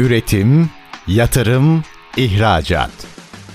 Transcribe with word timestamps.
Üretim, 0.00 0.70
yatırım, 1.06 1.84
ihracat. 2.16 2.90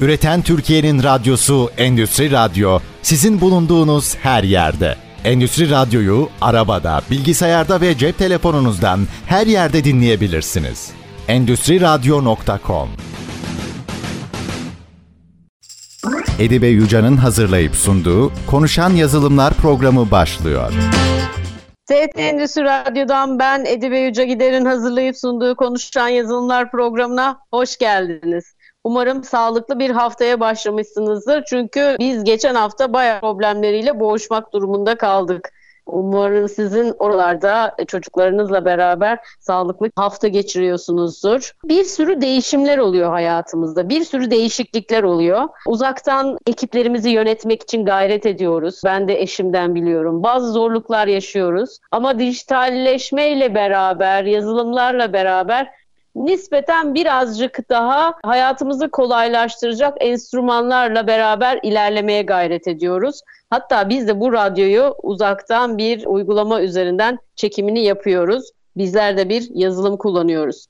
Üreten 0.01 0.41
Türkiye'nin 0.41 1.03
radyosu 1.03 1.71
Endüstri 1.77 2.31
Radyo 2.31 2.79
sizin 3.01 3.41
bulunduğunuz 3.41 4.15
her 4.15 4.43
yerde. 4.43 4.95
Endüstri 5.23 5.69
Radyo'yu 5.69 6.29
arabada, 6.41 7.01
bilgisayarda 7.11 7.81
ve 7.81 7.97
cep 7.97 8.17
telefonunuzdan 8.17 9.07
her 9.25 9.47
yerde 9.47 9.83
dinleyebilirsiniz. 9.83 10.89
Endüstri 11.27 11.81
Radyo.com 11.81 12.89
Edibe 16.39 16.67
Yuca'nın 16.67 17.17
hazırlayıp 17.17 17.75
sunduğu 17.75 18.31
Konuşan 18.47 18.89
Yazılımlar 18.89 19.53
programı 19.53 20.11
başlıyor. 20.11 20.73
TRT 21.85 22.19
Endüstri 22.19 22.63
Radyo'dan 22.63 23.39
ben 23.39 23.65
Edibe 23.65 23.99
Yüce 23.99 24.25
Gider'in 24.25 24.65
hazırlayıp 24.65 25.17
sunduğu 25.17 25.55
Konuşan 25.55 26.07
Yazılımlar 26.07 26.71
programına 26.71 27.39
hoş 27.51 27.77
geldiniz. 27.77 28.55
Umarım 28.83 29.23
sağlıklı 29.23 29.79
bir 29.79 29.89
haftaya 29.89 30.39
başlamışsınızdır. 30.39 31.43
Çünkü 31.49 31.95
biz 31.99 32.23
geçen 32.23 32.55
hafta 32.55 32.93
bayağı 32.93 33.19
problemleriyle 33.19 33.99
boğuşmak 33.99 34.53
durumunda 34.53 34.97
kaldık. 34.97 35.51
Umarım 35.85 36.49
sizin 36.49 36.93
oralarda 36.99 37.75
çocuklarınızla 37.87 38.65
beraber 38.65 39.19
sağlıklı 39.39 39.89
hafta 39.95 40.27
geçiriyorsunuzdur. 40.27 41.51
Bir 41.63 41.83
sürü 41.83 42.21
değişimler 42.21 42.77
oluyor 42.77 43.09
hayatımızda. 43.09 43.89
Bir 43.89 44.03
sürü 44.03 44.31
değişiklikler 44.31 45.03
oluyor. 45.03 45.43
Uzaktan 45.67 46.37
ekiplerimizi 46.47 47.09
yönetmek 47.09 47.63
için 47.63 47.85
gayret 47.85 48.25
ediyoruz. 48.25 48.81
Ben 48.85 49.07
de 49.07 49.21
eşimden 49.21 49.75
biliyorum. 49.75 50.23
Bazı 50.23 50.51
zorluklar 50.51 51.07
yaşıyoruz. 51.07 51.79
Ama 51.91 52.19
dijitalleşmeyle 52.19 53.55
beraber, 53.55 54.23
yazılımlarla 54.23 55.13
beraber 55.13 55.84
nispeten 56.15 56.95
birazcık 56.95 57.69
daha 57.69 58.13
hayatımızı 58.23 58.91
kolaylaştıracak 58.91 59.97
enstrümanlarla 59.99 61.07
beraber 61.07 61.59
ilerlemeye 61.63 62.21
gayret 62.21 62.67
ediyoruz. 62.67 63.21
Hatta 63.49 63.89
biz 63.89 64.07
de 64.07 64.19
bu 64.19 64.33
radyoyu 64.33 64.95
uzaktan 65.03 65.77
bir 65.77 66.05
uygulama 66.05 66.61
üzerinden 66.61 67.19
çekimini 67.35 67.83
yapıyoruz. 67.83 68.51
Bizler 68.77 69.17
de 69.17 69.29
bir 69.29 69.49
yazılım 69.53 69.97
kullanıyoruz. 69.97 70.67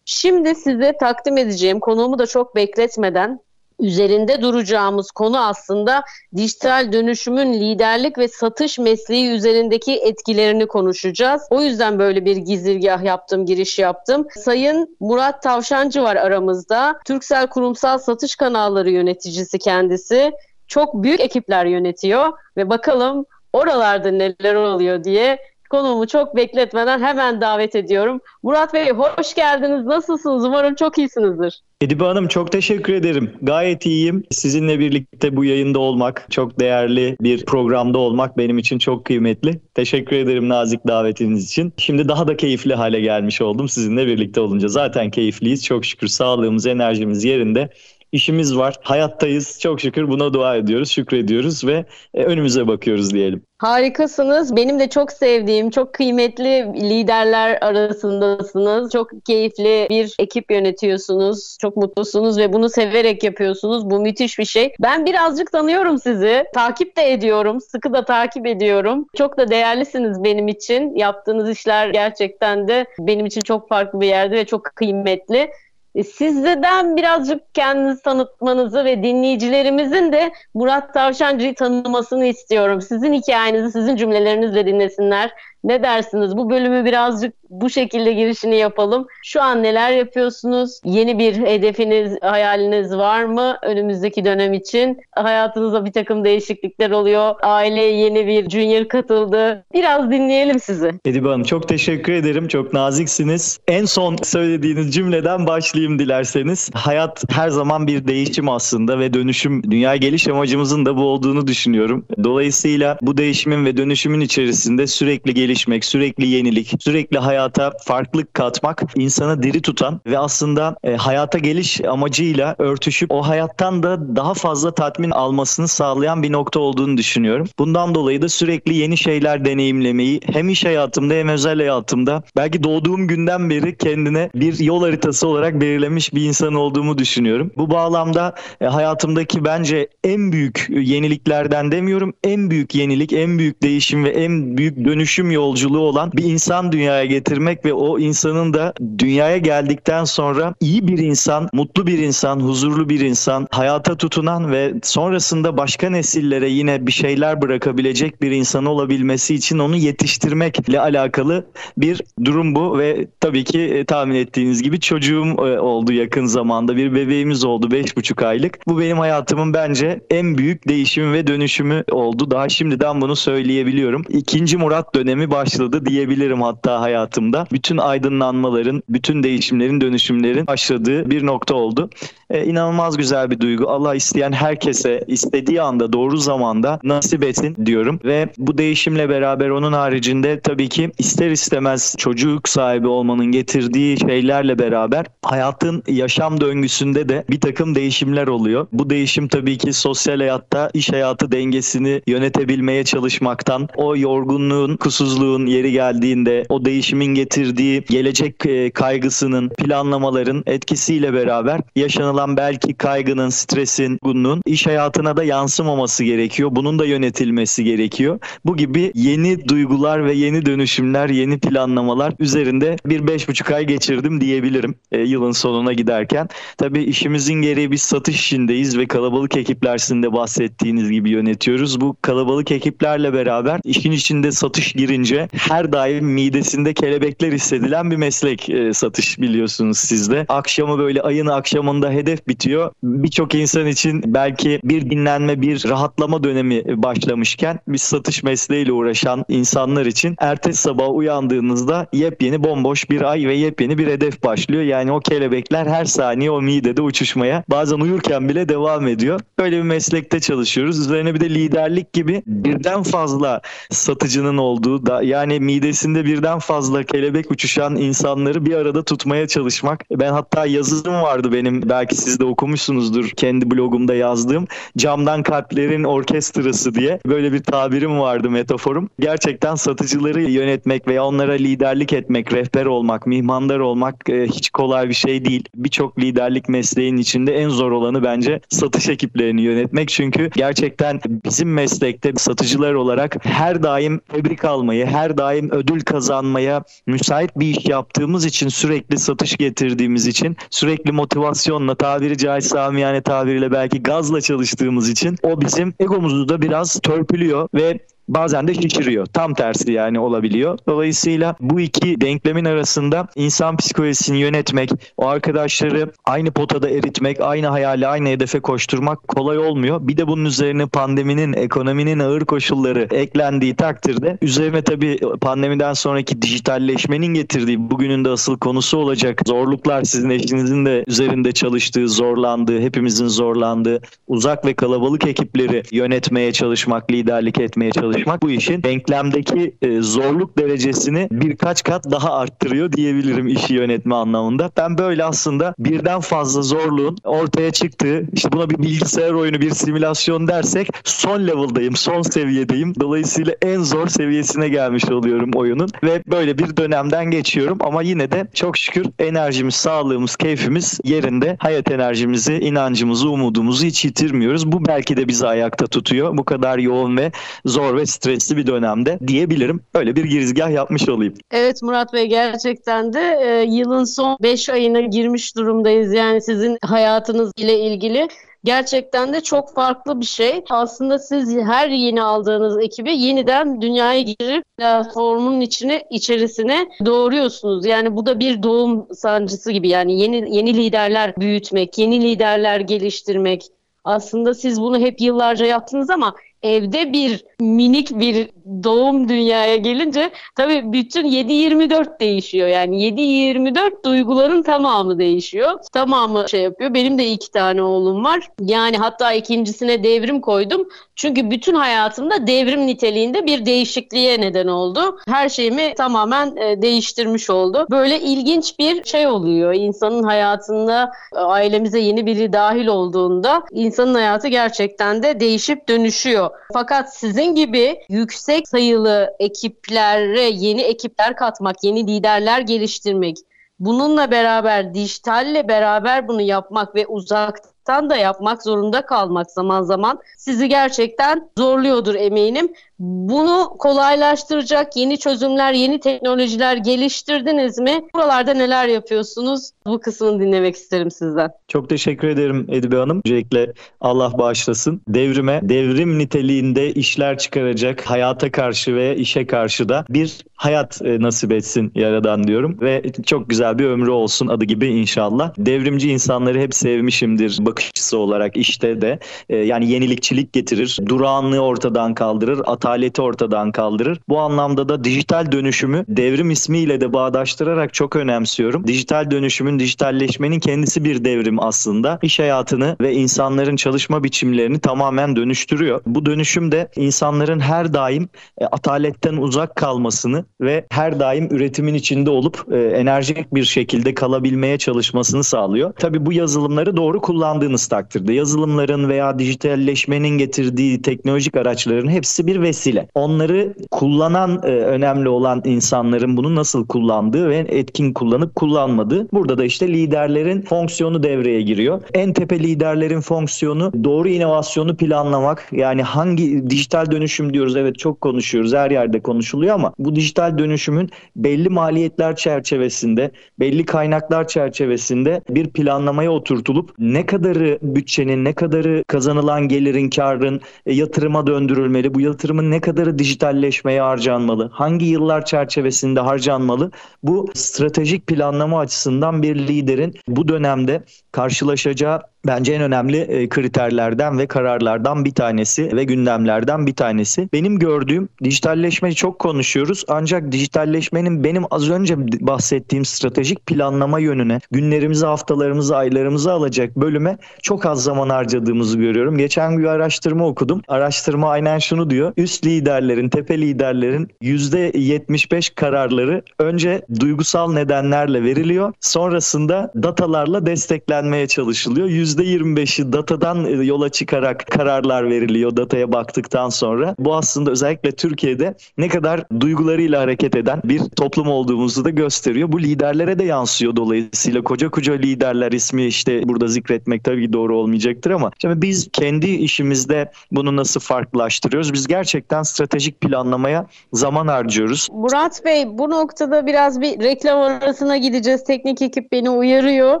Şimdi 0.04 0.54
size 0.54 0.96
takdim 1.00 1.36
edeceğim 1.36 1.80
konuğumu 1.80 2.18
da 2.18 2.26
çok 2.26 2.56
bekletmeden 2.56 3.40
üzerinde 3.80 4.42
duracağımız 4.42 5.10
konu 5.10 5.46
aslında 5.46 6.02
dijital 6.36 6.92
dönüşümün 6.92 7.52
liderlik 7.52 8.18
ve 8.18 8.28
satış 8.28 8.78
mesleği 8.78 9.30
üzerindeki 9.30 9.92
etkilerini 9.92 10.66
konuşacağız. 10.66 11.42
O 11.50 11.60
yüzden 11.60 11.98
böyle 11.98 12.24
bir 12.24 12.36
gizirgah 12.36 13.02
yaptım, 13.04 13.46
giriş 13.46 13.78
yaptım. 13.78 14.26
Sayın 14.44 14.96
Murat 15.00 15.42
Tavşancı 15.42 16.02
var 16.02 16.16
aramızda. 16.16 16.98
Türksel 17.04 17.46
Kurumsal 17.46 17.98
Satış 17.98 18.36
Kanalları 18.36 18.90
yöneticisi 18.90 19.58
kendisi. 19.58 20.32
Çok 20.66 21.02
büyük 21.02 21.20
ekipler 21.20 21.66
yönetiyor 21.66 22.32
ve 22.56 22.70
bakalım 22.70 23.26
oralarda 23.52 24.10
neler 24.10 24.54
oluyor 24.54 25.04
diye 25.04 25.38
konuğumu 25.70 26.06
çok 26.06 26.36
bekletmeden 26.36 27.00
hemen 27.00 27.40
davet 27.40 27.74
ediyorum. 27.74 28.20
Murat 28.42 28.74
Bey 28.74 28.90
hoş 28.90 29.34
geldiniz. 29.34 29.86
Nasılsınız? 29.86 30.44
Umarım 30.44 30.74
çok 30.74 30.98
iyisinizdir. 30.98 31.62
Edibe 31.80 32.04
Hanım 32.04 32.28
çok 32.28 32.52
teşekkür 32.52 32.92
ederim. 32.94 33.32
Gayet 33.42 33.86
iyiyim. 33.86 34.24
Sizinle 34.30 34.78
birlikte 34.78 35.36
bu 35.36 35.44
yayında 35.44 35.78
olmak, 35.78 36.26
çok 36.30 36.60
değerli 36.60 37.16
bir 37.20 37.44
programda 37.44 37.98
olmak 37.98 38.38
benim 38.38 38.58
için 38.58 38.78
çok 38.78 39.04
kıymetli. 39.04 39.60
Teşekkür 39.74 40.16
ederim 40.16 40.48
nazik 40.48 40.86
davetiniz 40.86 41.44
için. 41.44 41.72
Şimdi 41.76 42.08
daha 42.08 42.28
da 42.28 42.36
keyifli 42.36 42.74
hale 42.74 43.00
gelmiş 43.00 43.40
oldum 43.40 43.68
sizinle 43.68 44.06
birlikte 44.06 44.40
olunca. 44.40 44.68
Zaten 44.68 45.10
keyifliyiz. 45.10 45.64
Çok 45.64 45.84
şükür 45.84 46.08
sağlığımız, 46.08 46.66
enerjimiz 46.66 47.24
yerinde 47.24 47.70
işimiz 48.12 48.56
var. 48.56 48.74
Hayattayız. 48.82 49.58
Çok 49.60 49.80
şükür 49.80 50.08
buna 50.08 50.34
dua 50.34 50.56
ediyoruz, 50.56 50.90
şükrediyoruz 50.90 51.66
ve 51.66 51.84
e, 52.14 52.24
önümüze 52.24 52.68
bakıyoruz 52.68 53.14
diyelim. 53.14 53.42
Harikasınız. 53.58 54.56
Benim 54.56 54.78
de 54.78 54.88
çok 54.88 55.12
sevdiğim, 55.12 55.70
çok 55.70 55.92
kıymetli 55.92 56.66
liderler 56.90 57.58
arasındasınız. 57.60 58.92
Çok 58.92 59.10
keyifli 59.26 59.86
bir 59.90 60.14
ekip 60.18 60.50
yönetiyorsunuz. 60.50 61.56
Çok 61.60 61.76
mutlusunuz 61.76 62.38
ve 62.38 62.52
bunu 62.52 62.68
severek 62.68 63.24
yapıyorsunuz. 63.24 63.90
Bu 63.90 64.00
müthiş 64.00 64.38
bir 64.38 64.44
şey. 64.44 64.72
Ben 64.80 65.06
birazcık 65.06 65.52
tanıyorum 65.52 65.98
sizi. 65.98 66.44
Takip 66.54 66.96
de 66.96 67.12
ediyorum. 67.12 67.60
Sıkı 67.60 67.92
da 67.92 68.04
takip 68.04 68.46
ediyorum. 68.46 69.06
Çok 69.16 69.38
da 69.38 69.50
değerlisiniz 69.50 70.24
benim 70.24 70.48
için. 70.48 70.96
Yaptığınız 70.96 71.50
işler 71.50 71.88
gerçekten 71.88 72.68
de 72.68 72.86
benim 72.98 73.26
için 73.26 73.40
çok 73.40 73.68
farklı 73.68 74.00
bir 74.00 74.06
yerde 74.06 74.36
ve 74.36 74.44
çok 74.44 74.64
kıymetli. 74.64 75.50
E, 75.94 76.04
sizden 76.04 76.96
birazcık 76.96 77.54
kendinizi 77.54 78.02
tanıtmanızı 78.02 78.84
ve 78.84 79.02
dinleyicilerimizin 79.02 80.12
de 80.12 80.32
Murat 80.54 80.94
Tavşancı'yı 80.94 81.54
tanımasını 81.54 82.26
istiyorum. 82.26 82.82
Sizin 82.82 83.12
hikayenizi, 83.12 83.72
sizin 83.72 83.96
cümlelerinizle 83.96 84.66
dinlesinler. 84.66 85.30
Ne 85.64 85.82
dersiniz? 85.82 86.36
Bu 86.36 86.50
bölümü 86.50 86.84
birazcık 86.84 87.34
bu 87.50 87.70
şekilde 87.70 88.12
girişini 88.12 88.56
yapalım. 88.56 89.06
Şu 89.24 89.42
an 89.42 89.62
neler 89.62 89.92
yapıyorsunuz? 89.92 90.80
Yeni 90.84 91.18
bir 91.18 91.36
hedefiniz, 91.36 92.16
hayaliniz 92.22 92.96
var 92.96 93.24
mı 93.24 93.58
önümüzdeki 93.62 94.24
dönem 94.24 94.54
için? 94.54 95.00
Hayatınızda 95.12 95.84
bir 95.84 95.92
takım 95.92 96.24
değişiklikler 96.24 96.90
oluyor. 96.90 97.34
Aileye 97.42 97.92
yeni 97.92 98.26
bir 98.26 98.50
junior 98.50 98.88
katıldı. 98.88 99.64
Biraz 99.74 100.10
dinleyelim 100.10 100.60
sizi. 100.60 100.90
Edibe 101.04 101.28
Hanım 101.28 101.44
çok 101.44 101.68
teşekkür 101.68 102.12
ederim. 102.12 102.48
Çok 102.48 102.72
naziksiniz. 102.72 103.60
En 103.68 103.84
son 103.84 104.16
söylediğiniz 104.22 104.94
cümleden 104.94 105.46
başlayayım 105.46 105.98
dilerseniz. 105.98 106.70
Hayat 106.74 107.24
her 107.32 107.48
zaman 107.48 107.86
bir 107.86 108.08
değişim 108.08 108.48
aslında 108.48 108.98
ve 108.98 109.14
dönüşüm. 109.14 109.70
Dünya 109.70 109.96
geliş 109.96 110.28
amacımızın 110.28 110.86
da 110.86 110.96
bu 110.96 111.02
olduğunu 111.02 111.46
düşünüyorum. 111.46 112.04
Dolayısıyla 112.24 112.98
bu 113.02 113.16
değişimin 113.16 113.64
ve 113.64 113.76
dönüşümün 113.76 114.20
içerisinde 114.20 114.86
sürekli 114.86 115.34
gelişim 115.34 115.49
gelişmek, 115.50 115.84
sürekli 115.84 116.26
yenilik, 116.26 116.74
sürekli 116.80 117.18
hayata 117.18 117.72
farklılık 117.84 118.34
katmak 118.34 118.82
insanı 118.96 119.42
diri 119.42 119.62
tutan 119.62 120.00
ve 120.06 120.18
aslında 120.18 120.76
e, 120.84 120.96
hayata 120.96 121.38
geliş 121.38 121.80
amacıyla 121.80 122.56
örtüşüp 122.58 123.12
o 123.12 123.22
hayattan 123.22 123.82
da 123.82 124.16
daha 124.16 124.34
fazla 124.34 124.74
tatmin 124.74 125.10
almasını 125.10 125.68
sağlayan 125.68 126.22
bir 126.22 126.32
nokta 126.32 126.60
olduğunu 126.60 126.96
düşünüyorum. 126.96 127.48
Bundan 127.58 127.94
dolayı 127.94 128.22
da 128.22 128.28
sürekli 128.28 128.74
yeni 128.74 128.96
şeyler 128.96 129.44
deneyimlemeyi 129.44 130.20
hem 130.32 130.48
iş 130.48 130.64
hayatımda 130.64 131.14
hem 131.14 131.28
özel 131.28 131.58
hayatımda 131.58 132.22
belki 132.36 132.62
doğduğum 132.62 133.08
günden 133.08 133.50
beri 133.50 133.76
kendine 133.76 134.30
bir 134.34 134.58
yol 134.58 134.82
haritası 134.82 135.28
olarak 135.28 135.60
belirlemiş 135.60 136.14
bir 136.14 136.22
insan 136.22 136.54
olduğumu 136.54 136.98
düşünüyorum. 136.98 137.50
Bu 137.56 137.70
bağlamda 137.70 138.34
e, 138.60 138.66
hayatımdaki 138.66 139.44
bence 139.44 139.88
en 140.04 140.32
büyük 140.32 140.66
yeniliklerden 140.70 141.72
demiyorum 141.72 142.14
en 142.24 142.50
büyük 142.50 142.74
yenilik, 142.74 143.12
en 143.12 143.38
büyük 143.38 143.62
değişim 143.62 144.04
ve 144.04 144.10
en 144.10 144.56
büyük 144.56 144.84
dönüşüm 144.84 145.30
yolculuğu 145.40 145.80
olan 145.80 146.12
bir 146.12 146.24
insan 146.24 146.72
dünyaya 146.72 147.04
getirmek 147.04 147.64
ve 147.64 147.72
o 147.72 147.98
insanın 147.98 148.54
da 148.54 148.74
dünyaya 148.98 149.38
geldikten 149.38 150.04
sonra 150.04 150.54
iyi 150.60 150.88
bir 150.88 150.98
insan, 150.98 151.48
mutlu 151.52 151.86
bir 151.86 151.98
insan, 151.98 152.40
huzurlu 152.40 152.88
bir 152.88 153.00
insan, 153.00 153.46
hayata 153.50 153.96
tutunan 153.96 154.52
ve 154.52 154.74
sonrasında 154.82 155.56
başka 155.56 155.90
nesillere 155.90 156.48
yine 156.48 156.86
bir 156.86 156.92
şeyler 156.92 157.42
bırakabilecek 157.42 158.22
bir 158.22 158.30
insan 158.30 158.64
olabilmesi 158.64 159.34
için 159.34 159.58
onu 159.58 159.76
yetiştirmekle 159.76 160.80
alakalı 160.80 161.46
bir 161.76 162.00
durum 162.24 162.54
bu 162.54 162.78
ve 162.78 163.06
tabii 163.20 163.44
ki 163.44 163.60
e, 163.60 163.84
tahmin 163.84 164.14
ettiğiniz 164.14 164.62
gibi 164.62 164.80
çocuğum 164.80 165.26
e, 165.38 165.58
oldu 165.58 165.92
yakın 165.92 166.26
zamanda 166.26 166.76
bir 166.76 166.94
bebeğimiz 166.94 167.44
oldu 167.44 167.66
5,5 167.66 168.26
aylık. 168.26 168.58
Bu 168.66 168.80
benim 168.80 168.98
hayatımın 168.98 169.54
bence 169.54 170.00
en 170.10 170.38
büyük 170.38 170.68
değişimi 170.68 171.12
ve 171.12 171.26
dönüşümü 171.26 171.84
oldu. 171.90 172.30
Daha 172.30 172.48
şimdiden 172.48 173.00
bunu 173.00 173.16
söyleyebiliyorum. 173.16 174.04
İkinci 174.08 174.56
Murat 174.56 174.94
dönemi 174.94 175.29
başladı 175.30 175.86
diyebilirim 175.86 176.42
hatta 176.42 176.80
hayatımda. 176.80 177.46
Bütün 177.52 177.76
aydınlanmaların, 177.76 178.82
bütün 178.88 179.22
değişimlerin, 179.22 179.80
dönüşümlerin 179.80 180.46
başladığı 180.46 181.10
bir 181.10 181.26
nokta 181.26 181.54
oldu. 181.54 181.90
Ee, 182.30 182.44
inanılmaz 182.44 182.96
güzel 182.96 183.30
bir 183.30 183.40
duygu. 183.40 183.68
Allah 183.68 183.94
isteyen 183.94 184.32
herkese 184.32 185.04
istediği 185.06 185.62
anda 185.62 185.92
doğru 185.92 186.16
zamanda 186.16 186.80
nasip 186.84 187.24
etsin 187.24 187.56
diyorum. 187.66 188.00
Ve 188.04 188.28
bu 188.38 188.58
değişimle 188.58 189.08
beraber 189.08 189.48
onun 189.48 189.72
haricinde 189.72 190.40
tabii 190.40 190.68
ki 190.68 190.90
ister 190.98 191.30
istemez 191.30 191.94
çocuk 191.98 192.48
sahibi 192.48 192.86
olmanın 192.86 193.26
getirdiği 193.26 194.00
şeylerle 194.00 194.58
beraber 194.58 195.06
hayatın 195.24 195.82
yaşam 195.88 196.40
döngüsünde 196.40 197.08
de 197.08 197.24
bir 197.30 197.40
takım 197.40 197.74
değişimler 197.74 198.26
oluyor. 198.26 198.66
Bu 198.72 198.90
değişim 198.90 199.28
tabii 199.28 199.58
ki 199.58 199.72
sosyal 199.72 200.18
hayatta 200.18 200.70
iş 200.74 200.92
hayatı 200.92 201.32
dengesini 201.32 202.02
yönetebilmeye 202.06 202.84
çalışmaktan, 202.84 203.68
o 203.76 203.96
yorgunluğun, 203.96 204.76
kusuzluğun 204.76 205.46
yeri 205.46 205.72
geldiğinde 205.72 206.46
o 206.48 206.64
değişimin 206.64 207.14
getirdiği 207.14 207.84
gelecek 207.88 208.46
e, 208.46 208.70
kaygısının, 208.70 209.48
planlamaların 209.48 210.42
etkisiyle 210.46 211.12
beraber 211.12 211.60
yaşanılan 211.76 212.19
olan 212.20 212.36
belki 212.36 212.74
kaygının, 212.74 213.28
stresin, 213.28 213.98
bunun 214.02 214.42
iş 214.46 214.66
hayatına 214.66 215.16
da 215.16 215.24
yansımaması 215.24 216.04
gerekiyor. 216.04 216.50
Bunun 216.52 216.78
da 216.78 216.84
yönetilmesi 216.84 217.64
gerekiyor. 217.64 218.18
Bu 218.44 218.56
gibi 218.56 218.92
yeni 218.94 219.48
duygular 219.48 220.04
ve 220.04 220.12
yeni 220.12 220.46
dönüşümler, 220.46 221.08
yeni 221.08 221.40
planlamalar 221.40 222.12
üzerinde 222.18 222.76
bir 222.86 223.06
beş 223.06 223.28
buçuk 223.28 223.50
ay 223.50 223.64
geçirdim 223.64 224.20
diyebilirim 224.20 224.74
e, 224.92 225.00
yılın 225.00 225.32
sonuna 225.32 225.72
giderken. 225.72 226.28
Tabii 226.58 226.82
işimizin 226.82 227.34
gereği 227.34 227.70
biz 227.70 227.82
satış 227.82 228.20
işindeyiz 228.20 228.78
ve 228.78 228.86
kalabalık 228.86 229.36
ekipler 229.36 229.78
sizin 229.78 230.02
de 230.02 230.12
bahsettiğiniz 230.12 230.90
gibi 230.90 231.10
yönetiyoruz. 231.10 231.80
Bu 231.80 231.96
kalabalık 232.02 232.52
ekiplerle 232.52 233.12
beraber 233.12 233.60
işin 233.64 233.92
içinde 233.92 234.32
satış 234.32 234.72
girince 234.72 235.28
her 235.32 235.72
daim 235.72 236.06
midesinde 236.06 236.74
kelebekler 236.74 237.32
hissedilen 237.32 237.90
bir 237.90 237.96
meslek 237.96 238.50
e, 238.50 238.72
satış 238.72 239.18
biliyorsunuz 239.18 239.78
sizde. 239.78 240.26
Akşamı 240.28 240.78
böyle 240.78 241.02
ayın 241.02 241.26
akşamında 241.26 241.90
hedef 241.90 242.09
bitiyor. 242.28 242.72
Birçok 242.82 243.34
insan 243.34 243.66
için 243.66 244.02
belki 244.06 244.60
bir 244.64 244.90
dinlenme, 244.90 245.42
bir 245.42 245.68
rahatlama 245.68 246.24
dönemi 246.24 246.82
başlamışken 246.82 247.60
biz 247.68 247.82
satış 247.82 248.22
mesleğiyle 248.22 248.72
uğraşan 248.72 249.24
insanlar 249.28 249.86
için 249.86 250.16
ertesi 250.18 250.62
sabah 250.62 250.90
uyandığınızda 250.90 251.86
yepyeni 251.92 252.44
bomboş 252.44 252.90
bir 252.90 253.02
ay 253.02 253.28
ve 253.28 253.34
yepyeni 253.34 253.78
bir 253.78 253.86
hedef 253.86 254.24
başlıyor. 254.24 254.62
Yani 254.62 254.92
o 254.92 255.00
kelebekler 255.00 255.66
her 255.66 255.84
saniye 255.84 256.30
o 256.30 256.42
midede 256.42 256.82
uçuşmaya 256.82 257.44
bazen 257.48 257.80
uyurken 257.80 258.28
bile 258.28 258.48
devam 258.48 258.88
ediyor. 258.88 259.20
Böyle 259.38 259.56
bir 259.56 259.62
meslekte 259.62 260.20
çalışıyoruz. 260.20 260.78
Üzerine 260.78 261.14
bir 261.14 261.20
de 261.20 261.30
liderlik 261.30 261.92
gibi 261.92 262.22
birden 262.26 262.82
fazla 262.82 263.40
satıcının 263.70 264.36
olduğu 264.36 264.86
da 264.86 265.02
yani 265.02 265.40
midesinde 265.40 266.04
birden 266.04 266.38
fazla 266.38 266.82
kelebek 266.82 267.30
uçuşan 267.30 267.76
insanları 267.76 268.46
bir 268.46 268.54
arada 268.54 268.82
tutmaya 268.82 269.28
çalışmak. 269.28 269.84
Ben 269.90 270.12
hatta 270.12 270.46
yazım 270.46 270.94
vardı 270.94 271.32
benim 271.32 271.68
belki 271.68 271.96
siz 272.00 272.20
de 272.20 272.24
okumuşsunuzdur 272.24 273.08
kendi 273.08 273.50
blogumda 273.50 273.94
yazdığım 273.94 274.46
camdan 274.76 275.22
kalplerin 275.22 275.84
orkestrası 275.84 276.74
diye 276.74 277.00
böyle 277.06 277.32
bir 277.32 277.42
tabirim 277.42 277.98
vardı 277.98 278.30
metaforum. 278.30 278.90
Gerçekten 279.00 279.54
satıcıları 279.54 280.22
yönetmek 280.22 280.88
veya 280.88 281.04
onlara 281.04 281.32
liderlik 281.32 281.92
etmek, 281.92 282.32
rehber 282.32 282.66
olmak, 282.66 283.06
mihmandar 283.06 283.58
olmak 283.58 284.10
e, 284.10 284.26
hiç 284.26 284.50
kolay 284.50 284.88
bir 284.88 284.94
şey 284.94 285.24
değil. 285.24 285.44
Birçok 285.54 285.98
liderlik 285.98 286.48
mesleğin 286.48 286.96
içinde 286.96 287.34
en 287.34 287.48
zor 287.48 287.72
olanı 287.72 288.04
bence 288.04 288.40
satış 288.48 288.88
ekiplerini 288.88 289.42
yönetmek. 289.42 289.88
Çünkü 289.88 290.30
gerçekten 290.34 291.00
bizim 291.24 291.54
meslekte 291.54 292.12
satıcılar 292.16 292.74
olarak 292.74 293.26
her 293.26 293.62
daim 293.62 293.98
tebrik 293.98 294.44
almayı, 294.44 294.86
her 294.86 295.18
daim 295.18 295.50
ödül 295.50 295.80
kazanmaya 295.80 296.64
müsait 296.86 297.38
bir 297.38 297.46
iş 297.46 297.66
yaptığımız 297.66 298.24
için 298.24 298.48
sürekli 298.48 298.98
satış 298.98 299.36
getirdiğimiz 299.36 300.06
için 300.06 300.36
sürekli 300.50 300.92
motivasyonla 300.92 301.74
tabiri 301.90 302.16
caizse 302.16 302.60
amiyane 302.60 303.00
tabiriyle 303.00 303.52
belki 303.52 303.82
gazla 303.82 304.20
çalıştığımız 304.20 304.88
için 304.88 305.16
o 305.22 305.40
bizim 305.40 305.74
egomuzu 305.80 306.28
da 306.28 306.42
biraz 306.42 306.80
törpülüyor 306.80 307.48
ve 307.54 307.80
bazen 308.08 308.48
de 308.48 308.54
şişiriyor. 308.54 309.06
Tam 309.06 309.34
tersi 309.34 309.72
yani 309.72 309.98
olabiliyor. 309.98 310.58
Dolayısıyla 310.68 311.34
bu 311.40 311.60
iki 311.60 312.00
denklemin 312.00 312.44
arasında 312.44 313.08
insan 313.16 313.56
psikolojisini 313.56 314.18
yönetmek, 314.18 314.70
o 314.96 315.06
arkadaşları 315.06 315.92
aynı 316.04 316.30
potada 316.30 316.70
eritmek, 316.70 317.20
aynı 317.20 317.46
hayali, 317.46 317.86
aynı 317.86 318.08
hedefe 318.08 318.40
koşturmak 318.40 319.08
kolay 319.08 319.38
olmuyor. 319.38 319.88
Bir 319.88 319.96
de 319.96 320.06
bunun 320.06 320.24
üzerine 320.24 320.66
pandeminin, 320.66 321.32
ekonominin 321.32 321.98
ağır 321.98 322.20
koşulları 322.20 322.88
eklendiği 322.90 323.56
takdirde 323.56 324.18
üzerine 324.22 324.62
tabii 324.62 324.98
pandemiden 325.20 325.72
sonraki 325.72 326.22
dijitalleşmenin 326.22 327.14
getirdiği 327.14 327.70
bugünün 327.70 328.04
de 328.04 328.08
asıl 328.08 328.38
konusu 328.38 328.78
olacak 328.78 329.20
zorluklar 329.26 329.84
sizin 329.84 330.10
eşinizin 330.10 330.66
de 330.66 330.84
üzerinde 330.86 331.32
çalıştığı, 331.32 331.88
zorlandığı, 331.88 332.60
hepimizin 332.60 333.08
zorlandığı 333.08 333.80
uzak 334.06 334.44
ve 334.44 334.54
kalabalık 334.54 335.06
ekipleri 335.06 335.62
yönetmeye 335.72 336.32
çalışmak, 336.32 336.90
liderlik 336.90 337.40
etmeye 337.40 337.70
çalışmak 337.70 337.99
çalışmak 338.00 338.22
bu 338.22 338.30
işin 338.30 338.62
denklemdeki 338.62 339.54
e, 339.62 339.80
zorluk 339.80 340.38
derecesini 340.38 341.08
birkaç 341.10 341.62
kat 341.62 341.84
daha 341.90 342.12
arttırıyor 342.14 342.72
diyebilirim 342.72 343.26
işi 343.26 343.54
yönetme 343.54 343.94
anlamında. 343.94 344.50
Ben 344.56 344.78
böyle 344.78 345.04
aslında 345.04 345.54
birden 345.58 346.00
fazla 346.00 346.42
zorluğun 346.42 346.96
ortaya 347.04 347.50
çıktığı, 347.50 348.06
işte 348.12 348.32
buna 348.32 348.50
bir 348.50 348.58
bilgisayar 348.58 349.12
oyunu, 349.12 349.40
bir 349.40 349.50
simülasyon 349.50 350.28
dersek 350.28 350.68
son 350.84 351.26
level'dayım, 351.26 351.76
son 351.76 352.02
seviyedeyim. 352.02 352.74
Dolayısıyla 352.80 353.34
en 353.42 353.60
zor 353.60 353.88
seviyesine 353.88 354.48
gelmiş 354.48 354.84
oluyorum 354.84 355.30
oyunun 355.34 355.68
ve 355.82 356.02
böyle 356.06 356.38
bir 356.38 356.56
dönemden 356.56 357.10
geçiyorum 357.10 357.58
ama 357.60 357.82
yine 357.82 358.10
de 358.10 358.26
çok 358.34 358.58
şükür 358.58 358.86
enerjimiz, 358.98 359.54
sağlığımız, 359.54 360.16
keyfimiz 360.16 360.80
yerinde. 360.84 361.36
Hayat 361.40 361.70
enerjimizi, 361.70 362.34
inancımızı, 362.34 363.10
umudumuzu 363.10 363.66
hiç 363.66 363.84
yitirmiyoruz. 363.84 364.52
Bu 364.52 364.66
belki 364.66 364.96
de 364.96 365.08
bizi 365.08 365.26
ayakta 365.26 365.66
tutuyor. 365.66 366.16
Bu 366.16 366.24
kadar 366.24 366.58
yoğun 366.58 366.96
ve 366.96 367.12
zor 367.46 367.76
ve 367.80 367.86
stresli 367.86 368.36
bir 368.36 368.46
dönemde 368.46 368.98
diyebilirim. 369.06 369.60
Öyle 369.74 369.96
bir 369.96 370.04
girizgah 370.04 370.50
yapmış 370.50 370.88
olayım. 370.88 371.14
Evet 371.30 371.62
Murat 371.62 371.92
Bey 371.92 372.06
gerçekten 372.06 372.92
de 372.92 373.18
e, 373.22 373.42
yılın 373.42 373.84
son 373.84 374.18
5 374.22 374.48
ayına 374.48 374.80
girmiş 374.80 375.36
durumdayız. 375.36 375.92
Yani 375.92 376.22
sizin 376.22 376.58
hayatınız 376.62 377.32
ile 377.36 377.60
ilgili 377.60 378.08
gerçekten 378.44 379.12
de 379.12 379.20
çok 379.20 379.54
farklı 379.54 380.00
bir 380.00 380.06
şey. 380.06 380.44
Aslında 380.50 380.98
siz 380.98 381.36
her 381.36 381.68
yeni 381.68 382.02
aldığınız 382.02 382.58
ekibi 382.58 382.96
yeniden 382.96 383.60
dünyaya 383.60 384.00
girip 384.00 384.44
platformun 384.58 385.40
içine 385.40 385.82
içerisine 385.90 386.68
doğuruyorsunuz. 386.84 387.66
Yani 387.66 387.96
bu 387.96 388.06
da 388.06 388.20
bir 388.20 388.42
doğum 388.42 388.86
sancısı 388.94 389.52
gibi. 389.52 389.68
Yani 389.68 390.00
yeni 390.00 390.36
yeni 390.36 390.54
liderler 390.54 391.14
büyütmek, 391.16 391.78
yeni 391.78 392.02
liderler 392.02 392.60
geliştirmek. 392.60 393.42
Aslında 393.84 394.34
siz 394.34 394.60
bunu 394.60 394.78
hep 394.78 395.00
yıllarca 395.00 395.46
yaptınız 395.46 395.90
ama 395.90 396.14
evde 396.42 396.92
bir 396.92 397.24
minik 397.40 397.90
bir 398.00 398.30
doğum 398.64 399.08
dünyaya 399.08 399.56
gelince 399.56 400.10
tabii 400.36 400.72
bütün 400.72 401.06
7-24 401.06 402.00
değişiyor. 402.00 402.48
Yani 402.48 402.76
7-24 402.76 403.84
duyguların 403.84 404.42
tamamı 404.42 404.98
değişiyor. 404.98 405.58
Tamamı 405.72 406.28
şey 406.28 406.40
yapıyor. 406.40 406.74
Benim 406.74 406.98
de 406.98 407.06
iki 407.06 407.30
tane 407.30 407.62
oğlum 407.62 408.04
var. 408.04 408.28
Yani 408.40 408.76
hatta 408.76 409.12
ikincisine 409.12 409.84
devrim 409.84 410.20
koydum. 410.20 410.68
Çünkü 410.96 411.30
bütün 411.30 411.54
hayatımda 411.54 412.26
devrim 412.26 412.66
niteliğinde 412.66 413.26
bir 413.26 413.46
değişikliğe 413.46 414.20
neden 414.20 414.46
oldu. 414.46 414.98
Her 415.08 415.28
şeyimi 415.28 415.74
tamamen 415.74 416.36
e, 416.36 416.62
değiştirmiş 416.62 417.30
oldu. 417.30 417.66
Böyle 417.70 418.00
ilginç 418.00 418.58
bir 418.58 418.84
şey 418.84 419.06
oluyor. 419.06 419.54
İnsanın 419.54 420.02
hayatında 420.02 420.92
e, 421.14 421.18
ailemize 421.18 421.78
yeni 421.78 422.06
biri 422.06 422.32
dahil 422.32 422.66
olduğunda 422.66 423.42
insanın 423.52 423.94
hayatı 423.94 424.28
gerçekten 424.28 425.02
de 425.02 425.20
değişip 425.20 425.68
dönüşüyor. 425.68 426.29
Fakat 426.52 426.96
sizin 426.96 427.34
gibi 427.34 427.80
yüksek 427.88 428.48
sayılı 428.48 429.16
ekiplere 429.18 430.22
yeni 430.22 430.60
ekipler 430.60 431.16
katmak, 431.16 431.64
yeni 431.64 431.86
liderler 431.86 432.40
geliştirmek, 432.40 433.16
bununla 433.60 434.10
beraber 434.10 434.74
dijitalle 434.74 435.48
beraber 435.48 436.08
bunu 436.08 436.22
yapmak 436.22 436.74
ve 436.74 436.86
uzaktan 436.86 437.90
da 437.90 437.96
yapmak 437.96 438.42
zorunda 438.42 438.86
kalmak 438.86 439.30
zaman 439.30 439.62
zaman 439.62 440.00
sizi 440.16 440.48
gerçekten 440.48 441.30
zorluyordur 441.38 441.94
eminim. 441.94 442.52
Bunu 442.80 443.56
kolaylaştıracak 443.58 444.76
yeni 444.76 444.98
çözümler, 444.98 445.52
yeni 445.52 445.80
teknolojiler 445.80 446.56
geliştirdiniz 446.56 447.58
mi? 447.58 447.84
Buralarda 447.94 448.34
neler 448.34 448.68
yapıyorsunuz? 448.68 449.50
Bu 449.66 449.80
kısmını 449.80 450.20
dinlemek 450.20 450.56
isterim 450.56 450.90
sizden. 450.90 451.30
Çok 451.48 451.68
teşekkür 451.68 452.08
ederim 452.08 452.46
Edibe 452.50 452.76
Hanım. 452.76 453.02
Öncelikle 453.06 453.52
Allah 453.80 454.18
bağışlasın. 454.18 454.82
Devrime, 454.88 455.40
devrim 455.42 455.98
niteliğinde 455.98 456.72
işler 456.72 457.18
çıkaracak 457.18 457.90
hayata 457.90 458.32
karşı 458.32 458.74
ve 458.74 458.96
işe 458.96 459.26
karşı 459.26 459.68
da 459.68 459.84
bir 459.88 460.24
hayat 460.34 460.82
e, 460.84 461.00
nasip 461.00 461.32
etsin 461.32 461.72
Yaradan 461.74 462.26
diyorum. 462.26 462.58
Ve 462.60 462.82
çok 463.06 463.30
güzel 463.30 463.58
bir 463.58 463.64
ömrü 463.64 463.90
olsun 463.90 464.28
adı 464.28 464.44
gibi 464.44 464.66
inşallah. 464.66 465.32
Devrimci 465.38 465.90
insanları 465.90 466.40
hep 466.40 466.54
sevmişimdir 466.54 467.38
bakış 467.40 467.70
olarak 467.94 468.36
işte 468.36 468.80
de. 468.80 468.98
E, 469.28 469.36
yani 469.36 469.70
yenilikçilik 469.70 470.32
getirir, 470.32 470.78
durağanlığı 470.86 471.40
ortadan 471.40 471.94
kaldırır, 471.94 472.42
ataleti 472.70 473.02
ortadan 473.02 473.52
kaldırır. 473.52 474.00
Bu 474.08 474.18
anlamda 474.20 474.68
da 474.68 474.84
dijital 474.84 475.32
dönüşümü 475.32 475.84
devrim 475.88 476.30
ismiyle 476.30 476.80
de 476.80 476.92
bağdaştırarak 476.92 477.74
çok 477.74 477.96
önemsiyorum. 477.96 478.66
Dijital 478.66 479.10
dönüşümün, 479.10 479.58
dijitalleşmenin 479.58 480.40
kendisi 480.40 480.84
bir 480.84 481.04
devrim 481.04 481.40
aslında. 481.40 481.98
İş 482.02 482.18
hayatını 482.18 482.76
ve 482.80 482.92
insanların 482.92 483.56
çalışma 483.56 484.04
biçimlerini 484.04 484.58
tamamen 484.58 485.16
dönüştürüyor. 485.16 485.80
Bu 485.86 486.06
dönüşüm 486.06 486.52
de 486.52 486.68
insanların 486.76 487.40
her 487.40 487.74
daim 487.74 488.08
e, 488.38 488.44
ataletten 488.44 489.16
uzak 489.16 489.56
kalmasını 489.56 490.24
ve 490.40 490.66
her 490.70 491.00
daim 491.00 491.28
üretimin 491.30 491.74
içinde 491.74 492.10
olup 492.10 492.46
e, 492.52 492.58
enerjik 492.58 493.34
bir 493.34 493.44
şekilde 493.44 493.94
kalabilmeye 493.94 494.58
çalışmasını 494.58 495.24
sağlıyor. 495.24 495.72
Tabii 495.78 496.06
bu 496.06 496.12
yazılımları 496.12 496.76
doğru 496.76 497.00
kullandığınız 497.00 497.66
takdirde 497.66 498.12
yazılımların 498.12 498.88
veya 498.88 499.18
dijitalleşmenin 499.18 500.18
getirdiği 500.18 500.82
teknolojik 500.82 501.36
araçların 501.36 501.88
hepsi 501.88 502.26
bir 502.26 502.42
vesile. 502.42 502.59
Onları 502.94 503.54
kullanan 503.70 504.40
e, 504.44 504.46
önemli 504.46 505.08
olan 505.08 505.42
insanların 505.44 506.16
bunu 506.16 506.34
nasıl 506.34 506.66
kullandığı 506.66 507.28
ve 507.28 507.46
etkin 507.48 507.92
kullanıp 507.92 508.34
kullanmadığı. 508.34 509.08
Burada 509.12 509.38
da 509.38 509.44
işte 509.44 509.68
liderlerin 509.68 510.42
fonksiyonu 510.42 511.02
devreye 511.02 511.42
giriyor. 511.42 511.82
En 511.94 512.12
tepe 512.12 512.38
liderlerin 512.38 513.00
fonksiyonu 513.00 513.72
doğru 513.84 514.08
inovasyonu 514.08 514.76
planlamak. 514.76 515.48
Yani 515.52 515.82
hangi 515.82 516.50
dijital 516.50 516.90
dönüşüm 516.90 517.34
diyoruz 517.34 517.56
evet 517.56 517.78
çok 517.78 518.00
konuşuyoruz 518.00 518.54
her 518.54 518.70
yerde 518.70 519.00
konuşuluyor 519.00 519.54
ama 519.54 519.72
bu 519.78 519.96
dijital 519.96 520.38
dönüşümün 520.38 520.90
belli 521.16 521.48
maliyetler 521.48 522.16
çerçevesinde, 522.16 523.10
belli 523.38 523.64
kaynaklar 523.64 524.28
çerçevesinde 524.28 525.20
bir 525.30 525.50
planlamaya 525.50 526.10
oturtulup 526.10 526.70
ne 526.78 527.06
kadarı 527.06 527.58
bütçenin, 527.62 528.24
ne 528.24 528.32
kadarı 528.32 528.84
kazanılan 528.88 529.48
gelirin, 529.48 529.90
karın 529.90 530.40
e, 530.66 530.74
yatırıma 530.74 531.26
döndürülmeli, 531.26 531.94
bu 531.94 532.00
yatırımın 532.40 532.50
ne 532.50 532.60
kadarı 532.60 532.98
dijitalleşmeye 532.98 533.80
harcanmalı, 533.80 534.50
hangi 534.52 534.86
yıllar 534.86 535.24
çerçevesinde 535.24 536.00
harcanmalı? 536.00 536.70
Bu 537.02 537.28
stratejik 537.34 538.06
planlama 538.06 538.60
açısından 538.60 539.22
bir 539.22 539.36
liderin 539.36 539.94
bu 540.08 540.28
dönemde 540.28 540.84
karşılaşacağı 541.12 542.02
bence 542.26 542.52
en 542.52 542.62
önemli 542.62 542.96
e, 542.96 543.28
kriterlerden 543.28 544.18
ve 544.18 544.26
kararlardan 544.26 545.04
bir 545.04 545.14
tanesi 545.14 545.76
ve 545.76 545.84
gündemlerden 545.84 546.66
bir 546.66 546.74
tanesi. 546.74 547.28
Benim 547.32 547.58
gördüğüm 547.58 548.08
dijitalleşmeyi 548.24 548.94
çok 548.94 549.18
konuşuyoruz 549.18 549.84
ancak 549.88 550.32
dijitalleşmenin 550.32 551.24
benim 551.24 551.44
az 551.50 551.70
önce 551.70 551.96
bahsettiğim 552.26 552.84
stratejik 552.84 553.46
planlama 553.46 553.98
yönüne 553.98 554.40
günlerimizi, 554.50 555.06
haftalarımızı, 555.06 555.76
aylarımızı 555.76 556.32
alacak 556.32 556.76
bölüme 556.76 557.18
çok 557.42 557.66
az 557.66 557.82
zaman 557.82 558.08
harcadığımızı 558.08 558.78
görüyorum. 558.78 559.18
Geçen 559.18 559.58
bir 559.58 559.64
araştırma 559.64 560.26
okudum. 560.26 560.62
Araştırma 560.68 561.30
aynen 561.30 561.58
şunu 561.58 561.90
diyor. 561.90 562.12
Üst 562.16 562.46
liderlerin, 562.46 563.08
tepe 563.08 563.38
liderlerin 563.38 564.08
%75 564.22 565.54
kararları 565.54 566.22
önce 566.38 566.82
duygusal 567.00 567.52
nedenlerle 567.52 568.24
veriliyor. 568.24 568.72
Sonrasında 568.80 569.72
datalarla 569.82 570.46
desteklenmeye 570.46 571.26
çalışılıyor. 571.26 571.88
%25'i 572.18 572.92
datadan 572.92 573.44
e, 573.44 573.64
yola 573.64 573.88
çıkarak 573.88 574.46
kararlar 574.46 575.10
veriliyor 575.10 575.56
dataya 575.56 575.92
baktıktan 575.92 576.48
sonra. 576.48 576.94
Bu 576.98 577.14
aslında 577.14 577.50
özellikle 577.50 577.92
Türkiye'de 577.92 578.54
ne 578.78 578.88
kadar 578.88 579.24
duygularıyla 579.40 580.00
hareket 580.00 580.36
eden 580.36 580.60
bir 580.64 580.80
toplum 580.96 581.28
olduğumuzu 581.28 581.84
da 581.84 581.90
gösteriyor. 581.90 582.52
Bu 582.52 582.60
liderlere 582.60 583.18
de 583.18 583.24
yansıyor 583.24 583.76
dolayısıyla. 583.76 584.42
Koca 584.42 584.70
koca 584.70 584.92
liderler 584.92 585.52
ismi 585.52 585.84
işte 585.84 586.28
burada 586.28 586.48
zikretmek 586.48 587.04
tabii 587.04 587.26
ki 587.26 587.32
doğru 587.32 587.56
olmayacaktır 587.56 588.10
ama 588.10 588.30
şimdi 588.38 588.62
biz 588.62 588.88
kendi 588.92 589.26
işimizde 589.26 590.12
bunu 590.32 590.56
nasıl 590.56 590.80
farklılaştırıyoruz? 590.80 591.72
Biz 591.72 591.86
gerçekten 591.86 592.42
stratejik 592.42 593.00
planlamaya 593.00 593.66
zaman 593.92 594.28
harcıyoruz. 594.28 594.88
Murat 594.92 595.44
Bey 595.44 595.78
bu 595.78 595.90
noktada 595.90 596.46
biraz 596.46 596.80
bir 596.80 597.00
reklam 597.00 597.40
arasına 597.40 597.96
gideceğiz. 597.96 598.44
Teknik 598.44 598.82
ekip 598.82 599.12
beni 599.12 599.30
uyarıyor. 599.30 600.00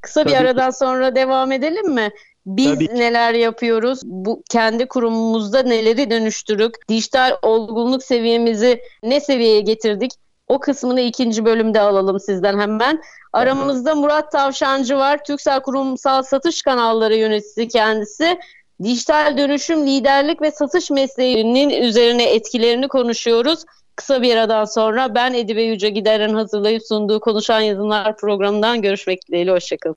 Kısa 0.00 0.24
bir 0.24 0.30
Tabii. 0.30 0.40
aradan 0.40 0.70
sonra 0.70 1.14
devam 1.14 1.52
edelim 1.52 1.71
edelim 1.72 1.94
mi? 1.94 2.10
Biz 2.46 2.74
Tabii. 2.74 2.88
neler 2.94 3.34
yapıyoruz? 3.34 4.00
Bu 4.04 4.42
kendi 4.50 4.88
kurumumuzda 4.88 5.62
neleri 5.62 6.10
dönüştürük? 6.10 6.88
Dijital 6.88 7.36
olgunluk 7.42 8.02
seviyemizi 8.02 8.82
ne 9.02 9.20
seviyeye 9.20 9.60
getirdik? 9.60 10.12
O 10.48 10.60
kısmını 10.60 11.00
ikinci 11.00 11.44
bölümde 11.44 11.80
alalım 11.80 12.20
sizden 12.20 12.60
hemen. 12.60 13.02
Aramızda 13.32 13.94
Murat 13.94 14.32
Tavşancı 14.32 14.96
var. 14.96 15.24
Türksel 15.24 15.60
Kurumsal 15.60 16.22
Satış 16.22 16.62
Kanalları 16.62 17.16
yöneticisi 17.16 17.68
kendisi. 17.68 18.38
Dijital 18.82 19.38
dönüşüm, 19.38 19.86
liderlik 19.86 20.42
ve 20.42 20.50
satış 20.50 20.90
mesleğinin 20.90 21.70
üzerine 21.70 22.24
etkilerini 22.24 22.88
konuşuyoruz. 22.88 23.64
Kısa 23.96 24.22
bir 24.22 24.36
aradan 24.36 24.64
sonra 24.64 25.14
ben 25.14 25.34
Edibe 25.34 25.62
Yüce 25.62 25.88
Gider'in 25.88 26.34
hazırlayıp 26.34 26.86
sunduğu 26.86 27.20
Konuşan 27.20 27.60
Yazınlar 27.60 28.16
programından 28.16 28.82
görüşmek 28.82 29.28
dileğiyle. 29.28 29.52
Hoşçakalın. 29.52 29.96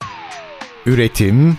Üretim, 0.86 1.58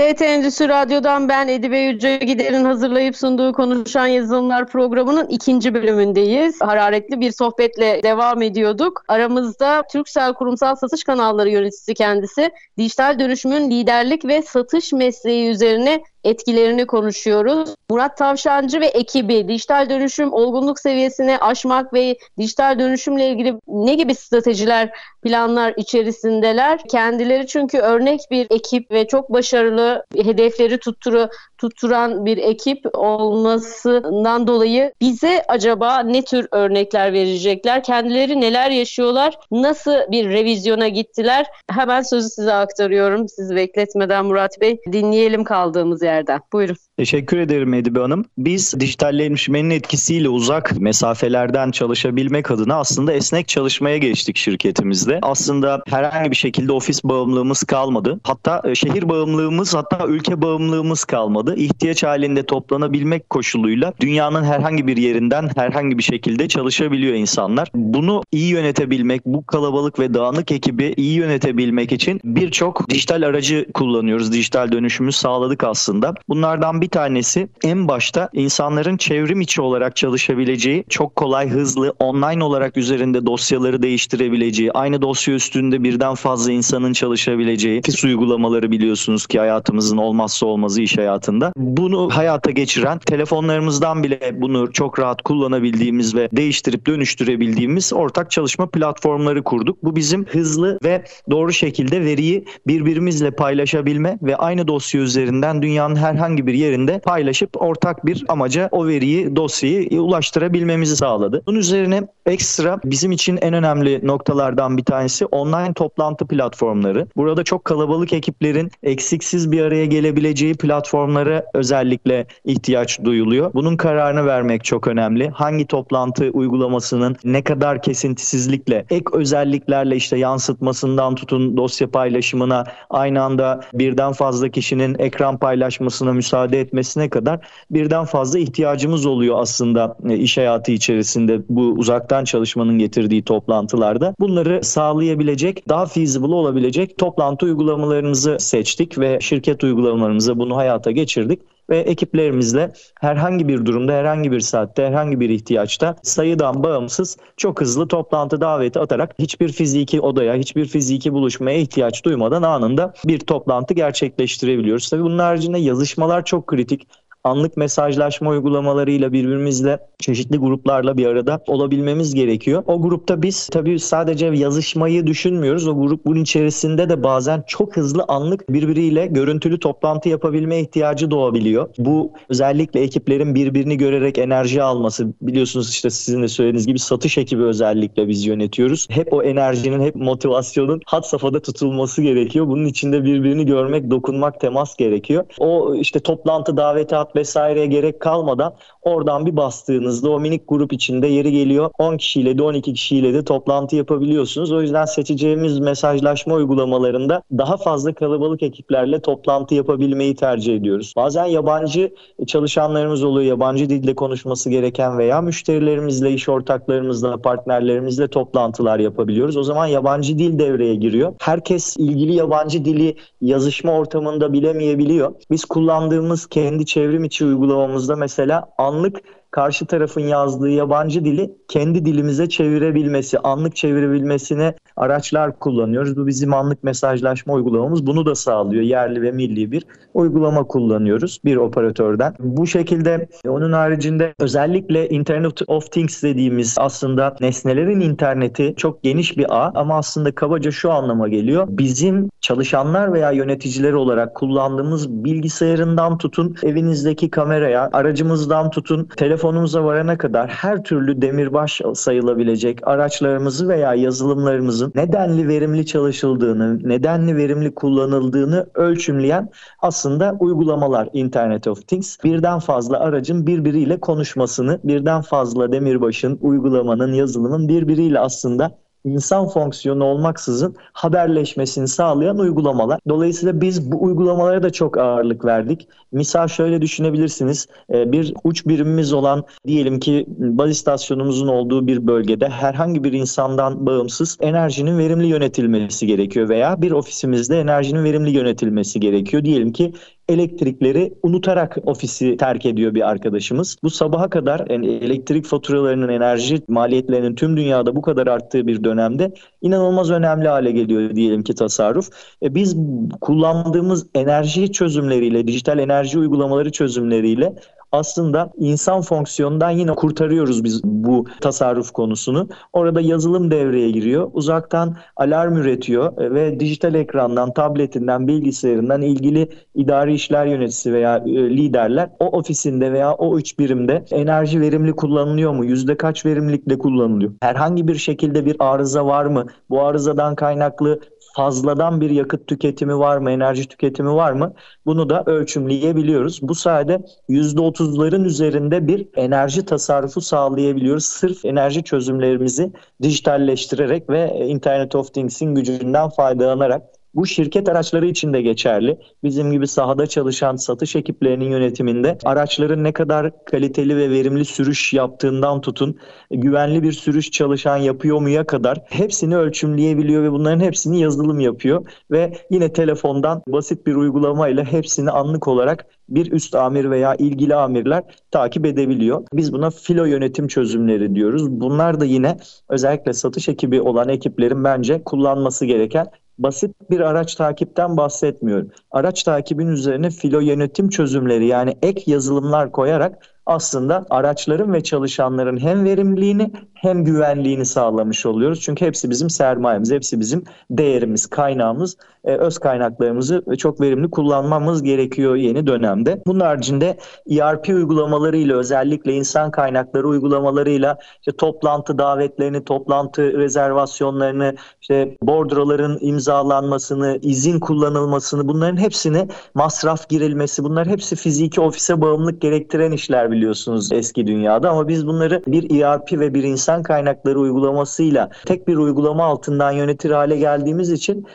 ST 0.00 0.22
Endüstri 0.22 0.68
Radyo'dan 0.68 1.28
ben 1.28 1.48
Edibe 1.48 1.78
Yüce 1.78 2.16
Gider'in 2.16 2.64
hazırlayıp 2.64 3.16
sunduğu 3.16 3.52
Konuşan 3.52 4.06
Yazılımlar 4.06 4.68
programının 4.68 5.26
ikinci 5.26 5.74
bölümündeyiz. 5.74 6.60
Hararetli 6.60 7.20
bir 7.20 7.32
sohbetle 7.32 8.02
devam 8.02 8.42
ediyorduk. 8.42 9.04
Aramızda 9.08 9.82
Türksel 9.92 10.34
Kurumsal 10.34 10.74
Satış 10.74 11.04
Kanalları 11.04 11.50
yöneticisi 11.50 11.94
kendisi. 11.94 12.50
Dijital 12.78 13.18
dönüşümün 13.18 13.70
liderlik 13.70 14.24
ve 14.24 14.42
satış 14.42 14.92
mesleği 14.92 15.50
üzerine 15.50 16.02
etkilerini 16.24 16.86
konuşuyoruz. 16.86 17.74
Murat 17.90 18.16
Tavşancı 18.16 18.80
ve 18.80 18.86
ekibi 18.86 19.48
dijital 19.48 19.90
dönüşüm 19.90 20.32
olgunluk 20.32 20.80
seviyesini 20.80 21.38
aşmak 21.38 21.94
ve 21.94 22.16
dijital 22.38 22.78
dönüşümle 22.78 23.28
ilgili 23.28 23.54
ne 23.68 23.94
gibi 23.94 24.14
stratejiler, 24.14 24.90
planlar 25.22 25.74
içerisindeler? 25.76 26.80
Kendileri 26.90 27.46
çünkü 27.46 27.78
örnek 27.78 28.20
bir 28.30 28.46
ekip 28.50 28.90
ve 28.90 29.06
çok 29.06 29.32
başarılı 29.32 30.04
hedefleri 30.16 30.78
tutturu, 30.78 31.28
tutturan 31.60 32.26
bir 32.26 32.38
ekip 32.38 32.86
olmasından 32.92 34.46
dolayı 34.46 34.92
bize 35.00 35.42
acaba 35.48 35.98
ne 35.98 36.24
tür 36.24 36.48
örnekler 36.52 37.12
verecekler? 37.12 37.82
Kendileri 37.82 38.40
neler 38.40 38.70
yaşıyorlar? 38.70 39.38
Nasıl 39.50 39.94
bir 40.10 40.28
revizyona 40.28 40.88
gittiler? 40.88 41.46
Hemen 41.70 42.02
sözü 42.02 42.28
size 42.28 42.52
aktarıyorum. 42.52 43.28
Sizi 43.28 43.56
bekletmeden 43.56 44.26
Murat 44.26 44.60
Bey 44.60 44.78
dinleyelim 44.92 45.44
kaldığımız 45.44 46.02
yerden. 46.02 46.40
Buyurun. 46.52 46.76
Teşekkür 47.00 47.38
ederim 47.38 47.74
Edibe 47.74 48.00
Hanım. 48.00 48.24
Biz 48.38 48.80
dijitalleşmenin 48.80 49.70
etkisiyle 49.70 50.28
uzak 50.28 50.80
mesafelerden 50.80 51.70
çalışabilmek 51.70 52.50
adına 52.50 52.74
aslında 52.74 53.12
esnek 53.12 53.48
çalışmaya 53.48 53.98
geçtik 53.98 54.36
şirketimizde. 54.36 55.18
Aslında 55.22 55.82
herhangi 55.88 56.30
bir 56.30 56.36
şekilde 56.36 56.72
ofis 56.72 57.04
bağımlılığımız 57.04 57.62
kalmadı. 57.64 58.20
Hatta 58.22 58.62
e, 58.64 58.74
şehir 58.74 59.08
bağımlılığımız 59.08 59.74
hatta 59.74 60.06
ülke 60.06 60.42
bağımlılığımız 60.42 61.04
kalmadı. 61.04 61.54
İhtiyaç 61.56 62.02
halinde 62.02 62.46
toplanabilmek 62.46 63.30
koşuluyla 63.30 63.92
dünyanın 64.00 64.44
herhangi 64.44 64.86
bir 64.86 64.96
yerinden 64.96 65.50
herhangi 65.56 65.98
bir 65.98 66.02
şekilde 66.02 66.48
çalışabiliyor 66.48 67.14
insanlar. 67.14 67.68
Bunu 67.74 68.22
iyi 68.32 68.48
yönetebilmek, 68.48 69.26
bu 69.26 69.46
kalabalık 69.46 69.98
ve 69.98 70.14
dağınık 70.14 70.52
ekibi 70.52 70.94
iyi 70.96 71.14
yönetebilmek 71.14 71.92
için 71.92 72.20
birçok 72.24 72.90
dijital 72.90 73.22
aracı 73.22 73.66
kullanıyoruz. 73.74 74.32
Dijital 74.32 74.72
dönüşümü 74.72 75.12
sağladık 75.12 75.64
aslında. 75.64 76.14
Bunlardan 76.28 76.80
bir 76.80 76.89
tanesi 76.92 77.48
en 77.64 77.88
başta 77.88 78.28
insanların 78.32 78.96
çevrim 78.96 79.40
içi 79.40 79.62
olarak 79.62 79.96
çalışabileceği, 79.96 80.84
çok 80.88 81.16
kolay, 81.16 81.48
hızlı, 81.48 81.94
online 81.98 82.44
olarak 82.44 82.76
üzerinde 82.76 83.26
dosyaları 83.26 83.82
değiştirebileceği, 83.82 84.72
aynı 84.72 85.02
dosya 85.02 85.34
üstünde 85.34 85.82
birden 85.82 86.14
fazla 86.14 86.52
insanın 86.52 86.92
çalışabileceği 86.92 87.82
FIS 87.82 88.04
uygulamaları 88.04 88.70
biliyorsunuz 88.70 89.26
ki 89.26 89.38
hayatımızın 89.38 89.96
olmazsa 89.96 90.46
olmazı 90.46 90.82
iş 90.82 90.98
hayatında. 90.98 91.52
Bunu 91.56 92.10
hayata 92.12 92.50
geçiren, 92.50 92.98
telefonlarımızdan 92.98 94.04
bile 94.04 94.32
bunu 94.40 94.72
çok 94.72 94.98
rahat 94.98 95.22
kullanabildiğimiz 95.22 96.14
ve 96.14 96.28
değiştirip 96.32 96.86
dönüştürebildiğimiz 96.86 97.92
ortak 97.92 98.30
çalışma 98.30 98.70
platformları 98.70 99.42
kurduk. 99.42 99.84
Bu 99.84 99.96
bizim 99.96 100.26
hızlı 100.26 100.78
ve 100.84 101.04
doğru 101.30 101.52
şekilde 101.52 102.04
veriyi 102.04 102.44
birbirimizle 102.66 103.30
paylaşabilme 103.30 104.18
ve 104.22 104.36
aynı 104.36 104.68
dosya 104.68 105.00
üzerinden 105.00 105.62
dünyanın 105.62 105.96
herhangi 105.96 106.46
bir 106.46 106.54
yerinde 106.54 106.79
şeklinde 106.80 106.98
paylaşıp 106.98 107.62
ortak 107.62 108.06
bir 108.06 108.24
amaca 108.28 108.68
o 108.72 108.86
veriyi, 108.86 109.36
dosyayı 109.36 110.02
ulaştırabilmemizi 110.02 110.96
sağladı. 110.96 111.42
Bunun 111.46 111.58
üzerine 111.58 112.02
ekstra 112.26 112.80
bizim 112.84 113.12
için 113.12 113.38
en 113.42 113.54
önemli 113.54 114.00
noktalardan 114.06 114.76
bir 114.76 114.84
tanesi 114.84 115.26
online 115.26 115.74
toplantı 115.74 116.26
platformları. 116.26 117.06
Burada 117.16 117.44
çok 117.44 117.64
kalabalık 117.64 118.12
ekiplerin 118.12 118.70
eksiksiz 118.82 119.52
bir 119.52 119.62
araya 119.62 119.86
gelebileceği 119.86 120.54
platformları 120.54 121.30
toplantılara 121.30 121.44
özellikle 121.54 122.26
ihtiyaç 122.44 123.04
duyuluyor. 123.04 123.54
Bunun 123.54 123.76
kararını 123.76 124.26
vermek 124.26 124.64
çok 124.64 124.86
önemli. 124.86 125.28
Hangi 125.30 125.66
toplantı 125.66 126.30
uygulamasının 126.32 127.16
ne 127.24 127.42
kadar 127.42 127.82
kesintisizlikle, 127.82 128.84
ek 128.90 129.04
özelliklerle 129.12 129.96
işte 129.96 130.18
yansıtmasından 130.18 131.14
tutun 131.14 131.56
dosya 131.56 131.90
paylaşımına, 131.90 132.64
aynı 132.90 133.22
anda 133.22 133.60
birden 133.74 134.12
fazla 134.12 134.48
kişinin 134.48 134.96
ekran 134.98 135.38
paylaşmasına 135.38 136.12
müsaade 136.12 136.59
etmesine 136.60 137.10
kadar 137.10 137.40
birden 137.70 138.04
fazla 138.04 138.38
ihtiyacımız 138.38 139.06
oluyor 139.06 139.36
aslında 139.40 139.96
e, 140.08 140.16
iş 140.16 140.38
hayatı 140.38 140.72
içerisinde 140.72 141.40
bu 141.48 141.62
uzaktan 141.62 142.24
çalışmanın 142.24 142.78
getirdiği 142.78 143.22
toplantılarda. 143.22 144.14
Bunları 144.20 144.64
sağlayabilecek, 144.64 145.68
daha 145.68 145.86
feasible 145.86 146.34
olabilecek 146.34 146.98
toplantı 146.98 147.46
uygulamalarımızı 147.46 148.36
seçtik 148.40 148.98
ve 148.98 149.18
şirket 149.20 149.64
uygulamalarımıza 149.64 150.38
bunu 150.38 150.56
hayata 150.56 150.90
geçirdik 150.90 151.40
ve 151.70 151.78
ekiplerimizle 151.78 152.72
herhangi 153.00 153.48
bir 153.48 153.66
durumda, 153.66 153.92
herhangi 153.92 154.32
bir 154.32 154.40
saatte, 154.40 154.86
herhangi 154.86 155.20
bir 155.20 155.30
ihtiyaçta 155.30 155.96
sayıdan 156.02 156.62
bağımsız 156.62 157.16
çok 157.36 157.60
hızlı 157.60 157.88
toplantı 157.88 158.40
daveti 158.40 158.78
atarak 158.78 159.14
hiçbir 159.18 159.52
fiziki 159.52 160.00
odaya, 160.00 160.34
hiçbir 160.34 160.66
fiziki 160.66 161.12
buluşmaya 161.12 161.58
ihtiyaç 161.58 162.04
duymadan 162.04 162.42
anında 162.42 162.94
bir 163.04 163.18
toplantı 163.18 163.74
gerçekleştirebiliyoruz. 163.74 164.90
Tabii 164.90 165.02
bunun 165.02 165.18
haricinde 165.18 165.58
yazışmalar 165.58 166.24
çok 166.24 166.46
kritik 166.46 166.86
anlık 167.24 167.56
mesajlaşma 167.56 168.30
uygulamalarıyla 168.30 169.12
birbirimizle 169.12 169.78
çeşitli 169.98 170.36
gruplarla 170.36 170.96
bir 170.96 171.06
arada 171.06 171.42
olabilmemiz 171.46 172.14
gerekiyor. 172.14 172.62
O 172.66 172.82
grupta 172.82 173.22
biz 173.22 173.46
tabii 173.46 173.78
sadece 173.78 174.26
yazışmayı 174.26 175.06
düşünmüyoruz. 175.06 175.68
O 175.68 175.80
grup 175.80 176.06
bunun 176.06 176.22
içerisinde 176.22 176.88
de 176.88 177.02
bazen 177.02 177.44
çok 177.46 177.76
hızlı 177.76 178.04
anlık 178.08 178.52
birbiriyle 178.52 179.06
görüntülü 179.06 179.60
toplantı 179.60 180.08
yapabilme 180.08 180.60
ihtiyacı 180.60 181.10
doğabiliyor. 181.10 181.68
Bu 181.78 182.12
özellikle 182.28 182.80
ekiplerin 182.80 183.34
birbirini 183.34 183.76
görerek 183.76 184.18
enerji 184.18 184.62
alması 184.62 185.06
biliyorsunuz 185.22 185.70
işte 185.70 185.90
sizin 185.90 186.22
de 186.22 186.28
söylediğiniz 186.28 186.66
gibi 186.66 186.78
satış 186.78 187.18
ekibi 187.18 187.42
özellikle 187.42 188.08
biz 188.08 188.26
yönetiyoruz. 188.26 188.86
Hep 188.90 189.12
o 189.12 189.22
enerjinin 189.22 189.80
hep 189.80 189.94
motivasyonun 189.94 190.80
hat 190.86 191.06
safhada 191.06 191.42
tutulması 191.42 192.02
gerekiyor. 192.02 192.48
Bunun 192.48 192.66
içinde 192.66 193.04
birbirini 193.04 193.46
görmek, 193.46 193.90
dokunmak, 193.90 194.40
temas 194.40 194.76
gerekiyor. 194.76 195.24
O 195.38 195.74
işte 195.74 196.00
toplantı 196.00 196.56
daveti 196.56 196.96
vesaireye 197.16 197.66
gerek 197.66 198.00
kalmadan 198.00 198.54
oradan 198.82 199.26
bir 199.26 199.36
bastığınızda 199.36 200.10
o 200.10 200.20
minik 200.20 200.42
grup 200.48 200.72
içinde 200.72 201.06
yeri 201.06 201.32
geliyor 201.32 201.70
10 201.78 201.96
kişiyle 201.96 202.38
de 202.38 202.42
12 202.42 202.72
kişiyle 202.72 203.14
de 203.14 203.24
toplantı 203.24 203.76
yapabiliyorsunuz. 203.76 204.52
O 204.52 204.62
yüzden 204.62 204.84
seçeceğimiz 204.84 205.58
mesajlaşma 205.58 206.34
uygulamalarında 206.34 207.22
daha 207.38 207.56
fazla 207.56 207.94
kalabalık 207.94 208.42
ekiplerle 208.42 209.00
toplantı 209.00 209.54
yapabilmeyi 209.54 210.14
tercih 210.14 210.56
ediyoruz. 210.56 210.92
Bazen 210.96 211.24
yabancı 211.24 211.94
çalışanlarımız 212.26 213.04
oluyor. 213.04 213.26
Yabancı 213.26 213.70
dilde 213.70 213.94
konuşması 213.94 214.50
gereken 214.50 214.98
veya 214.98 215.20
müşterilerimizle, 215.20 216.12
iş 216.12 216.28
ortaklarımızla, 216.28 217.16
partnerlerimizle 217.16 218.08
toplantılar 218.08 218.78
yapabiliyoruz. 218.78 219.36
O 219.36 219.42
zaman 219.42 219.66
yabancı 219.66 220.18
dil 220.18 220.38
devreye 220.38 220.74
giriyor. 220.74 221.14
Herkes 221.20 221.76
ilgili 221.76 222.14
yabancı 222.14 222.64
dili 222.64 222.96
yazışma 223.20 223.72
ortamında 223.72 224.32
bilemeyebiliyor. 224.32 225.14
Biz 225.30 225.44
kullandığımız 225.44 226.26
kendi 226.26 226.66
çevrim 226.66 227.04
içi 227.04 227.24
uygulamamızda 227.24 227.96
mesela 227.96 228.48
anlık 228.70 229.02
karşı 229.30 229.66
tarafın 229.66 230.00
yazdığı 230.00 230.50
yabancı 230.50 231.04
dili 231.04 231.34
kendi 231.48 231.84
dilimize 231.84 232.28
çevirebilmesi, 232.28 233.18
anlık 233.18 233.56
çevirebilmesine 233.56 234.54
araçlar 234.76 235.38
kullanıyoruz. 235.38 235.96
Bu 235.96 236.06
bizim 236.06 236.34
anlık 236.34 236.64
mesajlaşma 236.64 237.34
uygulamamız 237.34 237.86
bunu 237.86 238.06
da 238.06 238.14
sağlıyor. 238.14 238.62
Yerli 238.62 239.02
ve 239.02 239.12
milli 239.12 239.52
bir 239.52 239.66
uygulama 239.94 240.44
kullanıyoruz 240.44 241.20
bir 241.24 241.36
operatörden. 241.36 242.14
Bu 242.18 242.46
şekilde 242.46 243.08
onun 243.28 243.52
haricinde 243.52 244.14
özellikle 244.18 244.88
Internet 244.88 245.42
of 245.46 245.72
Things 245.72 246.02
dediğimiz 246.02 246.54
aslında 246.58 247.16
nesnelerin 247.20 247.80
interneti 247.80 248.54
çok 248.56 248.82
geniş 248.82 249.18
bir 249.18 249.26
ağ 249.36 249.52
ama 249.54 249.76
aslında 249.76 250.14
kabaca 250.14 250.50
şu 250.50 250.72
anlama 250.72 251.08
geliyor. 251.08 251.46
Bizim 251.50 252.10
çalışanlar 252.20 252.92
veya 252.92 253.10
yöneticiler 253.10 253.72
olarak 253.72 254.14
kullandığımız 254.14 254.90
bilgisayarından 255.04 255.98
tutun 255.98 256.36
evinizdeki 256.42 257.10
kameraya, 257.10 257.70
aracımızdan 257.72 258.50
tutun 258.50 258.88
telefonumuza 259.20 259.64
varana 259.64 259.98
kadar 259.98 260.28
her 260.28 260.62
türlü 260.62 261.02
demirbaş 261.02 261.60
sayılabilecek 261.74 262.68
araçlarımızı 262.68 263.48
veya 263.48 263.74
yazılımlarımızın 263.74 264.72
nedenli 264.74 265.28
verimli 265.28 265.66
çalışıldığını, 265.66 266.68
nedenli 266.68 267.16
verimli 267.16 267.54
kullanıldığını 267.54 268.46
ölçümleyen 268.54 269.28
aslında 269.58 270.16
uygulamalar 270.20 270.88
Internet 270.92 271.48
of 271.48 271.68
Things. 271.68 271.96
Birden 272.04 272.38
fazla 272.38 272.80
aracın 272.80 273.26
birbiriyle 273.26 273.80
konuşmasını, 273.80 274.60
birden 274.64 275.02
fazla 275.02 275.52
demirbaşın, 275.52 276.18
uygulamanın, 276.20 276.92
yazılımın 276.92 277.48
birbiriyle 277.48 277.98
aslında 277.98 278.58
insan 278.84 279.28
fonksiyonu 279.28 279.84
olmaksızın 279.84 280.56
haberleşmesini 280.72 281.68
sağlayan 281.68 282.18
uygulamalar. 282.18 282.80
Dolayısıyla 282.88 283.40
biz 283.40 283.72
bu 283.72 283.82
uygulamalara 283.82 284.42
da 284.42 284.50
çok 284.50 284.78
ağırlık 284.78 285.24
verdik. 285.24 285.68
Misal 285.92 286.28
şöyle 286.28 286.62
düşünebilirsiniz. 286.62 287.46
E, 287.72 287.92
bir 287.92 288.14
uç 288.24 288.46
birimimiz 288.46 288.92
olan 288.92 289.24
diyelim 289.46 289.80
ki 289.80 290.06
baz 290.08 290.50
istasyonumuzun 290.50 291.28
olduğu 291.28 291.66
bir 291.66 291.86
bölgede 291.86 292.28
herhangi 292.28 292.84
bir 292.84 292.92
insandan 292.92 293.66
bağımsız 293.66 294.18
enerjinin 294.20 294.78
verimli 294.78 295.06
yönetilmesi 295.06 295.86
gerekiyor 295.86 296.28
veya 296.28 296.62
bir 296.62 296.72
ofisimizde 296.72 297.40
enerjinin 297.40 297.84
verimli 297.84 298.10
yönetilmesi 298.10 298.80
gerekiyor. 298.80 299.24
Diyelim 299.24 299.52
ki 299.52 299.72
elektrikleri 300.10 300.94
unutarak 301.02 301.58
ofisi 301.64 302.16
terk 302.16 302.46
ediyor 302.46 302.74
bir 302.74 302.88
arkadaşımız. 302.88 303.56
Bu 303.62 303.70
sabaha 303.70 304.10
kadar 304.10 304.50
yani 304.50 304.66
elektrik 304.66 305.24
faturalarının, 305.26 305.88
enerji 305.88 306.42
maliyetlerinin 306.48 307.14
tüm 307.14 307.36
dünyada 307.36 307.76
bu 307.76 307.82
kadar 307.82 308.06
arttığı 308.06 308.46
bir 308.46 308.64
dönemde 308.64 309.12
inanılmaz 309.42 309.90
önemli 309.90 310.28
hale 310.28 310.52
geliyor 310.52 310.94
diyelim 310.96 311.22
ki 311.22 311.34
tasarruf. 311.34 311.88
E 312.22 312.34
biz 312.34 312.56
kullandığımız 313.00 313.86
enerji 313.94 314.52
çözümleriyle, 314.52 315.26
dijital 315.26 315.58
enerji 315.58 315.98
uygulamaları 315.98 316.52
çözümleriyle 316.52 317.34
aslında 317.72 318.30
insan 318.36 318.82
fonksiyonundan 318.82 319.50
yine 319.50 319.72
kurtarıyoruz 319.72 320.44
biz 320.44 320.64
bu 320.64 321.06
tasarruf 321.20 321.70
konusunu. 321.70 322.28
Orada 322.52 322.80
yazılım 322.80 323.30
devreye 323.30 323.70
giriyor. 323.70 324.10
Uzaktan 324.12 324.76
alarm 324.96 325.36
üretiyor 325.36 326.00
e, 326.02 326.14
ve 326.14 326.40
dijital 326.40 326.74
ekrandan, 326.74 327.34
tabletinden, 327.34 328.08
bilgisayarından 328.08 328.82
ilgili 328.82 329.28
idari 329.54 329.94
işler 329.94 330.26
yöneticisi 330.26 330.72
veya 330.72 330.96
e, 330.96 331.10
liderler 331.10 331.90
o 332.00 332.06
ofisinde 332.06 332.72
veya 332.72 332.94
o 332.94 333.18
üç 333.18 333.38
birimde 333.38 333.84
enerji 333.90 334.40
verimli 334.40 334.72
kullanılıyor 334.72 335.32
mu? 335.32 335.44
Yüzde 335.44 335.76
kaç 335.76 336.06
verimlilikle 336.06 336.58
kullanılıyor? 336.58 337.12
Herhangi 337.20 337.68
bir 337.68 337.74
şekilde 337.74 338.26
bir 338.26 338.36
arıza 338.38 338.86
var 338.86 339.04
mı? 339.04 339.26
Bu 339.50 339.62
arızadan 339.62 340.14
kaynaklı 340.14 340.80
fazladan 341.12 341.80
bir 341.80 341.90
yakıt 341.90 342.26
tüketimi 342.26 342.78
var 342.78 342.98
mı, 342.98 343.10
enerji 343.10 343.48
tüketimi 343.48 343.94
var 343.94 344.12
mı? 344.12 344.34
Bunu 344.66 344.90
da 344.90 345.02
ölçümleyebiliyoruz. 345.06 346.18
Bu 346.22 346.34
sayede 346.34 346.82
%30'ların 347.08 348.04
üzerinde 348.04 348.66
bir 348.66 348.88
enerji 348.94 349.44
tasarrufu 349.44 350.00
sağlayabiliyoruz. 350.00 350.84
Sırf 350.84 351.24
enerji 351.24 351.64
çözümlerimizi 351.64 352.52
dijitalleştirerek 352.82 353.90
ve 353.90 354.26
Internet 354.26 354.74
of 354.74 354.94
Things'in 354.94 355.34
gücünden 355.34 355.88
faydalanarak 355.88 356.62
bu 356.94 357.06
şirket 357.06 357.48
araçları 357.48 357.86
için 357.86 358.12
de 358.12 358.22
geçerli. 358.22 358.78
Bizim 359.04 359.32
gibi 359.32 359.46
sahada 359.46 359.86
çalışan 359.86 360.36
satış 360.36 360.76
ekiplerinin 360.76 361.30
yönetiminde 361.30 361.98
araçların 362.04 362.64
ne 362.64 362.72
kadar 362.72 363.24
kaliteli 363.24 363.76
ve 363.76 363.90
verimli 363.90 364.24
sürüş 364.24 364.72
yaptığından 364.72 365.40
tutun, 365.40 365.78
güvenli 366.10 366.62
bir 366.62 366.72
sürüş 366.72 367.10
çalışan 367.10 367.56
yapıyor 367.56 368.00
muya 368.00 368.26
kadar 368.26 368.62
hepsini 368.68 369.16
ölçümleyebiliyor 369.16 370.02
ve 370.02 370.12
bunların 370.12 370.40
hepsini 370.40 370.80
yazılım 370.80 371.20
yapıyor 371.20 371.66
ve 371.90 372.12
yine 372.30 372.52
telefondan 372.52 373.22
basit 373.28 373.66
bir 373.66 373.74
uygulamayla 373.74 374.44
hepsini 374.44 374.90
anlık 374.90 375.28
olarak 375.28 375.66
bir 375.88 376.12
üst 376.12 376.34
amir 376.34 376.70
veya 376.70 376.94
ilgili 376.94 377.34
amirler 377.34 377.82
takip 378.10 378.46
edebiliyor. 378.46 379.02
Biz 379.12 379.32
buna 379.32 379.50
filo 379.50 379.84
yönetim 379.84 380.28
çözümleri 380.28 380.94
diyoruz. 380.94 381.30
Bunlar 381.30 381.80
da 381.80 381.84
yine 381.84 382.16
özellikle 382.48 382.92
satış 382.92 383.28
ekibi 383.28 383.60
olan 383.60 383.88
ekiplerin 383.88 384.44
bence 384.44 384.84
kullanması 384.84 385.46
gereken 385.46 385.86
basit 386.22 386.70
bir 386.70 386.80
araç 386.80 387.14
takipten 387.14 387.76
bahsetmiyorum. 387.76 388.50
Araç 388.70 389.02
takibin 389.02 389.48
üzerine 389.48 389.90
filo 389.90 390.20
yönetim 390.20 390.68
çözümleri 390.68 391.26
yani 391.26 391.58
ek 391.62 391.82
yazılımlar 391.86 392.52
koyarak 392.52 393.06
aslında 393.26 393.86
araçların 393.90 394.52
ve 394.52 394.62
çalışanların 394.62 395.40
hem 395.40 395.64
verimliliğini 395.64 396.30
hem 396.54 396.84
güvenliğini 396.84 397.46
sağlamış 397.46 398.06
oluyoruz. 398.06 398.40
Çünkü 398.40 398.66
hepsi 398.66 398.90
bizim 398.90 399.10
sermayemiz, 399.10 399.70
hepsi 399.70 400.00
bizim 400.00 400.24
değerimiz, 400.50 401.06
kaynağımız. 401.06 401.76
E, 402.04 402.12
öz 402.12 402.38
kaynaklarımızı 402.38 403.22
çok 403.38 403.60
verimli 403.60 403.90
kullanmamız 403.90 404.62
gerekiyor 404.62 405.16
yeni 405.16 405.46
dönemde. 405.46 406.02
Bunun 406.06 406.20
haricinde 406.20 406.76
ERP 407.10 407.48
uygulamalarıyla 407.48 408.36
özellikle 408.36 408.92
insan 408.92 409.30
kaynakları 409.30 409.88
uygulamalarıyla 409.88 410.78
işte 410.98 411.12
toplantı 411.16 411.78
davetlerini, 411.78 412.44
toplantı 412.44 413.18
rezervasyonlarını, 413.18 414.34
işte 414.60 414.96
bordroların 415.02 415.78
imzalanmasını, 415.80 416.98
izin 417.02 417.40
kullanılmasını 417.40 418.28
bunların 418.28 418.56
hepsini 418.56 419.08
masraf 419.34 419.88
girilmesi 419.88 420.44
bunlar 420.44 420.66
hepsi 420.66 420.96
fiziki 420.96 421.40
ofise 421.40 421.80
bağımlılık 421.80 422.20
gerektiren 422.20 422.72
işler 422.72 423.10
biliyorsunuz 423.10 423.72
eski 423.72 424.06
dünyada 424.06 424.50
ama 424.50 424.68
biz 424.68 424.86
bunları 424.86 425.22
bir 425.26 425.60
ERP 425.60 425.92
ve 425.92 426.14
bir 426.14 426.22
insan 426.22 426.62
kaynakları 426.62 427.20
uygulamasıyla 427.20 428.10
tek 428.26 428.48
bir 428.48 428.56
uygulama 428.56 429.04
altından 429.04 429.52
yönetir 429.52 429.90
hale 429.90 430.16
geldiğimiz 430.16 430.70
için 430.70 431.06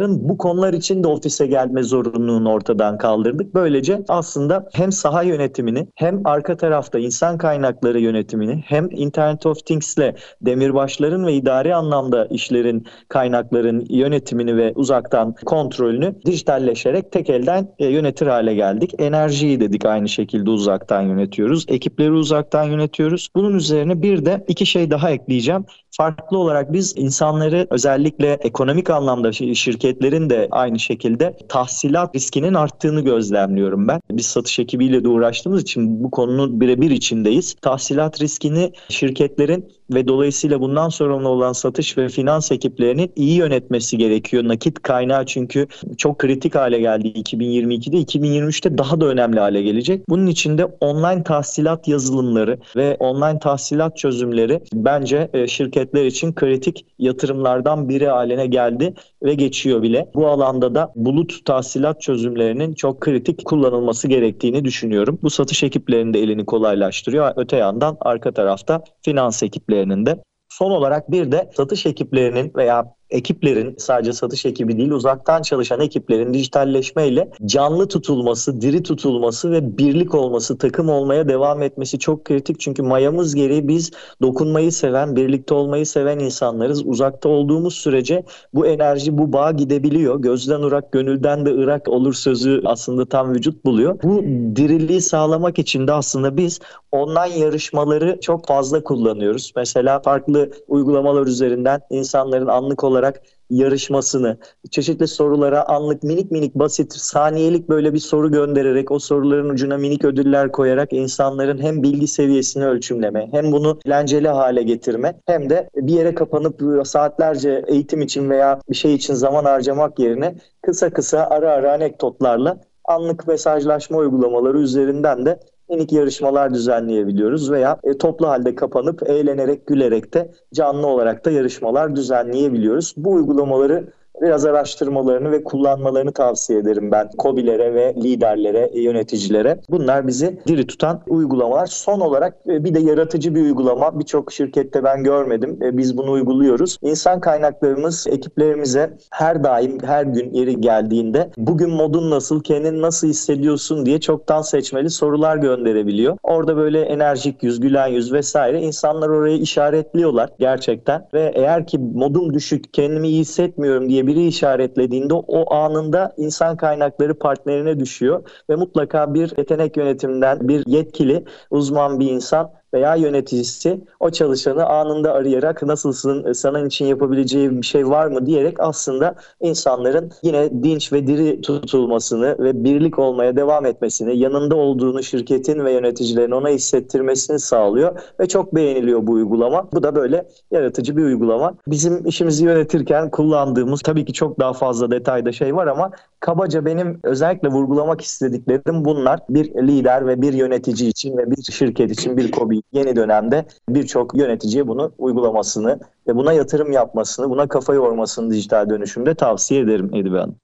çalışanların 0.00 0.28
bu 0.28 0.38
konular 0.38 0.72
için 0.72 1.02
de 1.02 1.08
ofise 1.08 1.46
gelme 1.46 1.82
zorunluluğunu 1.82 2.52
ortadan 2.52 2.98
kaldırdık. 2.98 3.54
Böylece 3.54 4.02
aslında 4.08 4.68
hem 4.72 4.92
saha 4.92 5.22
yönetimini 5.22 5.88
hem 5.94 6.26
arka 6.26 6.56
tarafta 6.56 6.98
insan 6.98 7.38
kaynakları 7.38 8.00
yönetimini 8.00 8.62
hem 8.66 8.88
Internet 8.90 9.46
of 9.46 9.66
Things'le 9.66 10.14
demirbaşların 10.40 11.26
ve 11.26 11.34
idari 11.34 11.74
anlamda 11.74 12.26
işlerin 12.26 12.86
kaynakların 13.08 13.86
yönetimini 13.88 14.56
ve 14.56 14.72
uzaktan 14.74 15.34
kontrolünü 15.44 16.14
dijitalleşerek 16.26 17.12
tek 17.12 17.30
elden 17.30 17.68
e, 17.78 17.86
yönetir 17.86 18.26
hale 18.26 18.54
geldik. 18.54 18.92
Enerjiyi 18.98 19.60
dedik 19.60 19.84
aynı 19.84 20.08
şekilde 20.08 20.50
uzaktan 20.50 21.02
yönetiyoruz. 21.02 21.64
Ekipleri 21.68 22.12
uzaktan 22.12 22.64
yönetiyoruz. 22.64 23.28
Bunun 23.36 23.54
üzerine 23.54 24.02
bir 24.02 24.24
de 24.24 24.44
iki 24.48 24.66
şey 24.66 24.90
daha 24.90 25.10
ekleyeceğim 25.10 25.64
farklı 25.90 26.38
olarak 26.38 26.72
biz 26.72 26.94
insanları 26.96 27.66
özellikle 27.70 28.32
ekonomik 28.32 28.90
anlamda 28.90 29.32
şirketlerin 29.32 30.30
de 30.30 30.48
aynı 30.50 30.78
şekilde 30.78 31.36
tahsilat 31.48 32.16
riskinin 32.16 32.54
arttığını 32.54 33.00
gözlemliyorum 33.00 33.88
ben. 33.88 34.00
Biz 34.10 34.26
satış 34.26 34.58
ekibiyle 34.58 35.04
de 35.04 35.08
uğraştığımız 35.08 35.62
için 35.62 36.04
bu 36.04 36.10
konunun 36.10 36.60
birebir 36.60 36.90
içindeyiz. 36.90 37.54
Tahsilat 37.62 38.20
riskini 38.20 38.72
şirketlerin 38.88 39.72
ve 39.94 40.08
dolayısıyla 40.08 40.60
bundan 40.60 40.88
sorumlu 40.88 41.28
olan 41.28 41.52
satış 41.52 41.98
ve 41.98 42.08
finans 42.08 42.52
ekiplerinin 42.52 43.12
iyi 43.16 43.36
yönetmesi 43.36 43.98
gerekiyor. 43.98 44.48
Nakit 44.48 44.82
kaynağı 44.82 45.26
çünkü 45.26 45.66
çok 45.96 46.18
kritik 46.18 46.54
hale 46.54 46.80
geldi 46.80 47.08
2022'de. 47.08 47.96
2023'te 47.96 48.78
daha 48.78 49.00
da 49.00 49.06
önemli 49.06 49.40
hale 49.40 49.62
gelecek. 49.62 50.08
Bunun 50.08 50.26
için 50.26 50.58
de 50.58 50.64
online 50.64 51.22
tahsilat 51.22 51.88
yazılımları 51.88 52.58
ve 52.76 52.96
online 53.00 53.38
tahsilat 53.38 53.96
çözümleri 53.96 54.60
bence 54.74 55.30
e, 55.32 55.46
şirketler 55.46 56.04
için 56.04 56.32
kritik 56.32 56.86
yatırımlardan 56.98 57.88
biri 57.88 58.06
haline 58.08 58.46
geldi 58.46 58.94
ve 59.22 59.34
geçiyor 59.34 59.82
bile. 59.82 60.10
Bu 60.14 60.28
alanda 60.28 60.74
da 60.74 60.92
bulut 60.96 61.44
tahsilat 61.44 62.02
çözümlerinin 62.02 62.74
çok 62.74 63.00
kritik 63.00 63.44
kullanılması 63.44 64.08
gerektiğini 64.08 64.64
düşünüyorum. 64.64 65.18
Bu 65.22 65.30
satış 65.30 65.62
ekiplerinin 65.62 66.14
de 66.14 66.20
elini 66.20 66.46
kolaylaştırıyor. 66.46 67.32
Öte 67.36 67.56
yandan 67.56 67.96
arka 68.00 68.32
tarafta 68.32 68.84
finans 69.02 69.42
ekiplerinin. 69.80 70.22
Son 70.48 70.70
olarak 70.70 71.10
bir 71.10 71.32
de 71.32 71.50
satış 71.56 71.86
ekiplerinin 71.86 72.52
veya 72.56 72.84
ekiplerin 73.10 73.74
sadece 73.78 74.12
satış 74.12 74.46
ekibi 74.46 74.78
değil 74.78 74.90
uzaktan 74.90 75.42
çalışan 75.42 75.80
ekiplerin 75.80 76.34
dijitalleşmeyle 76.34 77.30
canlı 77.46 77.88
tutulması, 77.88 78.60
diri 78.60 78.82
tutulması 78.82 79.50
ve 79.50 79.78
birlik 79.78 80.14
olması, 80.14 80.58
takım 80.58 80.88
olmaya 80.88 81.28
devam 81.28 81.62
etmesi 81.62 81.98
çok 81.98 82.24
kritik. 82.24 82.60
Çünkü 82.60 82.82
mayamız 82.82 83.34
gereği 83.34 83.68
biz 83.68 83.90
dokunmayı 84.22 84.72
seven, 84.72 85.16
birlikte 85.16 85.54
olmayı 85.54 85.86
seven 85.86 86.18
insanlarız. 86.18 86.86
Uzakta 86.86 87.28
olduğumuz 87.28 87.74
sürece 87.74 88.24
bu 88.54 88.66
enerji, 88.66 89.18
bu 89.18 89.32
bağ 89.32 89.52
gidebiliyor. 89.52 90.22
Gözden 90.22 90.62
ırak, 90.62 90.92
gönülden 90.92 91.46
de 91.46 91.50
ırak 91.50 91.88
olur 91.88 92.12
sözü 92.12 92.62
aslında 92.64 93.04
tam 93.04 93.34
vücut 93.34 93.64
buluyor. 93.64 93.98
Bu 94.02 94.22
diriliği 94.56 95.00
sağlamak 95.00 95.58
için 95.58 95.86
de 95.86 95.92
aslında 95.92 96.36
biz 96.36 96.60
online 96.92 97.38
yarışmaları 97.38 98.18
çok 98.20 98.46
fazla 98.46 98.84
kullanıyoruz. 98.84 99.52
Mesela 99.56 100.00
farklı 100.00 100.50
uygulamalar 100.68 101.26
üzerinden 101.26 101.80
insanların 101.90 102.46
anlık 102.46 102.84
olarak 102.84 102.99
olarak 103.00 103.22
yarışmasını, 103.50 104.36
çeşitli 104.70 105.06
sorulara 105.06 105.68
anlık 105.68 106.02
minik 106.02 106.30
minik 106.30 106.54
basit 106.54 106.92
saniyelik 106.92 107.68
böyle 107.68 107.94
bir 107.94 107.98
soru 107.98 108.30
göndererek 108.30 108.90
o 108.90 108.98
soruların 108.98 109.48
ucuna 109.48 109.76
minik 109.76 110.04
ödüller 110.04 110.52
koyarak 110.52 110.92
insanların 110.92 111.58
hem 111.58 111.82
bilgi 111.82 112.06
seviyesini 112.06 112.66
ölçümleme 112.66 113.28
hem 113.32 113.52
bunu 113.52 113.78
eğlenceli 113.86 114.28
hale 114.28 114.62
getirme 114.62 115.14
hem 115.26 115.50
de 115.50 115.70
bir 115.76 115.92
yere 115.92 116.14
kapanıp 116.14 116.86
saatlerce 116.86 117.64
eğitim 117.66 118.02
için 118.02 118.30
veya 118.30 118.60
bir 118.70 118.76
şey 118.76 118.94
için 118.94 119.14
zaman 119.14 119.44
harcamak 119.44 119.98
yerine 119.98 120.34
kısa 120.62 120.90
kısa 120.90 121.18
ara 121.18 121.50
ara 121.50 121.72
anekdotlarla 121.72 122.60
anlık 122.84 123.28
mesajlaşma 123.28 123.98
uygulamaları 123.98 124.58
üzerinden 124.58 125.26
de 125.26 125.40
minik 125.70 125.92
yarışmalar 125.92 126.54
düzenleyebiliyoruz 126.54 127.50
veya 127.50 127.78
e, 127.84 127.98
toplu 127.98 128.28
halde 128.28 128.54
kapanıp 128.54 129.02
eğlenerek 129.02 129.66
gülerek 129.66 130.14
de 130.14 130.30
canlı 130.54 130.86
olarak 130.86 131.24
da 131.24 131.30
yarışmalar 131.30 131.96
düzenleyebiliyoruz. 131.96 132.94
Bu 132.96 133.12
uygulamaları 133.12 133.92
biraz 134.20 134.44
araştırmalarını 134.44 135.32
ve 135.32 135.44
kullanmalarını 135.44 136.12
tavsiye 136.12 136.58
ederim 136.58 136.90
ben 136.90 137.10
COBİ'lere 137.18 137.74
ve 137.74 137.94
liderlere, 138.02 138.70
yöneticilere. 138.74 139.60
Bunlar 139.70 140.06
bizi 140.06 140.40
diri 140.46 140.66
tutan 140.66 141.02
uygulamalar. 141.08 141.66
Son 141.66 142.00
olarak 142.00 142.36
e, 142.48 142.64
bir 142.64 142.74
de 142.74 142.80
yaratıcı 142.80 143.34
bir 143.34 143.40
uygulama. 143.40 144.00
Birçok 144.00 144.32
şirkette 144.32 144.84
ben 144.84 145.04
görmedim. 145.04 145.58
E, 145.62 145.76
biz 145.76 145.96
bunu 145.96 146.10
uyguluyoruz. 146.10 146.78
İnsan 146.82 147.20
kaynaklarımız 147.20 148.06
ekiplerimize 148.10 148.96
her 149.10 149.44
daim, 149.44 149.78
her 149.82 150.04
gün 150.04 150.34
yeri 150.34 150.60
geldiğinde 150.60 151.30
bugün 151.36 151.70
modun 151.70 152.10
nasıl, 152.10 152.42
kendini 152.42 152.82
nasıl 152.82 153.08
hissediyorsun 153.08 153.86
diye 153.86 154.00
çoktan 154.00 154.42
seçmeli 154.42 154.90
sorular 154.90 155.36
gönderebiliyor. 155.36 156.16
Orada 156.22 156.56
böyle 156.56 156.80
enerjik 156.80 157.42
yüz, 157.42 157.60
gülen 157.60 157.86
yüz 157.86 158.12
vesaire 158.12 158.60
insanlar 158.60 159.08
orayı 159.08 159.38
işaretliyorlar 159.38 160.30
gerçekten 160.38 161.08
ve 161.14 161.32
eğer 161.34 161.66
ki 161.66 161.78
modum 161.78 162.34
düşük, 162.34 162.74
kendimi 162.74 163.08
iyi 163.08 163.20
hissetmiyorum 163.20 163.88
diye 163.88 164.06
biri 164.10 164.26
işaretlediğinde 164.26 165.14
o 165.14 165.54
anında 165.54 166.14
insan 166.16 166.56
kaynakları 166.56 167.18
partnerine 167.18 167.80
düşüyor 167.80 168.22
ve 168.50 168.56
mutlaka 168.56 169.14
bir 169.14 169.32
yetenek 169.38 169.76
yönetiminden 169.76 170.48
bir 170.48 170.66
yetkili 170.66 171.24
uzman 171.50 172.00
bir 172.00 172.10
insan 172.10 172.50
veya 172.74 172.94
yöneticisi 172.94 173.80
o 174.00 174.10
çalışanı 174.10 174.66
anında 174.66 175.12
arayarak 175.12 175.62
nasılsın, 175.62 176.24
e, 176.24 176.34
sana 176.34 176.60
için 176.60 176.86
yapabileceği 176.86 177.50
bir 177.50 177.66
şey 177.66 177.88
var 177.88 178.06
mı 178.06 178.26
diyerek 178.26 178.60
aslında 178.60 179.14
insanların 179.40 180.12
yine 180.22 180.62
dinç 180.62 180.92
ve 180.92 181.06
diri 181.06 181.40
tutulmasını 181.40 182.36
ve 182.38 182.64
birlik 182.64 182.98
olmaya 182.98 183.36
devam 183.36 183.66
etmesini, 183.66 184.18
yanında 184.18 184.56
olduğunu 184.56 185.02
şirketin 185.02 185.64
ve 185.64 185.72
yöneticilerin 185.72 186.30
ona 186.30 186.48
hissettirmesini 186.48 187.38
sağlıyor 187.38 188.00
ve 188.20 188.28
çok 188.28 188.54
beğeniliyor 188.54 189.06
bu 189.06 189.12
uygulama. 189.12 189.68
Bu 189.72 189.82
da 189.82 189.94
böyle 189.94 190.28
yaratıcı 190.50 190.96
bir 190.96 191.02
uygulama. 191.02 191.54
Bizim 191.66 192.06
işimizi 192.06 192.44
yönetirken 192.44 193.10
kullandığımız 193.10 193.80
tabii 193.80 194.04
ki 194.04 194.12
çok 194.12 194.40
daha 194.40 194.52
fazla 194.52 194.90
detayda 194.90 195.32
şey 195.32 195.56
var 195.56 195.66
ama 195.66 195.90
kabaca 196.20 196.64
benim 196.64 197.00
özellikle 197.04 197.48
vurgulamak 197.48 198.00
istediklerim 198.00 198.84
bunlar. 198.84 199.20
Bir 199.28 199.54
lider 199.54 200.06
ve 200.06 200.22
bir 200.22 200.32
yönetici 200.32 200.88
için 200.88 201.16
ve 201.16 201.30
bir 201.30 201.42
şirket 201.52 201.90
için 201.90 202.16
bir 202.16 202.30
kobi 202.30 202.62
yeni 202.72 202.96
dönemde 202.96 203.44
birçok 203.68 204.16
yöneticiye 204.16 204.68
bunu 204.68 204.92
uygulamasını 204.98 205.80
ve 206.08 206.16
buna 206.16 206.32
yatırım 206.32 206.72
yapmasını, 206.72 207.30
buna 207.30 207.48
kafa 207.48 207.74
yormasını 207.74 208.30
dijital 208.30 208.70
dönüşümde 208.70 209.14
tavsiye 209.14 209.60
ederim 209.60 209.90
Edibe 209.94 210.18
Hanım. 210.18 210.36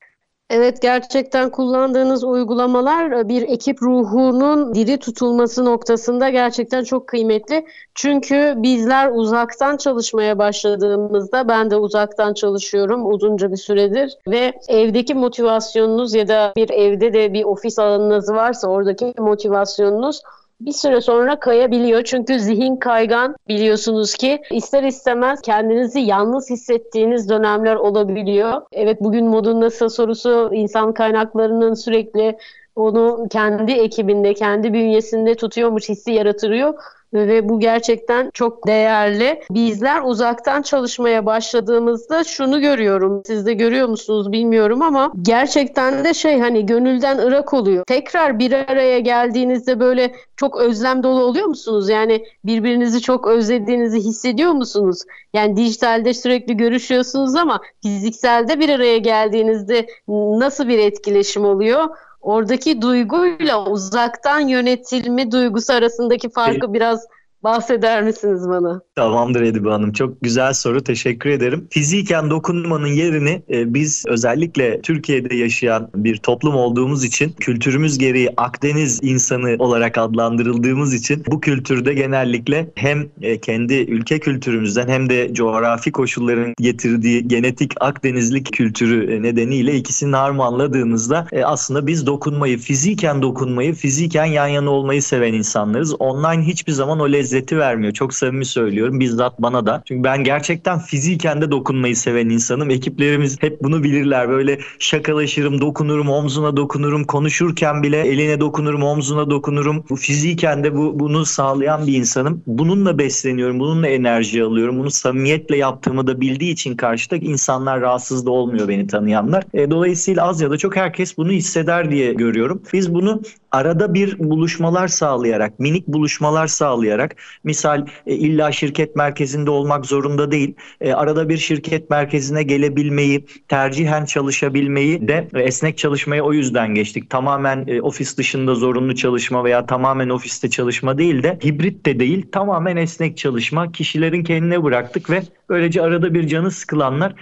Evet 0.51 0.83
gerçekten 0.83 1.51
kullandığınız 1.51 2.25
uygulamalar 2.25 3.11
e, 3.11 3.29
bir 3.29 3.43
ekip 3.43 3.83
ruhunun 3.83 4.75
diri 4.75 4.99
tutulması 4.99 5.65
noktasında 5.65 6.29
gerçekten 6.29 6.85
çok 6.85 7.09
kıymetli. 7.09 7.67
Çünkü 7.95 8.55
bizler 8.57 9.11
uzaktan 9.11 9.77
çalışmaya 9.77 10.39
başladığımızda 10.39 11.49
ben 11.49 11.71
de 11.71 11.77
uzaktan 11.77 12.35
çalışıyorum 12.35 13.13
uzunca 13.13 13.53
bir 13.53 13.57
süredir 13.57 14.13
ve 14.29 14.53
evdeki 14.69 15.15
motivasyonunuz 15.15 16.15
ya 16.15 16.29
da 16.29 16.53
bir 16.57 16.71
evde 16.71 17.13
de 17.13 17.33
bir 17.33 17.45
ofis 17.45 17.79
alanınız 17.79 18.33
varsa 18.33 18.69
oradaki 18.69 19.13
motivasyonunuz 19.19 20.23
bir 20.61 20.73
süre 20.73 21.01
sonra 21.01 21.41
kayabiliyor. 21.41 22.03
Çünkü 22.05 22.41
zihin 22.41 22.77
kaygan 22.77 23.37
biliyorsunuz 23.49 24.15
ki 24.15 24.43
ister 24.51 24.83
istemez 24.83 25.41
kendinizi 25.41 26.01
yalnız 26.01 26.51
hissettiğiniz 26.51 27.29
dönemler 27.29 27.75
olabiliyor. 27.75 28.63
Evet 28.73 29.01
bugün 29.01 29.27
modun 29.27 29.61
nasıl 29.61 29.89
sorusu 29.89 30.51
insan 30.53 30.95
kaynaklarının 30.95 31.75
sürekli 31.75 32.39
onu 32.77 33.27
kendi 33.31 33.73
ekibinde, 33.73 34.35
kendi 34.35 34.73
bünyesinde 34.73 35.35
tutuyormuş 35.35 35.89
hissi 35.89 36.13
yaratırıyor. 36.13 36.75
Ve 37.15 37.49
bu 37.49 37.61
gerçekten 37.61 38.31
çok 38.35 38.67
değerli. 38.67 39.43
Bizler 39.51 40.03
uzaktan 40.03 40.63
çalışmaya 40.63 41.27
başladığımızda 41.27 42.25
şunu 42.25 42.61
görüyorum. 42.61 43.23
Siz 43.27 43.47
de 43.47 43.55
görüyor 43.55 43.89
musunuz 43.89 44.33
bilmiyorum 44.33 44.83
ama 44.83 45.13
gerçekten 45.23 46.05
de 46.05 46.15
şey 46.15 46.41
hani 46.41 46.67
gönülden 46.67 47.19
ırak 47.19 47.55
oluyor. 47.55 47.85
Tekrar 47.85 48.39
bir 48.39 48.53
araya 48.53 48.99
geldiğinizde 48.99 49.81
böyle 49.81 50.15
çok 50.37 50.61
özlem 50.61 51.03
dolu 51.03 51.23
oluyor 51.23 51.47
musunuz? 51.47 51.89
Yani 51.89 52.25
birbirinizi 52.45 53.01
çok 53.01 53.27
özlediğinizi 53.27 53.99
hissediyor 53.99 54.53
musunuz? 54.53 55.03
Yani 55.35 55.57
dijitalde 55.57 56.15
sürekli 56.15 56.57
görüşüyorsunuz 56.57 57.35
ama 57.35 57.61
fizikselde 57.83 58.61
bir 58.61 58.69
araya 58.69 58.99
geldiğinizde 58.99 59.87
nasıl 60.09 60.69
bir 60.69 60.79
etkileşim 60.79 61.45
oluyor? 61.45 61.89
Oradaki 62.27 62.83
duyguyla 62.83 63.65
uzaktan 63.67 64.41
yönetilme 64.41 65.31
duygusu 65.33 65.73
arasındaki 65.73 66.29
farkı 66.31 66.75
biraz 66.75 67.07
bahseder 67.47 68.03
misiniz 68.03 68.49
bana? 68.49 68.81
Tamamdır 68.97 69.43
Edibe 69.43 69.71
Hanım. 69.71 69.93
Çok 69.93 70.23
güzel 70.23 70.53
soru. 70.53 70.85
Teşekkür 70.85 71.31
ederim. 71.31 71.69
Fiziken 71.71 72.31
dokunmanın 72.31 72.87
yerini 72.87 73.43
e, 73.51 73.75
biz 73.75 74.05
özellikle 74.09 74.81
Türkiye'de 74.81 75.37
yaşayan 75.37 75.91
bir 75.95 76.17
toplum 76.17 76.55
olduğumuz 76.55 77.05
için 77.05 77.33
kültürümüz 77.41 77.99
gereği 77.99 78.31
Akdeniz 78.37 79.01
insanı 79.03 79.57
olarak 79.59 79.99
adlandırıldığımız 79.99 80.95
için 80.95 81.25
bu 81.31 81.41
kültürde 81.41 81.95
genellikle 81.95 82.71
hem 82.75 83.09
e, 83.23 83.41
kendi 83.41 83.75
ülke 83.75 84.19
kültürümüzden 84.19 84.89
hem 84.89 85.11
de 85.11 85.35
coğrafi 85.35 85.93
koşulların 85.93 86.55
getirdiği 86.61 87.29
genetik 87.29 87.73
Akdenizlik 87.81 88.53
kültürü 88.53 89.15
e, 89.15 89.23
nedeniyle 89.23 89.75
ikisini 89.77 90.17
harmanladığımızda 90.17 91.27
e, 91.33 91.45
aslında 91.45 91.87
biz 91.87 92.07
dokunmayı, 92.07 92.59
fiziken 92.59 93.23
dokunmayı, 93.23 93.75
fiziken 93.75 94.25
yan 94.25 94.47
yana 94.47 94.71
olmayı 94.71 95.03
seven 95.03 95.33
insanlarız. 95.33 95.95
Online 95.99 96.43
hiçbir 96.43 96.73
zaman 96.73 97.01
o 97.01 97.13
lezzet 97.13 97.36
lezzeti 97.37 97.59
vermiyor. 97.59 97.93
Çok 97.93 98.15
samimi 98.15 98.45
söylüyorum 98.45 99.01
bizzat 99.01 99.43
bana 99.43 99.67
da. 99.67 99.83
Çünkü 99.85 100.05
ben 100.05 100.25
gerçekten 100.25 100.79
fiziken 100.79 101.43
de 101.43 101.51
dokunmayı 101.51 101.97
seven 101.97 102.29
insanım. 102.29 102.71
Ekiplerimiz 102.71 103.43
hep 103.43 103.63
bunu 103.63 103.83
bilirler. 103.83 104.29
Böyle 104.29 104.59
şakalaşırım, 104.79 105.61
dokunurum, 105.61 106.09
omzuna 106.09 106.57
dokunurum. 106.57 107.05
Konuşurken 107.05 107.83
bile 107.83 108.01
eline 108.01 108.41
dokunurum, 108.41 108.83
omzuna 108.83 109.31
dokunurum. 109.31 109.85
Bu 109.91 109.97
fiziken 109.97 110.65
de 110.65 110.77
bu, 110.77 110.99
bunu 110.99 111.25
sağlayan 111.25 111.87
bir 111.87 111.95
insanım. 111.95 112.43
Bununla 112.47 112.99
besleniyorum, 112.99 113.61
bununla 113.61 113.89
enerji 113.89 114.43
alıyorum. 114.43 114.79
Bunu 114.79 114.91
samimiyetle 114.91 115.57
yaptığımı 115.57 116.07
da 116.07 116.21
bildiği 116.21 116.53
için 116.53 116.77
karşıda 116.77 117.17
insanlar 117.17 117.81
rahatsız 117.81 118.27
da 118.27 118.31
olmuyor 118.31 118.69
beni 118.69 118.87
tanıyanlar. 118.87 119.45
E, 119.55 119.71
dolayısıyla 119.71 120.29
az 120.29 120.41
ya 120.41 120.51
da 120.51 120.59
çok 120.59 120.77
herkes 120.77 121.19
bunu 121.19 121.33
hisseder 121.33 121.91
diye 121.91 122.13
görüyorum. 122.13 122.63
Biz 122.73 122.95
bunu 122.95 123.23
arada 123.53 123.95
bir 123.95 124.19
buluşmalar 124.19 124.89
sağlayarak, 124.89 125.61
minik 125.61 125.89
buluşmalar 125.89 126.47
sağlayarak 126.47 127.17
misal 127.45 127.87
e, 128.07 128.15
illa 128.15 128.53
şirket 128.53 128.97
merkezinde 128.97 129.51
olmak 129.51 129.87
zorunda 129.87 130.31
değil. 130.31 130.55
E, 130.81 130.93
arada 130.93 131.29
bir 131.29 131.37
şirket 131.37 131.91
merkezine 131.91 132.43
gelebilmeyi, 132.43 133.27
tercihen 133.49 134.05
çalışabilmeyi 134.05 135.09
de 135.09 135.29
e, 135.35 135.43
esnek 135.43 135.79
çalışmaya 135.79 136.23
o 136.23 136.33
yüzden 136.33 136.75
geçtik. 136.75 137.11
Tamamen 137.11 137.81
ofis 137.83 138.19
dışında 138.19 138.55
zorunlu 138.55 138.95
çalışma 138.95 139.45
veya 139.45 139.67
tamamen 139.67 140.09
ofiste 140.09 140.51
çalışma 140.51 140.99
değil 140.99 141.23
de 141.23 141.39
hibrit 141.45 141.87
de 141.87 142.01
değil, 142.01 142.27
tamamen 142.33 142.77
esnek 142.77 143.17
çalışma. 143.17 143.73
Kişilerin 143.73 144.25
kendine 144.25 144.63
bıraktık 144.63 145.11
ve 145.11 145.23
Böylece 145.49 145.83
arada 145.83 146.15
bir 146.15 146.27
canı 146.27 146.51
sıkılanlar 146.51 147.15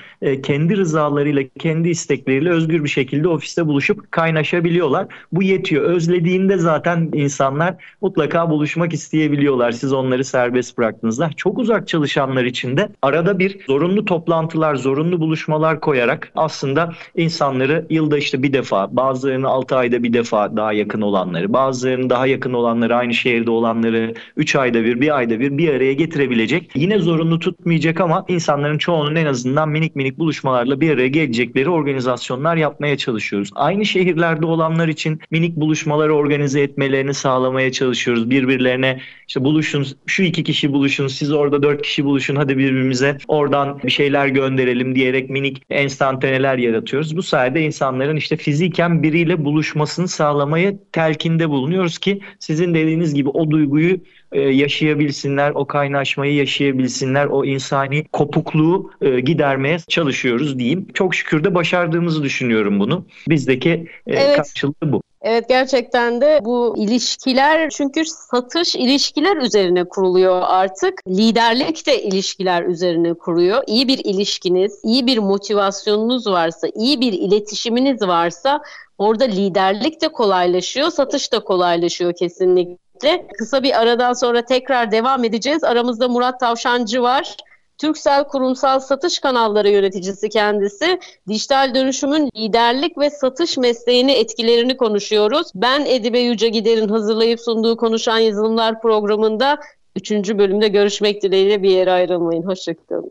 kendi 0.43 0.77
rızalarıyla, 0.77 1.43
kendi 1.59 1.89
istekleriyle 1.89 2.51
özgür 2.51 2.85
bir 2.85 2.89
şekilde 2.89 3.29
ofiste 3.29 3.67
buluşup 3.67 4.13
kaynaşabiliyorlar. 4.13 5.07
Bu 5.33 5.43
yetiyor. 5.43 5.85
Özlediğinde 6.15 6.59
zaten 6.59 7.11
insanlar 7.13 7.75
mutlaka 8.01 8.51
buluşmak 8.51 8.93
isteyebiliyorlar. 8.93 9.73
Siz 9.73 9.93
onları 9.93 10.25
serbest 10.25 10.79
bıraktığınızda. 10.79 11.31
Çok 11.37 11.59
uzak 11.59 11.89
çalışanlar 11.89 12.45
için 12.45 12.77
de 12.77 12.89
arada 13.03 13.39
bir 13.39 13.59
zorunlu 13.67 14.05
toplantılar, 14.05 14.75
zorunlu 14.75 15.21
buluşmalar 15.21 15.81
koyarak 15.81 16.33
aslında 16.37 16.93
insanları 17.17 17.87
yılda 17.91 18.19
işte 18.19 18.43
bir 18.43 18.53
defa, 18.53 18.97
bazılarını 18.97 19.49
6 19.49 19.77
ayda 19.77 20.03
bir 20.03 20.13
defa 20.13 20.57
daha 20.57 20.73
yakın 20.73 21.01
olanları, 21.01 21.53
bazılarının 21.53 22.11
daha 22.11 22.27
yakın 22.27 22.53
olanları, 22.53 22.97
aynı 22.97 23.15
şehirde 23.15 23.51
olanları 23.51 24.15
3 24.37 24.57
ayda 24.57 24.85
bir, 24.85 25.01
bir 25.01 25.17
ayda 25.17 25.41
bir 25.41 25.59
bir 25.59 25.75
araya 25.75 25.93
getirebilecek. 25.93 26.71
Yine 26.75 26.99
zorunlu 26.99 27.39
tutmayacak 27.39 28.01
ama 28.01 28.25
insanların 28.29 28.79
çoğunun 28.79 29.15
en 29.15 29.27
azından 29.27 29.69
minik 29.69 29.97
minik 29.97 30.19
buluşmalarla 30.19 30.81
bir 30.81 30.91
araya 30.91 31.09
gelecekleri 31.09 31.71
organizasyonlar 31.71 32.57
yapmaya 32.57 32.97
çalışıyoruz. 32.97 33.51
Aynı 33.55 33.85
şehirlerde 33.85 34.47
olanlar 34.47 34.89
için 34.89 35.21
minik 35.31 35.57
buluşmaları 36.05 36.15
organize 36.15 36.61
etmelerini 36.61 37.15
sağlamaya 37.15 37.73
çalışıyoruz. 37.73 38.31
Birbirlerine 38.31 39.01
işte 39.29 39.45
buluşun, 39.45 39.87
şu 40.07 40.23
iki 40.23 40.45
kişi 40.45 40.73
buluşun, 40.73 41.09
siz 41.09 41.33
orada 41.33 41.63
dört 41.63 41.83
kişi 41.83 42.05
buluşun, 42.05 42.37
hadi 42.37 42.59
birbirimize 42.59 43.19
oradan 43.29 43.81
bir 43.85 43.91
şeyler 43.91 44.29
gönderelim 44.29 44.95
diyerek 44.95 45.31
minik 45.31 45.63
enstantaneler 45.71 46.59
yaratıyoruz. 46.59 47.17
Bu 47.17 47.23
sayede 47.23 47.61
insanların 47.61 48.17
işte 48.17 48.37
fiziken 48.37 49.03
biriyle 49.03 49.45
buluşmasını 49.45 50.09
sağlamaya 50.09 50.73
telkinde 50.93 51.49
bulunuyoruz 51.49 51.99
ki 51.99 52.21
sizin 52.39 52.75
dediğiniz 52.75 53.15
gibi 53.15 53.29
o 53.29 53.51
duyguyu 53.51 54.01
e, 54.33 54.41
yaşayabilsinler, 54.41 55.53
o 55.55 55.67
kaynaşmayı 55.67 56.35
yaşayabilsinler, 56.35 57.27
o 57.27 57.45
insani 57.45 58.05
kopukluğu 58.13 58.91
e, 59.01 59.21
gidermeye 59.21 59.79
çalışıyoruz 59.89 60.59
diyeyim. 60.59 60.87
Çok 60.95 61.15
şükür 61.15 61.45
de 61.45 61.55
başardığımızı 61.55 62.23
düşünüyorum 62.23 62.81
bunu. 62.81 63.07
Bizdeki 63.29 63.71
e, 63.71 63.89
evet. 64.07 64.37
karşılığı 64.37 64.75
bu. 64.93 65.04
Evet 65.25 65.49
gerçekten 65.49 66.21
de 66.21 66.41
bu 66.43 66.75
ilişkiler 66.79 67.71
çünkü 67.71 68.05
satış 68.05 68.75
ilişkiler 68.75 69.37
üzerine 69.37 69.85
kuruluyor 69.85 70.43
artık. 70.47 71.01
Liderlik 71.09 71.87
de 71.87 72.03
ilişkiler 72.03 72.63
üzerine 72.63 73.15
kuruyor. 73.15 73.63
İyi 73.67 73.89
bir 73.89 73.99
ilişkiniz, 74.05 74.81
iyi 74.85 75.07
bir 75.07 75.19
motivasyonunuz 75.19 76.27
varsa, 76.27 76.69
iyi 76.75 77.01
bir 77.01 77.13
iletişiminiz 77.13 78.03
varsa 78.03 78.63
orada 78.99 79.25
liderlik 79.25 80.03
de 80.03 80.09
kolaylaşıyor, 80.09 80.91
satış 80.91 81.33
da 81.33 81.41
kolaylaşıyor 81.41 82.13
kesinlikle. 82.13 83.27
Kısa 83.39 83.63
bir 83.63 83.81
aradan 83.81 84.13
sonra 84.13 84.45
tekrar 84.45 84.91
devam 84.91 85.25
edeceğiz. 85.25 85.65
Aramızda 85.65 86.09
Murat 86.09 86.41
Tavşancı 86.41 87.03
var. 87.03 87.37
Türksel 87.79 88.25
Kurumsal 88.25 88.81
Satış 88.81 89.19
Kanalları 89.19 89.69
yöneticisi 89.69 90.29
kendisi. 90.29 91.01
Dijital 91.29 91.75
dönüşümün 91.75 92.31
liderlik 92.37 92.99
ve 92.99 93.11
satış 93.11 93.57
mesleğini 93.57 94.13
etkilerini 94.13 94.77
konuşuyoruz. 94.77 95.47
Ben 95.55 95.85
Edibe 95.87 96.19
Yüce 96.19 96.49
Gider'in 96.49 96.89
hazırlayıp 96.89 97.41
sunduğu 97.41 97.77
Konuşan 97.77 98.19
Yazılımlar 98.19 98.81
programında 98.81 99.59
3. 99.97 100.11
bölümde 100.13 100.69
görüşmek 100.69 101.23
dileğiyle 101.23 101.63
bir 101.63 101.71
yere 101.71 101.93
ayrılmayın. 101.93 102.43
Hoşçakalın. 102.43 103.11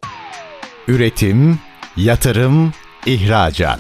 Üretim, 0.87 1.59
yatırım, 1.97 2.71
ihracat. 3.05 3.79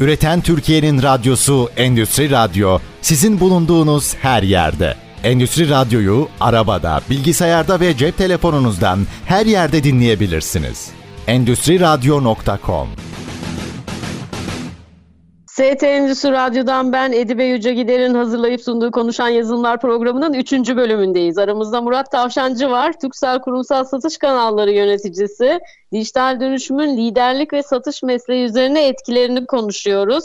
Üreten 0.00 0.40
Türkiye'nin 0.40 1.02
radyosu 1.02 1.68
Endüstri 1.76 2.30
Radyo 2.30 2.78
sizin 3.02 3.40
bulunduğunuz 3.40 4.14
her 4.14 4.42
yerde. 4.42 5.07
Endüstri 5.24 5.70
Radyo'yu 5.70 6.28
arabada, 6.40 7.00
bilgisayarda 7.10 7.80
ve 7.80 7.96
cep 7.96 8.16
telefonunuzdan 8.18 8.98
her 9.26 9.46
yerde 9.46 9.84
dinleyebilirsiniz. 9.84 10.90
Endüstri 11.26 11.80
Radyo.com 11.80 12.88
ST 15.46 15.82
Endüstri 15.82 16.32
Radyo'dan 16.32 16.92
ben 16.92 17.12
Edibe 17.12 17.44
Yüce 17.44 17.74
Gider'in 17.74 18.14
hazırlayıp 18.14 18.60
sunduğu 18.60 18.90
Konuşan 18.90 19.28
Yazılımlar 19.28 19.80
programının 19.80 20.32
3. 20.32 20.52
bölümündeyiz. 20.52 21.38
Aramızda 21.38 21.80
Murat 21.80 22.12
Tavşancı 22.12 22.70
var. 22.70 23.00
Türksel 23.00 23.40
Kurumsal 23.40 23.84
Satış 23.84 24.18
Kanalları 24.18 24.70
yöneticisi. 24.70 25.60
Dijital 25.92 26.40
dönüşümün 26.40 26.96
liderlik 26.96 27.52
ve 27.52 27.62
satış 27.62 28.02
mesleği 28.02 28.44
üzerine 28.44 28.86
etkilerini 28.86 29.46
konuşuyoruz. 29.46 30.24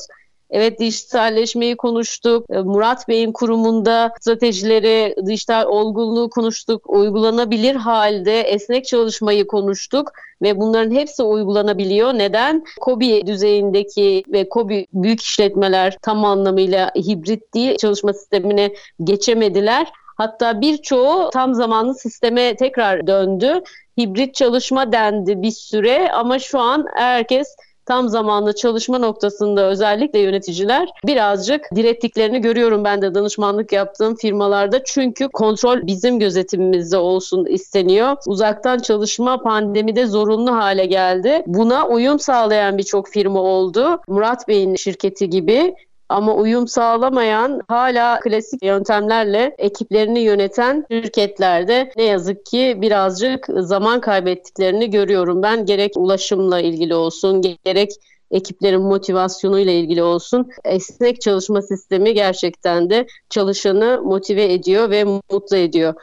Evet 0.54 0.80
dijitalleşmeyi 0.80 1.78
konuştuk. 1.78 2.46
E, 2.50 2.58
Murat 2.58 3.08
Bey'in 3.08 3.32
kurumunda 3.32 4.14
stratejileri, 4.20 5.16
dijital 5.26 5.66
olgunluğu 5.66 6.30
konuştuk. 6.30 6.90
Uygulanabilir 6.90 7.76
halde 7.76 8.42
esnek 8.42 8.86
çalışmayı 8.86 9.48
konuştuk 9.48 10.12
ve 10.42 10.60
bunların 10.60 10.92
hepsi 10.92 11.24
uygulanabiliyor. 11.24 12.14
Neden? 12.14 12.64
KOBİ 12.80 13.28
düzeyindeki 13.28 14.24
ve 14.28 14.50
KOBİ 14.50 14.88
büyük 14.94 15.22
işletmeler 15.22 15.98
tam 16.02 16.26
anlamıyla 16.26 16.92
hibrit 16.96 17.54
değil 17.54 17.78
çalışma 17.78 18.14
sistemine 18.14 18.74
geçemediler. 19.04 19.88
Hatta 20.18 20.62
birçoğu 20.62 21.30
tam 21.34 21.54
zamanlı 21.54 21.96
sisteme 21.96 22.56
tekrar 22.56 23.08
döndü. 23.08 23.62
Hibrit 24.00 24.36
çalışma 24.36 24.92
dendi 24.92 25.42
bir 25.42 25.52
süre 25.52 26.12
ama 26.12 26.40
şu 26.40 26.60
an 26.60 26.86
herkes 26.96 27.56
tam 27.86 28.10
zamanlı 28.10 28.56
çalışma 28.56 28.98
noktasında 28.98 29.66
özellikle 29.66 30.20
yöneticiler 30.20 30.90
birazcık 31.06 31.62
direttiklerini 31.76 32.42
görüyorum 32.42 32.84
ben 32.84 33.02
de 33.02 33.16
danışmanlık 33.16 33.72
yaptığım 33.72 34.16
firmalarda. 34.16 34.84
Çünkü 34.84 35.28
kontrol 35.28 35.88
bizim 35.88 36.20
gözetimimizde 36.20 36.98
olsun 36.98 37.46
isteniyor. 37.46 38.18
Uzaktan 38.28 38.78
çalışma 38.78 39.42
pandemide 39.42 40.06
zorunlu 40.06 40.56
hale 40.56 40.86
geldi. 40.86 41.44
Buna 41.48 41.88
uyum 41.88 42.20
sağlayan 42.20 42.78
birçok 42.78 43.10
firma 43.10 43.40
oldu. 43.40 44.00
Murat 44.08 44.48
Bey'in 44.48 44.76
şirketi 44.76 45.30
gibi 45.30 45.76
ama 46.14 46.36
uyum 46.36 46.68
sağlamayan 46.68 47.62
hala 47.68 48.20
klasik 48.20 48.64
yöntemlerle 48.64 49.56
ekiplerini 49.58 50.20
yöneten 50.20 50.86
şirketlerde 50.92 51.92
ne 51.98 52.04
yazık 52.04 52.46
ki 52.46 52.78
birazcık 52.82 53.48
zaman 53.58 54.02
kaybettiklerini 54.02 54.90
görüyorum 54.90 55.44
ben. 55.44 55.66
Gerek 55.66 55.92
ulaşımla 55.96 56.60
ilgili 56.60 56.96
olsun, 56.96 57.42
gerek 57.64 57.92
ekiplerin 58.32 58.82
motivasyonuyla 58.82 59.74
ilgili 59.74 60.04
olsun. 60.04 60.50
Esnek 60.66 61.22
çalışma 61.22 61.62
sistemi 61.62 62.14
gerçekten 62.14 62.90
de 62.90 63.08
çalışanı 63.30 64.02
motive 64.04 64.54
ediyor 64.54 64.90
ve 64.90 65.04
mutlu 65.04 65.58
ediyor. 65.58 65.94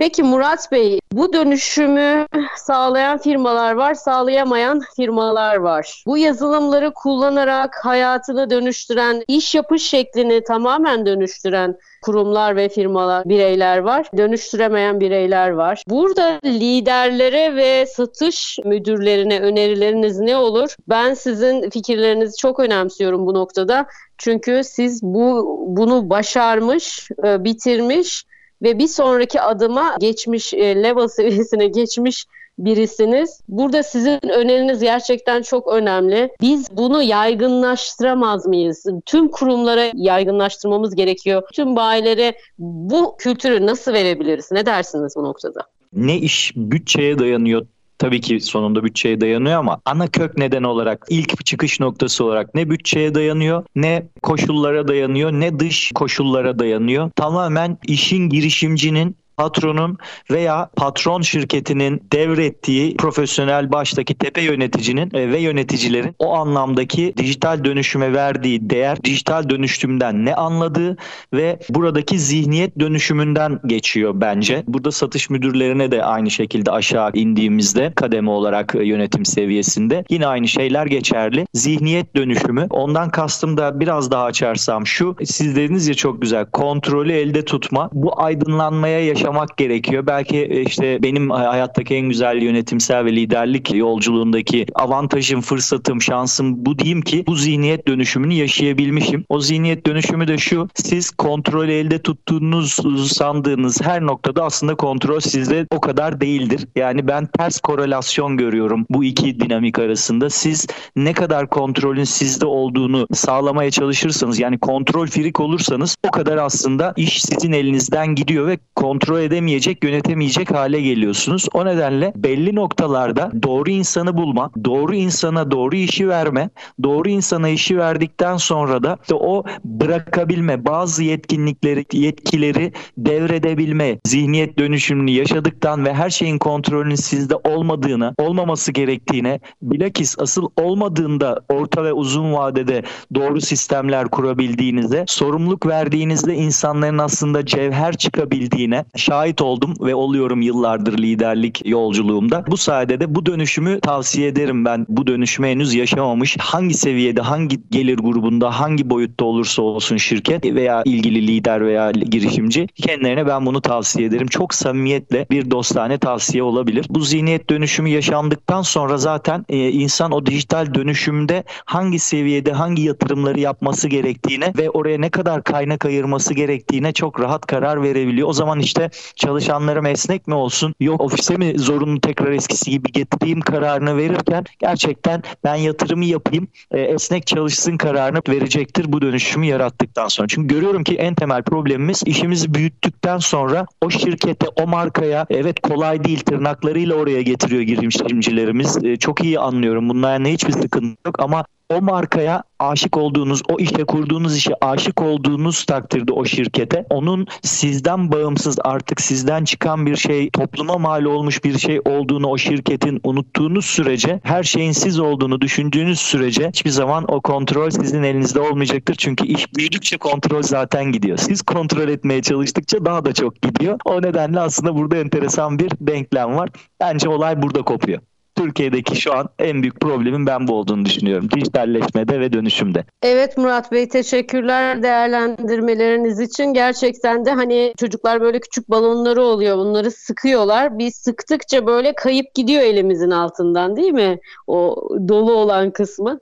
Peki 0.00 0.22
Murat 0.22 0.72
Bey, 0.72 0.98
bu 1.12 1.32
dönüşümü 1.32 2.26
sağlayan 2.56 3.18
firmalar 3.18 3.72
var, 3.72 3.94
sağlayamayan 3.94 4.80
firmalar 4.96 5.56
var. 5.56 6.02
Bu 6.06 6.18
yazılımları 6.18 6.92
kullanarak 6.94 7.84
hayatını 7.84 8.50
dönüştüren, 8.50 9.22
iş 9.28 9.54
yapış 9.54 9.82
şeklini 9.82 10.44
tamamen 10.44 11.06
dönüştüren 11.06 11.76
kurumlar 12.02 12.56
ve 12.56 12.68
firmalar, 12.68 13.28
bireyler 13.28 13.78
var. 13.78 14.06
Dönüştüremeyen 14.16 15.00
bireyler 15.00 15.50
var. 15.50 15.82
Burada 15.88 16.40
liderlere 16.44 17.56
ve 17.56 17.86
satış 17.86 18.58
müdürlerine 18.64 19.40
önerileriniz 19.40 20.20
ne 20.20 20.36
olur? 20.36 20.74
Ben 20.88 21.14
sizin 21.14 21.70
fikirlerinizi 21.70 22.36
çok 22.36 22.60
önemsiyorum 22.60 23.26
bu 23.26 23.34
noktada. 23.34 23.86
Çünkü 24.18 24.60
siz 24.64 25.02
bu 25.02 25.56
bunu 25.68 26.10
başarmış, 26.10 27.08
e, 27.24 27.44
bitirmiş 27.44 28.24
ve 28.62 28.78
bir 28.78 28.86
sonraki 28.86 29.40
adıma 29.40 29.96
geçmiş, 30.00 30.54
e, 30.54 30.82
level 30.82 31.08
seviyesine 31.08 31.66
geçmiş 31.66 32.26
birisiniz. 32.58 33.40
Burada 33.48 33.82
sizin 33.82 34.28
öneriniz 34.28 34.80
gerçekten 34.80 35.42
çok 35.42 35.68
önemli. 35.68 36.30
Biz 36.40 36.76
bunu 36.76 37.02
yaygınlaştıramaz 37.02 38.46
mıyız? 38.46 38.86
Tüm 39.06 39.28
kurumlara 39.28 39.90
yaygınlaştırmamız 39.94 40.94
gerekiyor. 40.94 41.42
Tüm 41.52 41.76
bayilere 41.76 42.34
bu 42.58 43.16
kültürü 43.18 43.66
nasıl 43.66 43.92
verebiliriz? 43.92 44.52
Ne 44.52 44.66
dersiniz 44.66 45.12
bu 45.16 45.22
noktada? 45.22 45.60
Ne 45.92 46.16
iş 46.16 46.52
bütçeye 46.56 47.18
dayanıyor 47.18 47.66
tabii 48.00 48.20
ki 48.20 48.40
sonunda 48.40 48.84
bütçeye 48.84 49.20
dayanıyor 49.20 49.58
ama 49.58 49.80
ana 49.84 50.06
kök 50.06 50.38
neden 50.38 50.62
olarak 50.62 51.06
ilk 51.10 51.46
çıkış 51.46 51.80
noktası 51.80 52.24
olarak 52.24 52.54
ne 52.54 52.70
bütçeye 52.70 53.14
dayanıyor 53.14 53.64
ne 53.76 54.06
koşullara 54.22 54.88
dayanıyor 54.88 55.32
ne 55.32 55.58
dış 55.58 55.92
koşullara 55.94 56.58
dayanıyor. 56.58 57.10
Tamamen 57.16 57.78
işin 57.86 58.28
girişimcinin 58.28 59.16
patronun 59.40 59.98
veya 60.30 60.70
patron 60.76 61.22
şirketinin 61.22 62.02
devrettiği 62.12 62.96
profesyonel 62.96 63.72
baştaki 63.72 64.14
tepe 64.14 64.40
yöneticinin 64.42 65.10
e, 65.14 65.32
ve 65.32 65.38
yöneticilerin 65.38 66.14
o 66.18 66.34
anlamdaki 66.34 67.14
dijital 67.16 67.64
dönüşüme 67.64 68.12
verdiği 68.12 68.70
değer, 68.70 69.04
dijital 69.04 69.48
dönüşümden 69.48 70.24
ne 70.24 70.34
anladığı 70.34 70.96
ve 71.32 71.58
buradaki 71.70 72.18
zihniyet 72.18 72.80
dönüşümünden 72.80 73.60
geçiyor 73.66 74.12
bence. 74.14 74.64
Burada 74.66 74.92
satış 74.92 75.30
müdürlerine 75.30 75.90
de 75.90 76.04
aynı 76.04 76.30
şekilde 76.30 76.70
aşağı 76.70 77.10
indiğimizde 77.14 77.92
kademe 77.96 78.30
olarak 78.30 78.74
e, 78.74 78.84
yönetim 78.84 79.24
seviyesinde 79.24 80.04
yine 80.10 80.26
aynı 80.26 80.48
şeyler 80.48 80.86
geçerli. 80.86 81.46
Zihniyet 81.54 82.16
dönüşümü 82.16 82.66
ondan 82.70 83.10
kastım 83.10 83.56
da 83.56 83.80
biraz 83.80 84.10
daha 84.10 84.24
açarsam 84.24 84.86
şu 84.86 85.16
siz 85.24 85.56
dediniz 85.56 85.88
ya 85.88 85.94
çok 85.94 86.22
güzel 86.22 86.46
kontrolü 86.46 87.12
elde 87.12 87.44
tutma 87.44 87.90
bu 87.92 88.22
aydınlanmaya 88.22 89.04
yaşam 89.04 89.29
yaşamak 89.30 89.56
gerekiyor. 89.56 90.06
Belki 90.06 90.38
e, 90.38 90.62
işte 90.62 91.02
benim 91.02 91.30
hayattaki 91.30 91.94
en 91.94 92.08
güzel 92.08 92.42
yönetimsel 92.42 93.04
ve 93.04 93.12
liderlik 93.12 93.74
yolculuğundaki 93.74 94.66
avantajım, 94.74 95.40
fırsatım, 95.40 96.02
şansım 96.02 96.66
bu 96.66 96.78
diyeyim 96.78 97.02
ki 97.02 97.24
bu 97.26 97.36
zihniyet 97.36 97.88
dönüşümünü 97.88 98.34
yaşayabilmişim. 98.34 99.24
O 99.28 99.40
zihniyet 99.40 99.86
dönüşümü 99.86 100.28
de 100.28 100.38
şu. 100.38 100.68
Siz 100.74 101.10
kontrol 101.10 101.68
elde 101.68 101.98
tuttuğunuz 102.02 102.76
sandığınız 103.12 103.80
her 103.82 104.02
noktada 104.02 104.44
aslında 104.44 104.74
kontrol 104.74 105.20
sizde 105.20 105.66
o 105.70 105.80
kadar 105.80 106.20
değildir. 106.20 106.66
Yani 106.76 107.08
ben 107.08 107.26
ters 107.26 107.60
korelasyon 107.60 108.36
görüyorum 108.36 108.86
bu 108.90 109.04
iki 109.04 109.40
dinamik 109.40 109.78
arasında. 109.78 110.30
Siz 110.30 110.66
ne 110.96 111.12
kadar 111.12 111.48
kontrolün 111.48 112.04
sizde 112.04 112.46
olduğunu 112.46 113.06
sağlamaya 113.12 113.70
çalışırsanız 113.70 114.38
yani 114.38 114.58
kontrol 114.58 115.06
firik 115.06 115.40
olursanız 115.40 115.96
o 116.08 116.10
kadar 116.10 116.36
aslında 116.36 116.92
iş 116.96 117.22
sizin 117.22 117.52
elinizden 117.52 118.14
gidiyor 118.14 118.46
ve 118.46 118.58
kontrol 118.74 119.19
edemeyecek, 119.20 119.84
yönetemeyecek 119.84 120.50
hale 120.50 120.80
geliyorsunuz. 120.80 121.48
O 121.52 121.64
nedenle 121.64 122.12
belli 122.16 122.54
noktalarda 122.54 123.30
doğru 123.42 123.70
insanı 123.70 124.16
bulma, 124.16 124.50
doğru 124.64 124.94
insana 124.94 125.50
doğru 125.50 125.76
işi 125.76 126.08
verme, 126.08 126.50
doğru 126.82 127.08
insana 127.08 127.48
işi 127.48 127.78
verdikten 127.78 128.36
sonra 128.36 128.82
da 128.82 128.98
işte 129.02 129.14
o 129.14 129.44
bırakabilme, 129.64 130.64
bazı 130.64 131.02
yetkinlikleri, 131.04 131.84
yetkileri 131.92 132.72
devredebilme, 132.98 133.98
zihniyet 134.06 134.58
dönüşümünü 134.58 135.10
yaşadıktan 135.10 135.84
ve 135.84 135.94
her 135.94 136.10
şeyin 136.10 136.38
kontrolünün 136.38 136.94
sizde 136.94 137.34
olmadığını, 137.36 138.14
olmaması 138.18 138.72
gerektiğine, 138.72 139.40
bilakis 139.62 140.18
asıl 140.18 140.48
olmadığında 140.56 141.40
orta 141.48 141.84
ve 141.84 141.92
uzun 141.92 142.32
vadede 142.32 142.82
doğru 143.14 143.40
sistemler 143.40 144.08
kurabildiğinizde, 144.08 145.04
sorumluluk 145.08 145.66
verdiğinizde 145.66 146.34
insanların 146.34 146.98
aslında 146.98 147.46
cevher 147.46 147.96
çıkabildiğine, 147.96 148.84
şahit 149.10 149.42
oldum 149.42 149.74
ve 149.80 149.94
oluyorum 149.94 150.42
yıllardır 150.42 150.98
liderlik 150.98 151.62
yolculuğumda. 151.66 152.44
Bu 152.48 152.56
sayede 152.56 153.00
de 153.00 153.14
bu 153.14 153.26
dönüşümü 153.26 153.80
tavsiye 153.80 154.28
ederim 154.28 154.64
ben. 154.64 154.86
Bu 154.88 155.06
dönüşümü 155.06 155.48
henüz 155.48 155.74
yaşamamış. 155.74 156.36
Hangi 156.40 156.74
seviyede, 156.74 157.20
hangi 157.20 157.60
gelir 157.70 157.98
grubunda, 157.98 158.60
hangi 158.60 158.90
boyutta 158.90 159.24
olursa 159.24 159.62
olsun 159.62 159.96
şirket 159.96 160.44
veya 160.44 160.82
ilgili 160.84 161.26
lider 161.26 161.66
veya 161.66 161.90
girişimci 161.90 162.66
kendilerine 162.66 163.26
ben 163.26 163.46
bunu 163.46 163.60
tavsiye 163.60 164.06
ederim. 164.06 164.26
Çok 164.26 164.54
samimiyetle 164.54 165.26
bir 165.30 165.50
dostane 165.50 165.98
tavsiye 165.98 166.42
olabilir. 166.42 166.86
Bu 166.90 167.00
zihniyet 167.00 167.50
dönüşümü 167.50 167.88
yaşandıktan 167.88 168.62
sonra 168.62 168.96
zaten 168.96 169.44
e, 169.48 169.70
insan 169.70 170.12
o 170.12 170.26
dijital 170.26 170.74
dönüşümde 170.74 171.44
hangi 171.64 171.98
seviyede 171.98 172.52
hangi 172.52 172.82
yatırımları 172.82 173.40
yapması 173.40 173.88
gerektiğine 173.88 174.52
ve 174.58 174.70
oraya 174.70 174.98
ne 174.98 175.10
kadar 175.10 175.44
kaynak 175.44 175.84
ayırması 175.84 176.34
gerektiğine 176.34 176.92
çok 176.92 177.20
rahat 177.20 177.46
karar 177.46 177.82
verebiliyor. 177.82 178.28
O 178.28 178.32
zaman 178.32 178.60
işte 178.60 178.89
çalışanlarım 179.16 179.86
esnek 179.86 180.26
mi 180.26 180.34
olsun 180.34 180.74
yok 180.80 181.00
ofise 181.00 181.36
mi 181.36 181.52
zorunlu 181.56 182.00
tekrar 182.00 182.32
eskisi 182.32 182.70
gibi 182.70 182.92
getireyim 182.92 183.40
kararını 183.40 183.96
verirken 183.96 184.44
gerçekten 184.58 185.22
ben 185.44 185.54
yatırımı 185.54 186.04
yapayım 186.04 186.48
e, 186.70 186.80
esnek 186.80 187.26
çalışsın 187.26 187.76
kararını 187.76 188.20
verecektir 188.28 188.92
bu 188.92 189.02
dönüşümü 189.02 189.46
yarattıktan 189.46 190.08
sonra. 190.08 190.28
Çünkü 190.28 190.54
görüyorum 190.54 190.84
ki 190.84 190.94
en 190.94 191.14
temel 191.14 191.42
problemimiz 191.42 192.02
işimizi 192.06 192.54
büyüttükten 192.54 193.18
sonra 193.18 193.66
o 193.84 193.90
şirkete 193.90 194.46
o 194.56 194.66
markaya 194.66 195.26
evet 195.30 195.60
kolay 195.60 196.04
değil 196.04 196.20
tırnaklarıyla 196.20 196.94
oraya 196.94 197.22
getiriyor 197.22 197.62
girişimcilerimiz. 197.62 198.84
E, 198.84 198.96
çok 198.96 199.24
iyi 199.24 199.38
anlıyorum 199.38 199.88
bunlarla 199.88 200.28
hiçbir 200.28 200.52
sıkıntı 200.52 200.96
yok 201.06 201.20
ama 201.20 201.44
o 201.70 201.80
markaya 201.80 202.42
aşık 202.58 202.96
olduğunuz, 202.96 203.42
o 203.48 203.58
işe 203.58 203.84
kurduğunuz 203.84 204.36
işe 204.36 204.52
aşık 204.60 205.02
olduğunuz 205.02 205.64
takdirde 205.64 206.12
o 206.12 206.24
şirkete 206.24 206.86
onun 206.90 207.26
sizden 207.42 208.12
bağımsız 208.12 208.58
artık 208.64 209.00
sizden 209.00 209.44
çıkan 209.44 209.86
bir 209.86 209.96
şey, 209.96 210.30
topluma 210.30 210.78
mal 210.78 211.04
olmuş 211.04 211.44
bir 211.44 211.58
şey 211.58 211.80
olduğunu 211.84 212.26
o 212.26 212.38
şirketin 212.38 213.00
unuttuğunuz 213.04 213.64
sürece, 213.64 214.20
her 214.22 214.42
şeyin 214.42 214.72
siz 214.72 215.00
olduğunu 215.00 215.40
düşündüğünüz 215.40 216.00
sürece 216.00 216.48
hiçbir 216.48 216.70
zaman 216.70 217.04
o 217.08 217.20
kontrol 217.20 217.70
sizin 217.70 218.02
elinizde 218.02 218.40
olmayacaktır. 218.40 218.94
Çünkü 218.94 219.26
iş 219.26 219.54
büyüdükçe 219.54 219.96
kontrol 219.96 220.42
zaten 220.42 220.84
gidiyor. 220.84 221.18
Siz 221.18 221.42
kontrol 221.42 221.88
etmeye 221.88 222.22
çalıştıkça 222.22 222.84
daha 222.84 223.04
da 223.04 223.12
çok 223.12 223.42
gidiyor. 223.42 223.78
O 223.84 224.02
nedenle 224.02 224.40
aslında 224.40 224.76
burada 224.76 224.96
enteresan 224.96 225.58
bir 225.58 225.70
denklem 225.80 226.36
var. 226.36 226.48
Bence 226.80 227.08
olay 227.08 227.42
burada 227.42 227.62
kopuyor. 227.62 228.00
Türkiye'deki 228.40 229.00
şu 229.00 229.14
an 229.14 229.28
en 229.38 229.62
büyük 229.62 229.80
problemin 229.80 230.26
ben 230.26 230.48
bu 230.48 230.52
olduğunu 230.52 230.84
düşünüyorum. 230.84 231.28
Dijitalleşmede 231.30 232.20
ve 232.20 232.32
dönüşümde. 232.32 232.84
Evet 233.02 233.38
Murat 233.38 233.72
Bey 233.72 233.88
teşekkürler 233.88 234.82
değerlendirmeleriniz 234.82 236.20
için. 236.20 236.44
Gerçekten 236.44 237.24
de 237.24 237.30
hani 237.30 237.74
çocuklar 237.78 238.20
böyle 238.20 238.40
küçük 238.40 238.70
balonları 238.70 239.22
oluyor. 239.22 239.56
Bunları 239.56 239.90
sıkıyorlar. 239.90 240.78
Biz 240.78 240.94
sıktıkça 240.94 241.66
böyle 241.66 241.94
kayıp 241.94 242.34
gidiyor 242.34 242.62
elimizin 242.62 243.10
altından 243.10 243.76
değil 243.76 243.92
mi? 243.92 244.18
O 244.46 244.88
dolu 245.08 245.32
olan 245.32 245.70
kısmı. 245.70 246.20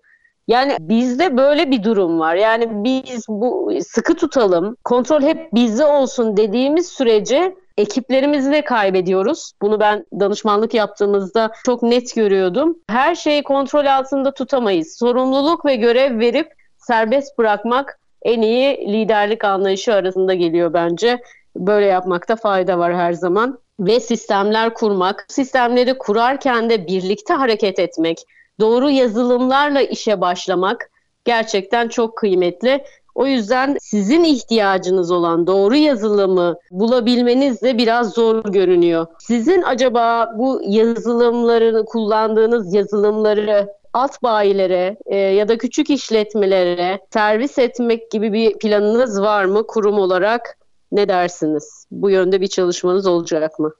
Yani 0.48 0.76
bizde 0.80 1.36
böyle 1.36 1.70
bir 1.70 1.82
durum 1.82 2.18
var. 2.18 2.34
Yani 2.34 2.84
biz 2.84 3.28
bu 3.28 3.72
sıkı 3.88 4.14
tutalım, 4.14 4.76
kontrol 4.84 5.22
hep 5.22 5.54
bizde 5.54 5.84
olsun 5.84 6.36
dediğimiz 6.36 6.88
sürece 6.88 7.54
ekiplerimizi 7.78 8.52
de 8.52 8.64
kaybediyoruz. 8.64 9.52
Bunu 9.62 9.80
ben 9.80 10.06
danışmanlık 10.20 10.74
yaptığımızda 10.74 11.50
çok 11.64 11.82
net 11.82 12.14
görüyordum. 12.14 12.78
Her 12.88 13.14
şeyi 13.14 13.42
kontrol 13.42 13.86
altında 13.86 14.34
tutamayız. 14.34 14.96
Sorumluluk 14.98 15.64
ve 15.64 15.76
görev 15.76 16.18
verip 16.18 16.52
serbest 16.78 17.38
bırakmak 17.38 17.98
en 18.22 18.42
iyi 18.42 18.92
liderlik 18.92 19.44
anlayışı 19.44 19.94
arasında 19.94 20.34
geliyor 20.34 20.72
bence. 20.72 21.22
Böyle 21.56 21.86
yapmakta 21.86 22.36
fayda 22.36 22.78
var 22.78 22.94
her 22.94 23.12
zaman 23.12 23.58
ve 23.80 24.00
sistemler 24.00 24.74
kurmak, 24.74 25.26
sistemleri 25.28 25.98
kurarken 25.98 26.70
de 26.70 26.86
birlikte 26.86 27.34
hareket 27.34 27.78
etmek, 27.78 28.18
doğru 28.60 28.90
yazılımlarla 28.90 29.80
işe 29.80 30.20
başlamak 30.20 30.90
gerçekten 31.24 31.88
çok 31.88 32.16
kıymetli. 32.16 32.84
O 33.18 33.26
yüzden 33.26 33.76
sizin 33.80 34.24
ihtiyacınız 34.24 35.10
olan 35.10 35.46
doğru 35.46 35.76
yazılımı 35.76 36.56
bulabilmeniz 36.70 37.62
de 37.62 37.78
biraz 37.78 38.14
zor 38.14 38.44
görünüyor. 38.44 39.06
Sizin 39.18 39.62
acaba 39.62 40.32
bu 40.38 40.60
yazılımları 40.66 41.84
kullandığınız 41.84 42.74
yazılımları 42.74 43.68
alt 43.92 44.22
bayilere 44.22 44.96
e, 45.06 45.16
ya 45.16 45.48
da 45.48 45.58
küçük 45.58 45.90
işletmelere 45.90 47.00
servis 47.12 47.58
etmek 47.58 48.10
gibi 48.10 48.32
bir 48.32 48.58
planınız 48.58 49.20
var 49.20 49.44
mı 49.44 49.66
kurum 49.66 49.98
olarak? 49.98 50.58
Ne 50.92 51.08
dersiniz? 51.08 51.86
Bu 51.90 52.10
yönde 52.10 52.40
bir 52.40 52.46
çalışmanız 52.46 53.06
olacak 53.06 53.58
mı? 53.58 53.72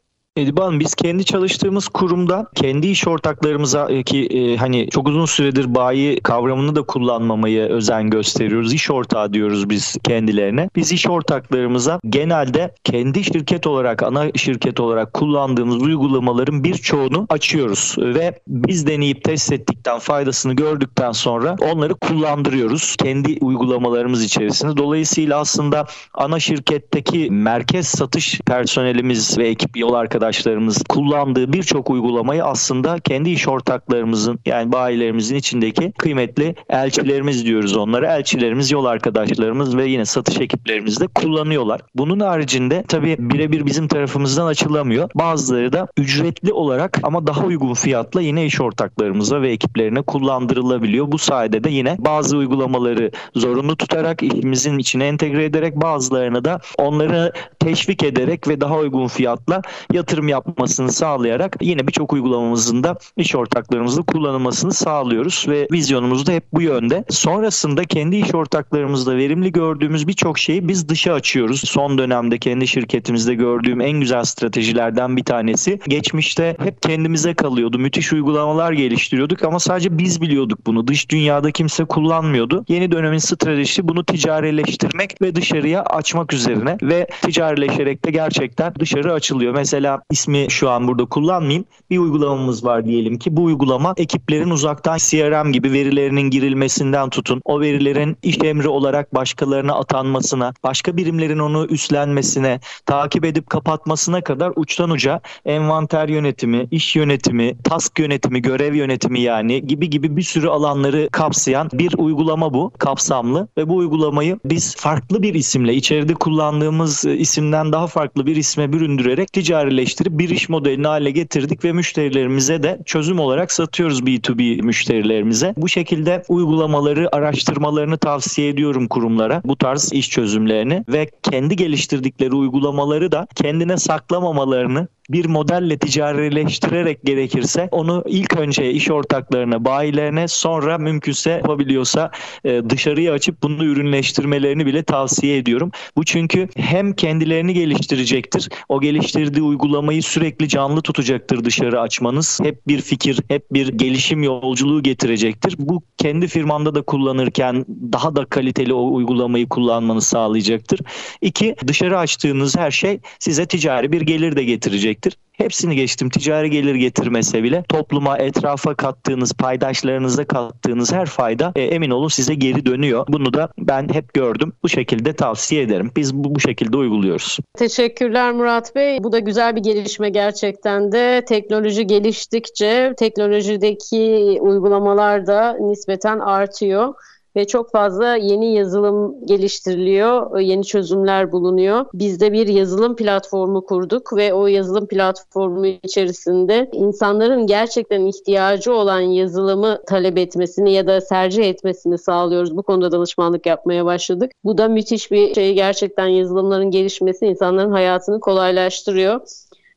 Hanım 0.68 0.80
biz 0.80 0.94
kendi 0.94 1.24
çalıştığımız 1.24 1.88
kurumda 1.88 2.46
kendi 2.54 2.86
iş 2.86 3.08
ortaklarımıza 3.08 3.88
e, 3.88 4.02
ki 4.02 4.26
e, 4.26 4.56
hani 4.56 4.88
çok 4.90 5.08
uzun 5.08 5.26
süredir 5.26 5.74
bayi 5.74 6.20
kavramını 6.20 6.76
da 6.76 6.82
kullanmamaya 6.82 7.66
özen 7.66 8.10
gösteriyoruz. 8.10 8.72
İş 8.72 8.90
ortağı 8.90 9.32
diyoruz 9.32 9.70
biz 9.70 9.96
kendilerine. 10.04 10.70
Biz 10.76 10.92
iş 10.92 11.08
ortaklarımıza 11.08 12.00
genelde 12.08 12.74
kendi 12.84 13.24
şirket 13.24 13.66
olarak 13.66 14.02
ana 14.02 14.26
şirket 14.36 14.80
olarak 14.80 15.12
kullandığımız 15.12 15.82
uygulamaların 15.82 16.64
birçoğunu 16.64 17.26
açıyoruz 17.28 17.94
ve 17.98 18.40
biz 18.48 18.86
deneyip 18.86 19.24
test 19.24 19.52
ettikten 19.52 19.98
faydasını 19.98 20.52
gördükten 20.52 21.12
sonra 21.12 21.56
onları 21.60 21.94
kullandırıyoruz 21.94 22.96
kendi 22.96 23.38
uygulamalarımız 23.40 24.24
içerisinde. 24.24 24.76
Dolayısıyla 24.76 25.38
aslında 25.38 25.86
ana 26.14 26.40
şirketteki 26.40 27.30
merkez 27.30 27.88
satış 27.88 28.40
personelimiz 28.40 29.38
ve 29.38 29.48
ekip 29.48 29.76
yol 29.76 29.94
arkadaşlarımız 29.94 30.27
arkadaşlarımız 30.28 30.82
kullandığı 30.88 31.52
birçok 31.52 31.90
uygulamayı 31.90 32.44
aslında 32.44 32.98
kendi 33.00 33.30
iş 33.30 33.48
ortaklarımızın 33.48 34.38
yani 34.46 34.72
bayilerimizin 34.72 35.36
içindeki 35.36 35.92
kıymetli 35.98 36.54
elçilerimiz 36.68 37.44
diyoruz 37.44 37.76
onlara. 37.76 38.16
Elçilerimiz, 38.16 38.70
yol 38.70 38.84
arkadaşlarımız 38.84 39.76
ve 39.76 39.86
yine 39.86 40.04
satış 40.04 40.40
ekiplerimiz 40.40 41.00
de 41.00 41.06
kullanıyorlar. 41.06 41.80
Bunun 41.94 42.20
haricinde 42.20 42.84
tabii 42.88 43.16
birebir 43.18 43.66
bizim 43.66 43.88
tarafımızdan 43.88 44.46
açılamıyor. 44.46 45.10
Bazıları 45.14 45.72
da 45.72 45.88
ücretli 45.96 46.52
olarak 46.52 46.98
ama 47.02 47.26
daha 47.26 47.44
uygun 47.44 47.74
fiyatla 47.74 48.20
yine 48.20 48.46
iş 48.46 48.60
ortaklarımıza 48.60 49.42
ve 49.42 49.50
ekiplerine 49.50 50.02
kullandırılabiliyor. 50.02 51.12
Bu 51.12 51.18
sayede 51.18 51.64
de 51.64 51.70
yine 51.70 51.96
bazı 51.98 52.36
uygulamaları 52.36 53.10
zorunlu 53.34 53.76
tutarak 53.76 54.22
işimizin 54.22 54.78
içine 54.78 55.06
entegre 55.06 55.44
ederek 55.44 55.76
bazılarını 55.76 56.44
da 56.44 56.60
onları 56.78 57.32
teşvik 57.58 58.02
ederek 58.02 58.48
ve 58.48 58.60
daha 58.60 58.76
uygun 58.76 59.06
fiyatla 59.06 59.62
yatırım 59.92 60.17
yatırım 60.18 60.28
yapmasını 60.28 60.92
sağlayarak 60.92 61.56
yine 61.60 61.86
birçok 61.86 62.12
uygulamamızın 62.12 62.84
da 62.84 62.98
iş 63.16 63.34
ortaklarımızla 63.34 64.02
kullanılmasını 64.02 64.72
sağlıyoruz 64.72 65.44
ve 65.48 65.68
vizyonumuz 65.72 66.26
da 66.26 66.32
hep 66.32 66.44
bu 66.52 66.62
yönde. 66.62 67.04
Sonrasında 67.10 67.84
kendi 67.84 68.16
iş 68.16 68.34
ortaklarımızda 68.34 69.16
verimli 69.16 69.52
gördüğümüz 69.52 70.08
birçok 70.08 70.38
şeyi 70.38 70.68
biz 70.68 70.88
dışa 70.88 71.12
açıyoruz. 71.12 71.60
Son 71.60 71.98
dönemde 71.98 72.38
kendi 72.38 72.68
şirketimizde 72.68 73.34
gördüğüm 73.34 73.80
en 73.80 74.00
güzel 74.00 74.24
stratejilerden 74.24 75.16
bir 75.16 75.24
tanesi. 75.24 75.80
Geçmişte 75.88 76.56
hep 76.62 76.82
kendimize 76.82 77.34
kalıyordu. 77.34 77.78
Müthiş 77.78 78.12
uygulamalar 78.12 78.72
geliştiriyorduk 78.72 79.44
ama 79.44 79.60
sadece 79.60 79.98
biz 79.98 80.20
biliyorduk 80.20 80.66
bunu. 80.66 80.86
Dış 80.86 81.10
dünyada 81.10 81.50
kimse 81.50 81.84
kullanmıyordu. 81.84 82.64
Yeni 82.68 82.92
dönemin 82.92 83.18
stratejisi 83.18 83.88
bunu 83.88 84.04
ticarileştirmek 84.04 85.22
ve 85.22 85.34
dışarıya 85.34 85.82
açmak 85.82 86.32
üzerine 86.32 86.76
ve 86.82 87.06
ticarileşerek 87.22 88.04
de 88.04 88.10
gerçekten 88.10 88.74
dışarı 88.80 89.12
açılıyor. 89.12 89.54
Mesela 89.54 89.97
ismi 90.10 90.46
şu 90.48 90.70
an 90.70 90.88
burada 90.88 91.04
kullanmayayım. 91.04 91.64
Bir 91.90 91.98
uygulamamız 91.98 92.64
var 92.64 92.84
diyelim 92.86 93.18
ki. 93.18 93.36
Bu 93.36 93.42
uygulama 93.42 93.94
ekiplerin 93.96 94.50
uzaktan 94.50 94.98
CRM 94.98 95.52
gibi 95.52 95.72
verilerinin 95.72 96.30
girilmesinden 96.30 97.10
tutun. 97.10 97.40
O 97.44 97.60
verilerin 97.60 98.16
iş 98.22 98.38
emri 98.44 98.68
olarak 98.68 99.14
başkalarına 99.14 99.74
atanmasına, 99.74 100.54
başka 100.64 100.96
birimlerin 100.96 101.38
onu 101.38 101.66
üstlenmesine, 101.66 102.60
takip 102.86 103.24
edip 103.24 103.50
kapatmasına 103.50 104.20
kadar 104.20 104.52
uçtan 104.56 104.90
uca 104.90 105.20
envanter 105.44 106.08
yönetimi, 106.08 106.68
iş 106.70 106.96
yönetimi, 106.96 107.56
task 107.64 107.98
yönetimi, 107.98 108.42
görev 108.42 108.74
yönetimi 108.74 109.20
yani 109.20 109.66
gibi 109.66 109.90
gibi 109.90 110.16
bir 110.16 110.22
sürü 110.22 110.48
alanları 110.48 111.08
kapsayan 111.12 111.68
bir 111.72 111.94
uygulama 111.98 112.54
bu 112.54 112.72
kapsamlı. 112.78 113.48
Ve 113.58 113.68
bu 113.68 113.76
uygulamayı 113.76 114.38
biz 114.44 114.76
farklı 114.76 115.22
bir 115.22 115.34
isimle 115.34 115.74
içeride 115.74 116.14
kullandığımız 116.14 117.04
isimden 117.04 117.72
daha 117.72 117.86
farklı 117.86 118.26
bir 118.26 118.36
isme 118.36 118.72
büründürerek 118.72 119.32
ticarileştirdik 119.32 119.87
geliştirip 119.88 120.18
bir 120.18 120.28
iş 120.28 120.48
modelini 120.48 120.86
hale 120.86 121.10
getirdik 121.10 121.64
ve 121.64 121.72
müşterilerimize 121.72 122.62
de 122.62 122.78
çözüm 122.84 123.18
olarak 123.18 123.52
satıyoruz 123.52 124.00
B2B 124.00 124.62
müşterilerimize. 124.62 125.54
Bu 125.56 125.68
şekilde 125.68 126.22
uygulamaları, 126.28 127.16
araştırmalarını 127.16 127.98
tavsiye 127.98 128.48
ediyorum 128.48 128.88
kurumlara. 128.88 129.42
Bu 129.44 129.56
tarz 129.56 129.92
iş 129.92 130.10
çözümlerini 130.10 130.84
ve 130.88 131.10
kendi 131.22 131.56
geliştirdikleri 131.56 132.34
uygulamaları 132.34 133.12
da 133.12 133.26
kendine 133.34 133.76
saklamamalarını 133.76 134.88
bir 135.10 135.26
modelle 135.26 135.78
ticarileştirerek 135.78 137.04
gerekirse 137.04 137.68
onu 137.70 138.04
ilk 138.06 138.36
önce 138.36 138.70
iş 138.70 138.90
ortaklarına, 138.90 139.64
bayilerine 139.64 140.28
sonra 140.28 140.78
mümkünse 140.78 141.30
yapabiliyorsa 141.30 142.10
e, 142.44 142.62
dışarıya 142.70 143.12
açıp 143.12 143.42
bunu 143.42 143.64
ürünleştirmelerini 143.64 144.66
bile 144.66 144.82
tavsiye 144.82 145.36
ediyorum. 145.36 145.70
Bu 145.96 146.04
çünkü 146.04 146.48
hem 146.56 146.92
kendilerini 146.92 147.54
geliştirecektir. 147.54 148.48
O 148.68 148.80
geliştirdiği 148.80 149.42
uygulamayı 149.42 150.02
sürekli 150.02 150.48
canlı 150.48 150.82
tutacaktır 150.82 151.44
dışarı 151.44 151.80
açmanız. 151.80 152.38
Hep 152.42 152.68
bir 152.68 152.80
fikir, 152.80 153.20
hep 153.28 153.52
bir 153.52 153.68
gelişim 153.68 154.22
yolculuğu 154.22 154.82
getirecektir. 154.82 155.54
Bu 155.58 155.82
kendi 155.96 156.28
firmanda 156.28 156.74
da 156.74 156.82
kullanırken 156.82 157.64
daha 157.68 158.16
da 158.16 158.24
kaliteli 158.24 158.74
o 158.74 158.94
uygulamayı 158.94 159.48
kullanmanı 159.48 160.02
sağlayacaktır. 160.02 160.80
İki, 161.20 161.56
dışarı 161.66 161.98
açtığınız 161.98 162.56
her 162.56 162.70
şey 162.70 163.00
size 163.18 163.46
ticari 163.46 163.92
bir 163.92 164.00
gelir 164.00 164.36
de 164.36 164.44
getirecek 164.44 164.97
gelecektir. 164.98 165.18
Hepsini 165.32 165.76
geçtim 165.76 166.10
ticari 166.10 166.50
gelir 166.50 166.74
getirmese 166.74 167.42
bile 167.42 167.64
topluma, 167.68 168.18
etrafa 168.18 168.74
kattığınız, 168.74 169.32
paydaşlarınıza 169.32 170.24
kattığınız 170.24 170.92
her 170.92 171.06
fayda 171.06 171.52
e, 171.56 171.62
emin 171.62 171.90
olun 171.90 172.08
size 172.08 172.34
geri 172.34 172.66
dönüyor. 172.66 173.06
Bunu 173.08 173.32
da 173.34 173.48
ben 173.58 173.88
hep 173.92 174.14
gördüm. 174.14 174.52
Bu 174.62 174.68
şekilde 174.68 175.12
tavsiye 175.12 175.62
ederim. 175.62 175.90
Biz 175.96 176.14
bu, 176.14 176.34
bu 176.34 176.40
şekilde 176.40 176.76
uyguluyoruz. 176.76 177.38
Teşekkürler 177.58 178.32
Murat 178.32 178.74
Bey. 178.74 178.98
Bu 179.04 179.12
da 179.12 179.18
güzel 179.18 179.56
bir 179.56 179.62
gelişme 179.62 180.10
gerçekten 180.10 180.92
de. 180.92 181.24
Teknoloji 181.28 181.86
geliştikçe 181.86 182.94
teknolojideki 182.96 184.38
uygulamalar 184.40 185.26
da 185.26 185.56
nispeten 185.60 186.18
artıyor 186.18 186.94
ve 187.36 187.46
çok 187.46 187.72
fazla 187.72 188.16
yeni 188.16 188.54
yazılım 188.54 189.26
geliştiriliyor, 189.26 190.38
yeni 190.38 190.64
çözümler 190.64 191.32
bulunuyor. 191.32 191.86
Biz 191.94 192.20
de 192.20 192.32
bir 192.32 192.46
yazılım 192.46 192.96
platformu 192.96 193.66
kurduk 193.66 194.16
ve 194.16 194.34
o 194.34 194.46
yazılım 194.46 194.86
platformu 194.86 195.66
içerisinde 195.66 196.70
insanların 196.72 197.46
gerçekten 197.46 198.06
ihtiyacı 198.06 198.72
olan 198.72 199.00
yazılımı 199.00 199.78
talep 199.86 200.18
etmesini 200.18 200.72
ya 200.72 200.86
da 200.86 201.00
tercih 201.00 201.44
etmesini 201.44 201.98
sağlıyoruz. 201.98 202.56
Bu 202.56 202.62
konuda 202.62 202.92
danışmanlık 202.92 203.46
yapmaya 203.46 203.84
başladık. 203.84 204.32
Bu 204.44 204.58
da 204.58 204.68
müthiş 204.68 205.10
bir 205.10 205.34
şey. 205.34 205.54
Gerçekten 205.54 206.06
yazılımların 206.06 206.70
gelişmesi 206.70 207.26
insanların 207.26 207.72
hayatını 207.72 208.20
kolaylaştırıyor. 208.20 209.20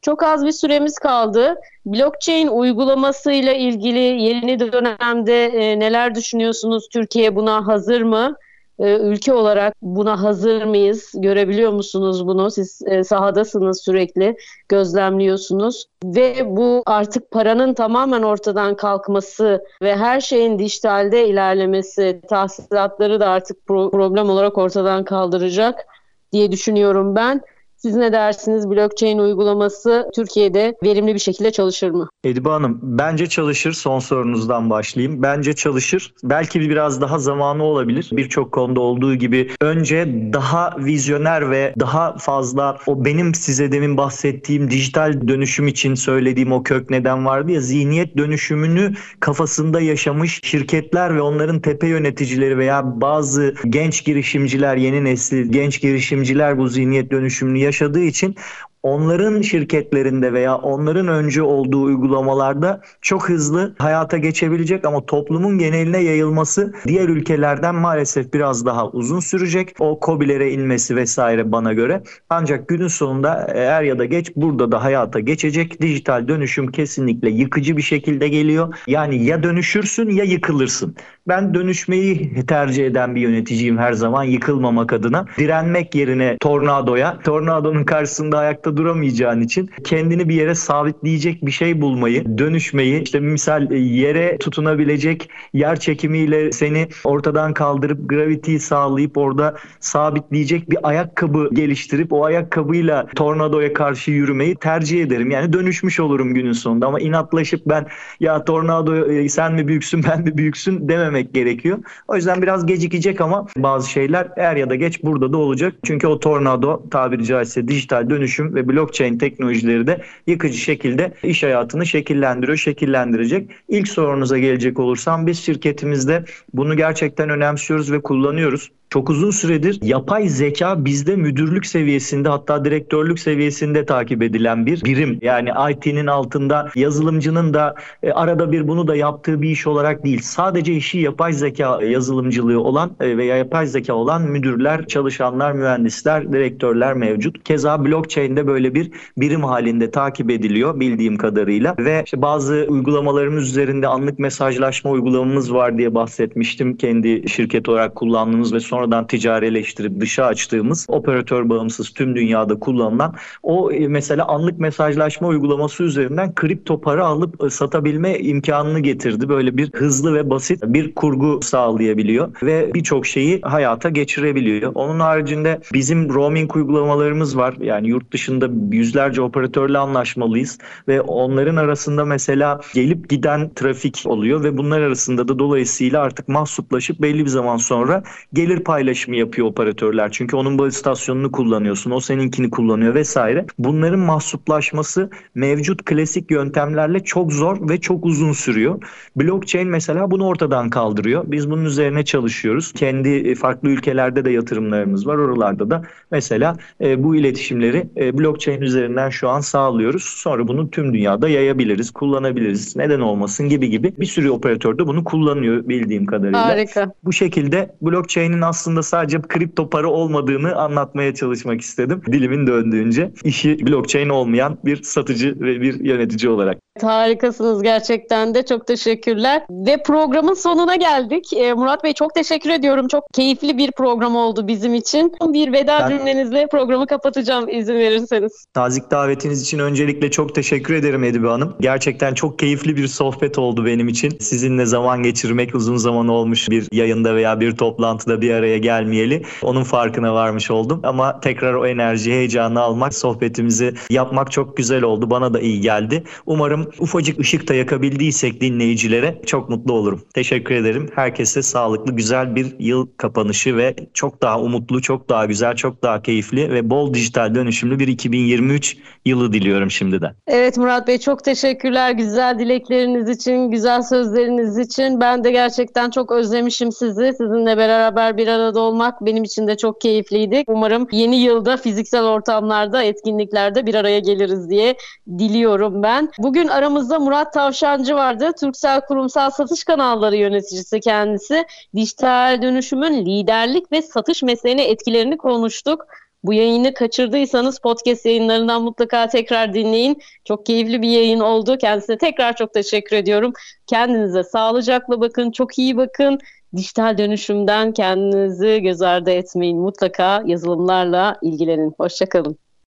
Çok 0.01 0.23
az 0.23 0.45
bir 0.45 0.51
süremiz 0.51 0.99
kaldı. 0.99 1.55
Blockchain 1.85 2.47
uygulamasıyla 2.47 3.53
ilgili 3.53 3.99
yeni 3.99 4.59
dönemde 4.59 5.45
e, 5.45 5.79
neler 5.79 6.15
düşünüyorsunuz? 6.15 6.89
Türkiye 6.89 7.35
buna 7.35 7.67
hazır 7.67 8.01
mı? 8.01 8.35
E, 8.79 8.97
ülke 8.97 9.33
olarak 9.33 9.73
buna 9.81 10.23
hazır 10.23 10.63
mıyız? 10.63 11.11
Görebiliyor 11.15 11.71
musunuz 11.71 12.27
bunu? 12.27 12.51
Siz 12.51 12.81
e, 12.85 13.03
sahadasınız 13.03 13.81
sürekli, 13.83 14.35
gözlemliyorsunuz. 14.69 15.85
Ve 16.03 16.55
bu 16.57 16.83
artık 16.85 17.31
paranın 17.31 17.73
tamamen 17.73 18.21
ortadan 18.21 18.75
kalkması 18.75 19.63
ve 19.81 19.95
her 19.95 20.21
şeyin 20.21 20.59
dijitalde 20.59 21.27
ilerlemesi, 21.27 22.21
tahsilatları 22.29 23.19
da 23.19 23.29
artık 23.29 23.57
pro- 23.67 23.91
problem 23.91 24.29
olarak 24.29 24.57
ortadan 24.57 25.03
kaldıracak 25.03 25.85
diye 26.31 26.51
düşünüyorum 26.51 27.15
ben. 27.15 27.41
Siz 27.81 27.95
ne 27.95 28.11
dersiniz? 28.11 28.69
Blockchain 28.69 29.17
uygulaması 29.17 30.09
Türkiye'de 30.15 30.75
verimli 30.83 31.13
bir 31.13 31.19
şekilde 31.19 31.51
çalışır 31.51 31.91
mı? 31.91 32.09
Edibe 32.23 32.49
Hanım, 32.49 32.79
bence 32.81 33.27
çalışır. 33.27 33.73
Son 33.73 33.99
sorunuzdan 33.99 34.69
başlayayım. 34.69 35.21
Bence 35.23 35.53
çalışır. 35.53 36.13
Belki 36.23 36.61
biraz 36.61 37.01
daha 37.01 37.19
zamanı 37.19 37.63
olabilir. 37.63 38.09
Birçok 38.11 38.51
konuda 38.51 38.79
olduğu 38.79 39.15
gibi 39.15 39.49
önce 39.61 40.07
daha 40.33 40.75
vizyoner 40.79 41.51
ve 41.51 41.73
daha 41.79 42.17
fazla 42.17 42.77
o 42.87 43.05
benim 43.05 43.35
size 43.35 43.71
demin 43.71 43.97
bahsettiğim 43.97 44.71
dijital 44.71 45.27
dönüşüm 45.27 45.67
için 45.67 45.95
söylediğim 45.95 46.51
o 46.51 46.63
kök 46.63 46.89
neden 46.89 47.25
vardı 47.25 47.51
ya 47.51 47.61
zihniyet 47.61 48.17
dönüşümünü 48.17 48.93
kafasında 49.19 49.81
yaşamış 49.81 50.39
şirketler 50.43 51.15
ve 51.15 51.21
onların 51.21 51.59
tepe 51.59 51.87
yöneticileri 51.87 52.57
veya 52.57 53.01
bazı 53.01 53.55
genç 53.69 54.05
girişimciler, 54.05 54.77
yeni 54.77 55.03
nesil 55.03 55.51
genç 55.51 55.81
girişimciler 55.81 56.57
bu 56.57 56.67
zihniyet 56.67 57.11
dönüşümünü 57.11 57.70
yaşadığı 57.71 58.03
için 58.03 58.35
onların 58.83 59.41
şirketlerinde 59.41 60.33
veya 60.33 60.57
onların 60.57 61.07
öncü 61.07 61.41
olduğu 61.41 61.83
uygulamalarda 61.83 62.81
çok 63.01 63.29
hızlı 63.29 63.75
hayata 63.77 64.17
geçebilecek 64.17 64.85
ama 64.85 65.05
toplumun 65.05 65.57
geneline 65.57 65.97
yayılması 65.97 66.73
diğer 66.87 67.09
ülkelerden 67.09 67.75
maalesef 67.75 68.33
biraz 68.33 68.65
daha 68.65 68.87
uzun 68.89 69.19
sürecek. 69.19 69.75
O 69.79 69.99
COBİ'lere 70.05 70.51
inmesi 70.51 70.95
vesaire 70.95 71.51
bana 71.51 71.73
göre. 71.73 72.03
Ancak 72.29 72.67
günün 72.67 72.87
sonunda 72.87 73.33
er 73.55 73.83
ya 73.83 73.99
da 73.99 74.05
geç 74.05 74.31
burada 74.35 74.71
da 74.71 74.83
hayata 74.83 75.19
geçecek. 75.19 75.81
Dijital 75.81 76.27
dönüşüm 76.27 76.71
kesinlikle 76.71 77.29
yıkıcı 77.29 77.77
bir 77.77 77.81
şekilde 77.81 78.29
geliyor. 78.29 78.75
Yani 78.87 79.23
ya 79.23 79.43
dönüşürsün 79.43 80.09
ya 80.09 80.23
yıkılırsın. 80.23 80.95
Ben 81.27 81.53
dönüşmeyi 81.53 82.45
tercih 82.45 82.85
eden 82.85 83.15
bir 83.15 83.21
yöneticiyim 83.21 83.77
her 83.77 83.93
zaman 83.93 84.23
yıkılmamak 84.23 84.93
adına. 84.93 85.25
Direnmek 85.37 85.95
yerine 85.95 86.37
tornadoya, 86.41 87.19
tornadonun 87.19 87.83
karşısında 87.83 88.37
ayakta 88.37 88.70
duramayacağın 88.77 89.41
için 89.41 89.69
kendini 89.83 90.29
bir 90.29 90.35
yere 90.35 90.55
sabitleyecek 90.55 91.45
bir 91.45 91.51
şey 91.51 91.81
bulmayı, 91.81 92.37
dönüşmeyi, 92.37 93.03
işte 93.03 93.19
misal 93.19 93.71
yere 93.71 94.37
tutunabilecek 94.37 95.29
yer 95.53 95.79
çekimiyle 95.79 96.51
seni 96.51 96.87
ortadan 97.03 97.53
kaldırıp 97.53 98.09
gravitiyi 98.09 98.59
sağlayıp 98.59 99.17
orada 99.17 99.55
sabitleyecek 99.79 100.71
bir 100.71 100.77
ayakkabı 100.83 101.49
geliştirip 101.53 102.13
o 102.13 102.25
ayakkabıyla 102.25 103.07
tornadoya 103.15 103.73
karşı 103.73 104.11
yürümeyi 104.11 104.55
tercih 104.55 105.03
ederim. 105.03 105.31
Yani 105.31 105.53
dönüşmüş 105.53 105.99
olurum 105.99 106.33
günün 106.33 106.51
sonunda 106.51 106.87
ama 106.87 106.99
inatlaşıp 106.99 107.61
ben 107.65 107.85
ya 108.19 108.45
tornado 108.45 109.05
e, 109.05 109.29
sen 109.29 109.53
mi 109.53 109.67
büyüksün 109.67 110.03
ben 110.09 110.21
mi 110.21 110.37
büyüksün 110.37 110.89
dememek 110.89 111.33
gerekiyor. 111.33 111.79
O 112.07 112.15
yüzden 112.15 112.41
biraz 112.41 112.65
gecikecek 112.65 113.21
ama 113.21 113.47
bazı 113.57 113.89
şeyler 113.89 114.27
er 114.37 114.55
ya 114.55 114.69
da 114.69 114.75
geç 114.75 115.03
burada 115.03 115.33
da 115.33 115.37
olacak. 115.37 115.73
Çünkü 115.83 116.07
o 116.07 116.19
tornado 116.19 116.89
tabiri 116.91 117.25
caizse 117.25 117.67
dijital 117.67 118.09
dönüşüm 118.09 118.55
ve 118.55 118.60
blockchain 118.67 119.17
teknolojileri 119.17 119.87
de 119.87 120.01
yıkıcı 120.27 120.57
şekilde 120.57 121.13
iş 121.23 121.43
hayatını 121.43 121.85
şekillendiriyor, 121.85 122.57
şekillendirecek. 122.57 123.51
İlk 123.69 123.87
sorunuza 123.87 124.37
gelecek 124.37 124.79
olursam 124.79 125.27
biz 125.27 125.39
şirketimizde 125.39 126.25
bunu 126.53 126.77
gerçekten 126.77 127.29
önemsiyoruz 127.29 127.91
ve 127.91 128.01
kullanıyoruz 128.01 128.71
çok 128.91 129.09
uzun 129.09 129.31
süredir 129.31 129.79
yapay 129.81 130.27
zeka 130.27 130.85
bizde 130.85 131.15
müdürlük 131.15 131.65
seviyesinde 131.65 132.29
hatta 132.29 132.65
direktörlük 132.65 133.19
seviyesinde 133.19 133.85
takip 133.85 134.23
edilen 134.23 134.65
bir 134.65 134.85
birim. 134.85 135.19
Yani 135.21 135.49
IT'nin 135.71 136.07
altında 136.07 136.69
yazılımcının 136.75 137.53
da 137.53 137.75
e, 138.03 138.11
arada 138.11 138.51
bir 138.51 138.67
bunu 138.67 138.87
da 138.87 138.95
yaptığı 138.95 139.41
bir 139.41 139.49
iş 139.49 139.67
olarak 139.67 140.03
değil. 140.03 140.19
Sadece 140.21 140.73
işi 140.73 140.99
yapay 140.99 141.33
zeka 141.33 141.83
yazılımcılığı 141.83 142.59
olan 142.59 142.91
e, 142.99 143.17
veya 143.17 143.37
yapay 143.37 143.67
zeka 143.67 143.93
olan 143.93 144.21
müdürler, 144.21 144.87
çalışanlar, 144.87 145.51
mühendisler, 145.51 146.33
direktörler 146.33 146.93
mevcut. 146.93 147.43
Keza 147.43 147.85
blockchain'de 147.85 148.47
böyle 148.47 148.75
bir 148.75 148.91
birim 149.17 149.43
halinde 149.43 149.91
takip 149.91 150.31
ediliyor 150.31 150.79
bildiğim 150.79 151.17
kadarıyla 151.17 151.75
ve 151.79 152.01
işte 152.05 152.21
bazı 152.21 152.65
uygulamalarımız 152.69 153.49
üzerinde 153.49 153.87
anlık 153.87 154.19
mesajlaşma 154.19 154.91
uygulamamız 154.91 155.53
var 155.53 155.77
diye 155.77 155.95
bahsetmiştim. 155.95 156.77
Kendi 156.77 157.29
şirket 157.29 157.69
olarak 157.69 157.95
kullandığımız 157.95 158.53
ve 158.53 158.59
sonra 158.59 158.80
sonradan 158.81 159.07
ticarileştirip 159.07 159.99
dışa 159.99 160.25
açtığımız 160.25 160.85
operatör 160.89 161.49
bağımsız 161.49 161.89
tüm 161.89 162.15
dünyada 162.15 162.59
kullanılan 162.59 163.15
o 163.43 163.71
e, 163.71 163.87
mesela 163.87 164.25
anlık 164.27 164.59
mesajlaşma 164.59 165.27
uygulaması 165.27 165.83
üzerinden 165.83 166.35
kripto 166.35 166.81
para 166.81 167.05
alıp 167.05 167.43
e, 167.43 167.49
satabilme 167.49 168.19
imkanını 168.19 168.79
getirdi. 168.79 169.29
Böyle 169.29 169.57
bir 169.57 169.71
hızlı 169.73 170.13
ve 170.13 170.29
basit 170.29 170.63
bir 170.63 170.95
kurgu 170.95 171.39
sağlayabiliyor 171.41 172.31
ve 172.43 172.73
birçok 172.73 173.05
şeyi 173.05 173.41
hayata 173.41 173.89
geçirebiliyor. 173.89 174.71
Onun 174.75 174.99
haricinde 174.99 175.61
bizim 175.73 176.13
roaming 176.13 176.55
uygulamalarımız 176.55 177.37
var. 177.37 177.53
Yani 177.59 177.87
yurt 177.87 178.13
dışında 178.13 178.49
yüzlerce 178.71 179.21
operatörle 179.21 179.77
anlaşmalıyız 179.77 180.57
ve 180.87 181.01
onların 181.01 181.55
arasında 181.55 182.05
mesela 182.05 182.59
gelip 182.73 183.09
giden 183.09 183.51
trafik 183.55 184.03
oluyor 184.05 184.43
ve 184.43 184.57
bunlar 184.57 184.81
arasında 184.81 185.27
da 185.27 185.39
dolayısıyla 185.39 186.01
artık 186.01 186.27
mahsuplaşıp 186.27 187.01
belli 187.01 187.25
bir 187.25 187.29
zaman 187.29 187.57
sonra 187.57 188.03
gelir 188.33 188.63
paylaşımı 188.71 189.15
yapıyor 189.15 189.47
operatörler. 189.47 190.11
Çünkü 190.11 190.35
onun 190.35 190.57
baz 190.57 190.75
istasyonunu 190.75 191.31
kullanıyorsun, 191.31 191.91
o 191.91 191.99
seninkini 191.99 192.49
kullanıyor 192.49 192.95
vesaire. 192.95 193.45
Bunların 193.59 193.99
mahsuplaşması 193.99 195.09
mevcut 195.35 195.85
klasik 195.85 196.31
yöntemlerle 196.31 196.99
çok 196.99 197.33
zor 197.33 197.69
ve 197.69 197.81
çok 197.81 198.05
uzun 198.05 198.31
sürüyor. 198.31 198.81
Blockchain 199.15 199.67
mesela 199.67 200.11
bunu 200.11 200.25
ortadan 200.25 200.69
kaldırıyor. 200.69 201.23
Biz 201.27 201.51
bunun 201.51 201.65
üzerine 201.65 202.05
çalışıyoruz. 202.05 202.71
Kendi 202.73 203.09
e, 203.09 203.35
farklı 203.35 203.69
ülkelerde 203.69 204.25
de 204.25 204.31
yatırımlarımız 204.31 205.07
var. 205.07 205.15
Oralarda 205.15 205.69
da 205.69 205.83
mesela 206.11 206.57
e, 206.81 207.03
bu 207.03 207.15
iletişimleri 207.15 207.87
e, 207.97 208.17
blockchain 208.17 208.61
üzerinden 208.61 209.09
şu 209.09 209.29
an 209.29 209.39
sağlıyoruz. 209.39 210.03
Sonra 210.03 210.47
bunu 210.47 210.71
tüm 210.71 210.93
dünyada 210.93 211.29
yayabiliriz, 211.29 211.91
kullanabiliriz. 211.91 212.75
Neden 212.75 212.99
olmasın 212.99 213.49
gibi 213.49 213.69
gibi 213.69 213.93
bir 213.99 214.05
sürü 214.05 214.29
operatör 214.29 214.77
de 214.77 214.87
bunu 214.87 215.03
kullanıyor 215.03 215.67
bildiğim 215.67 216.05
kadarıyla. 216.05 216.45
Harika. 216.45 216.93
Bu 217.03 217.13
şekilde 217.13 217.75
blockchain'in 217.81 218.41
aslında 218.41 218.60
aslında 218.61 218.83
sadece 218.83 219.21
kripto 219.21 219.69
para 219.69 219.87
olmadığını 219.87 220.55
anlatmaya 220.55 221.13
çalışmak 221.13 221.61
istedim. 221.61 222.01
Dilimin 222.11 222.47
döndüğünce 222.47 223.11
işi 223.23 223.67
blockchain 223.67 224.09
olmayan 224.09 224.57
bir 224.65 224.83
satıcı 224.83 225.39
ve 225.39 225.61
bir 225.61 225.79
yönetici 225.79 226.31
olarak. 226.31 226.57
Harikasınız 226.81 227.63
gerçekten 227.63 228.35
de 228.35 228.45
çok 228.45 228.67
teşekkürler. 228.67 229.43
Ve 229.49 229.83
programın 229.83 230.33
sonuna 230.33 230.75
geldik. 230.75 231.33
Ee, 231.33 231.53
Murat 231.53 231.83
Bey 231.83 231.93
çok 231.93 232.15
teşekkür 232.15 232.49
ediyorum. 232.49 232.87
Çok 232.87 233.03
keyifli 233.13 233.57
bir 233.57 233.71
program 233.71 234.15
oldu 234.15 234.47
bizim 234.47 234.73
için. 234.73 235.13
Bir 235.21 235.53
veda 235.53 235.79
ben... 235.79 235.89
cümlenizle 235.89 236.47
programı 236.51 236.87
kapatacağım 236.87 237.49
izin 237.49 237.75
verirseniz. 237.75 238.45
Tazik 238.53 238.91
davetiniz 238.91 239.41
için 239.41 239.59
öncelikle 239.59 240.11
çok 240.11 240.35
teşekkür 240.35 240.73
ederim 240.73 241.03
Edibe 241.03 241.27
Hanım. 241.27 241.55
Gerçekten 241.59 242.13
çok 242.13 242.39
keyifli 242.39 242.77
bir 242.77 242.87
sohbet 242.87 243.39
oldu 243.39 243.65
benim 243.65 243.87
için. 243.87 244.09
Sizinle 244.19 244.65
zaman 244.65 245.03
geçirmek 245.03 245.55
uzun 245.55 245.77
zaman 245.77 246.07
olmuş 246.07 246.49
bir 246.49 246.67
yayında 246.71 247.15
veya 247.15 247.39
bir 247.39 247.55
toplantıda 247.55 248.21
bir 248.21 248.31
araya 248.31 248.50
gelmeyeli. 248.57 249.21
Onun 249.41 249.63
farkına 249.63 250.13
varmış 250.13 250.51
oldum. 250.51 250.79
Ama 250.83 251.19
tekrar 251.19 251.53
o 251.53 251.67
enerji, 251.67 252.11
heyecanı 252.11 252.61
almak, 252.61 252.93
sohbetimizi 252.93 253.73
yapmak 253.89 254.31
çok 254.31 254.57
güzel 254.57 254.83
oldu. 254.83 255.09
Bana 255.09 255.33
da 255.33 255.39
iyi 255.39 255.61
geldi. 255.61 256.03
Umarım 256.25 256.71
ufacık 256.79 257.19
ışık 257.19 257.47
da 257.47 257.53
yakabildiysek 257.53 258.41
dinleyicilere 258.41 259.21
çok 259.25 259.49
mutlu 259.49 259.73
olurum. 259.73 260.01
Teşekkür 260.13 260.55
ederim. 260.55 260.89
Herkese 260.95 261.41
sağlıklı, 261.41 261.95
güzel 261.95 262.35
bir 262.35 262.55
yıl 262.59 262.87
kapanışı 262.97 263.57
ve 263.57 263.75
çok 263.93 264.21
daha 264.21 264.41
umutlu, 264.41 264.81
çok 264.81 265.09
daha 265.09 265.25
güzel, 265.25 265.55
çok 265.55 265.83
daha 265.83 266.01
keyifli 266.01 266.51
ve 266.51 266.69
bol 266.69 266.93
dijital 266.93 267.35
dönüşümlü 267.35 267.79
bir 267.79 267.87
2023 267.87 268.77
yılı 269.05 269.33
diliyorum 269.33 269.71
şimdiden. 269.71 270.15
Evet 270.27 270.57
Murat 270.57 270.87
Bey 270.87 270.97
çok 270.97 271.23
teşekkürler 271.23 271.91
güzel 271.91 272.39
dilekleriniz 272.39 273.09
için, 273.09 273.51
güzel 273.51 273.81
sözleriniz 273.81 274.57
için. 274.57 275.01
Ben 275.01 275.23
de 275.23 275.31
gerçekten 275.31 275.89
çok 275.89 276.11
özlemişim 276.11 276.71
sizi. 276.71 277.13
Sizinle 277.17 277.57
beraber 277.57 278.17
bir 278.17 278.27
arada 278.41 278.59
olmak 278.59 279.05
benim 279.05 279.23
için 279.23 279.47
de 279.47 279.57
çok 279.57 279.81
keyifliydi. 279.81 280.43
Umarım 280.47 280.87
yeni 280.91 281.15
yılda 281.15 281.57
fiziksel 281.57 282.03
ortamlarda, 282.03 282.83
etkinliklerde 282.83 283.65
bir 283.65 283.75
araya 283.75 283.99
geliriz 283.99 284.49
diye 284.49 284.75
diliyorum 285.17 285.83
ben. 285.83 286.09
Bugün 286.17 286.47
aramızda 286.47 286.99
Murat 286.99 287.33
Tavşancı 287.33 287.95
vardı. 287.95 288.31
Türksel 288.39 288.81
Kurumsal 288.81 289.29
Satış 289.29 289.63
Kanalları 289.63 290.15
yöneticisi 290.15 290.79
kendisi. 290.79 291.45
Dijital 291.75 292.41
dönüşümün 292.41 293.05
liderlik 293.05 293.71
ve 293.71 293.81
satış 293.81 294.23
mesleğine 294.23 294.63
etkilerini 294.63 295.17
konuştuk. 295.17 295.85
Bu 296.23 296.33
yayını 296.33 296.73
kaçırdıysanız 296.73 297.59
podcast 297.59 298.05
yayınlarından 298.05 298.63
mutlaka 298.63 299.07
tekrar 299.07 299.53
dinleyin. 299.53 300.01
Çok 300.25 300.45
keyifli 300.45 300.81
bir 300.81 300.89
yayın 300.89 301.19
oldu. 301.19 301.57
Kendisine 301.57 301.97
tekrar 301.97 302.35
çok 302.35 302.53
teşekkür 302.53 302.95
ediyorum. 302.95 303.33
Kendinize 303.67 304.23
sağlıcakla 304.23 305.01
bakın, 305.01 305.31
çok 305.31 305.57
iyi 305.59 305.77
bakın. 305.77 306.19
Dijital 306.55 306.97
dönüşümden 306.97 307.73
kendinizi 307.73 308.61
göz 308.61 308.81
ardı 308.81 309.11
etmeyin. 309.11 309.59
Mutlaka 309.59 310.23
yazılımlarla 310.25 311.17
ilgilenin. 311.21 311.73
Hoşçakalın. 311.77 312.37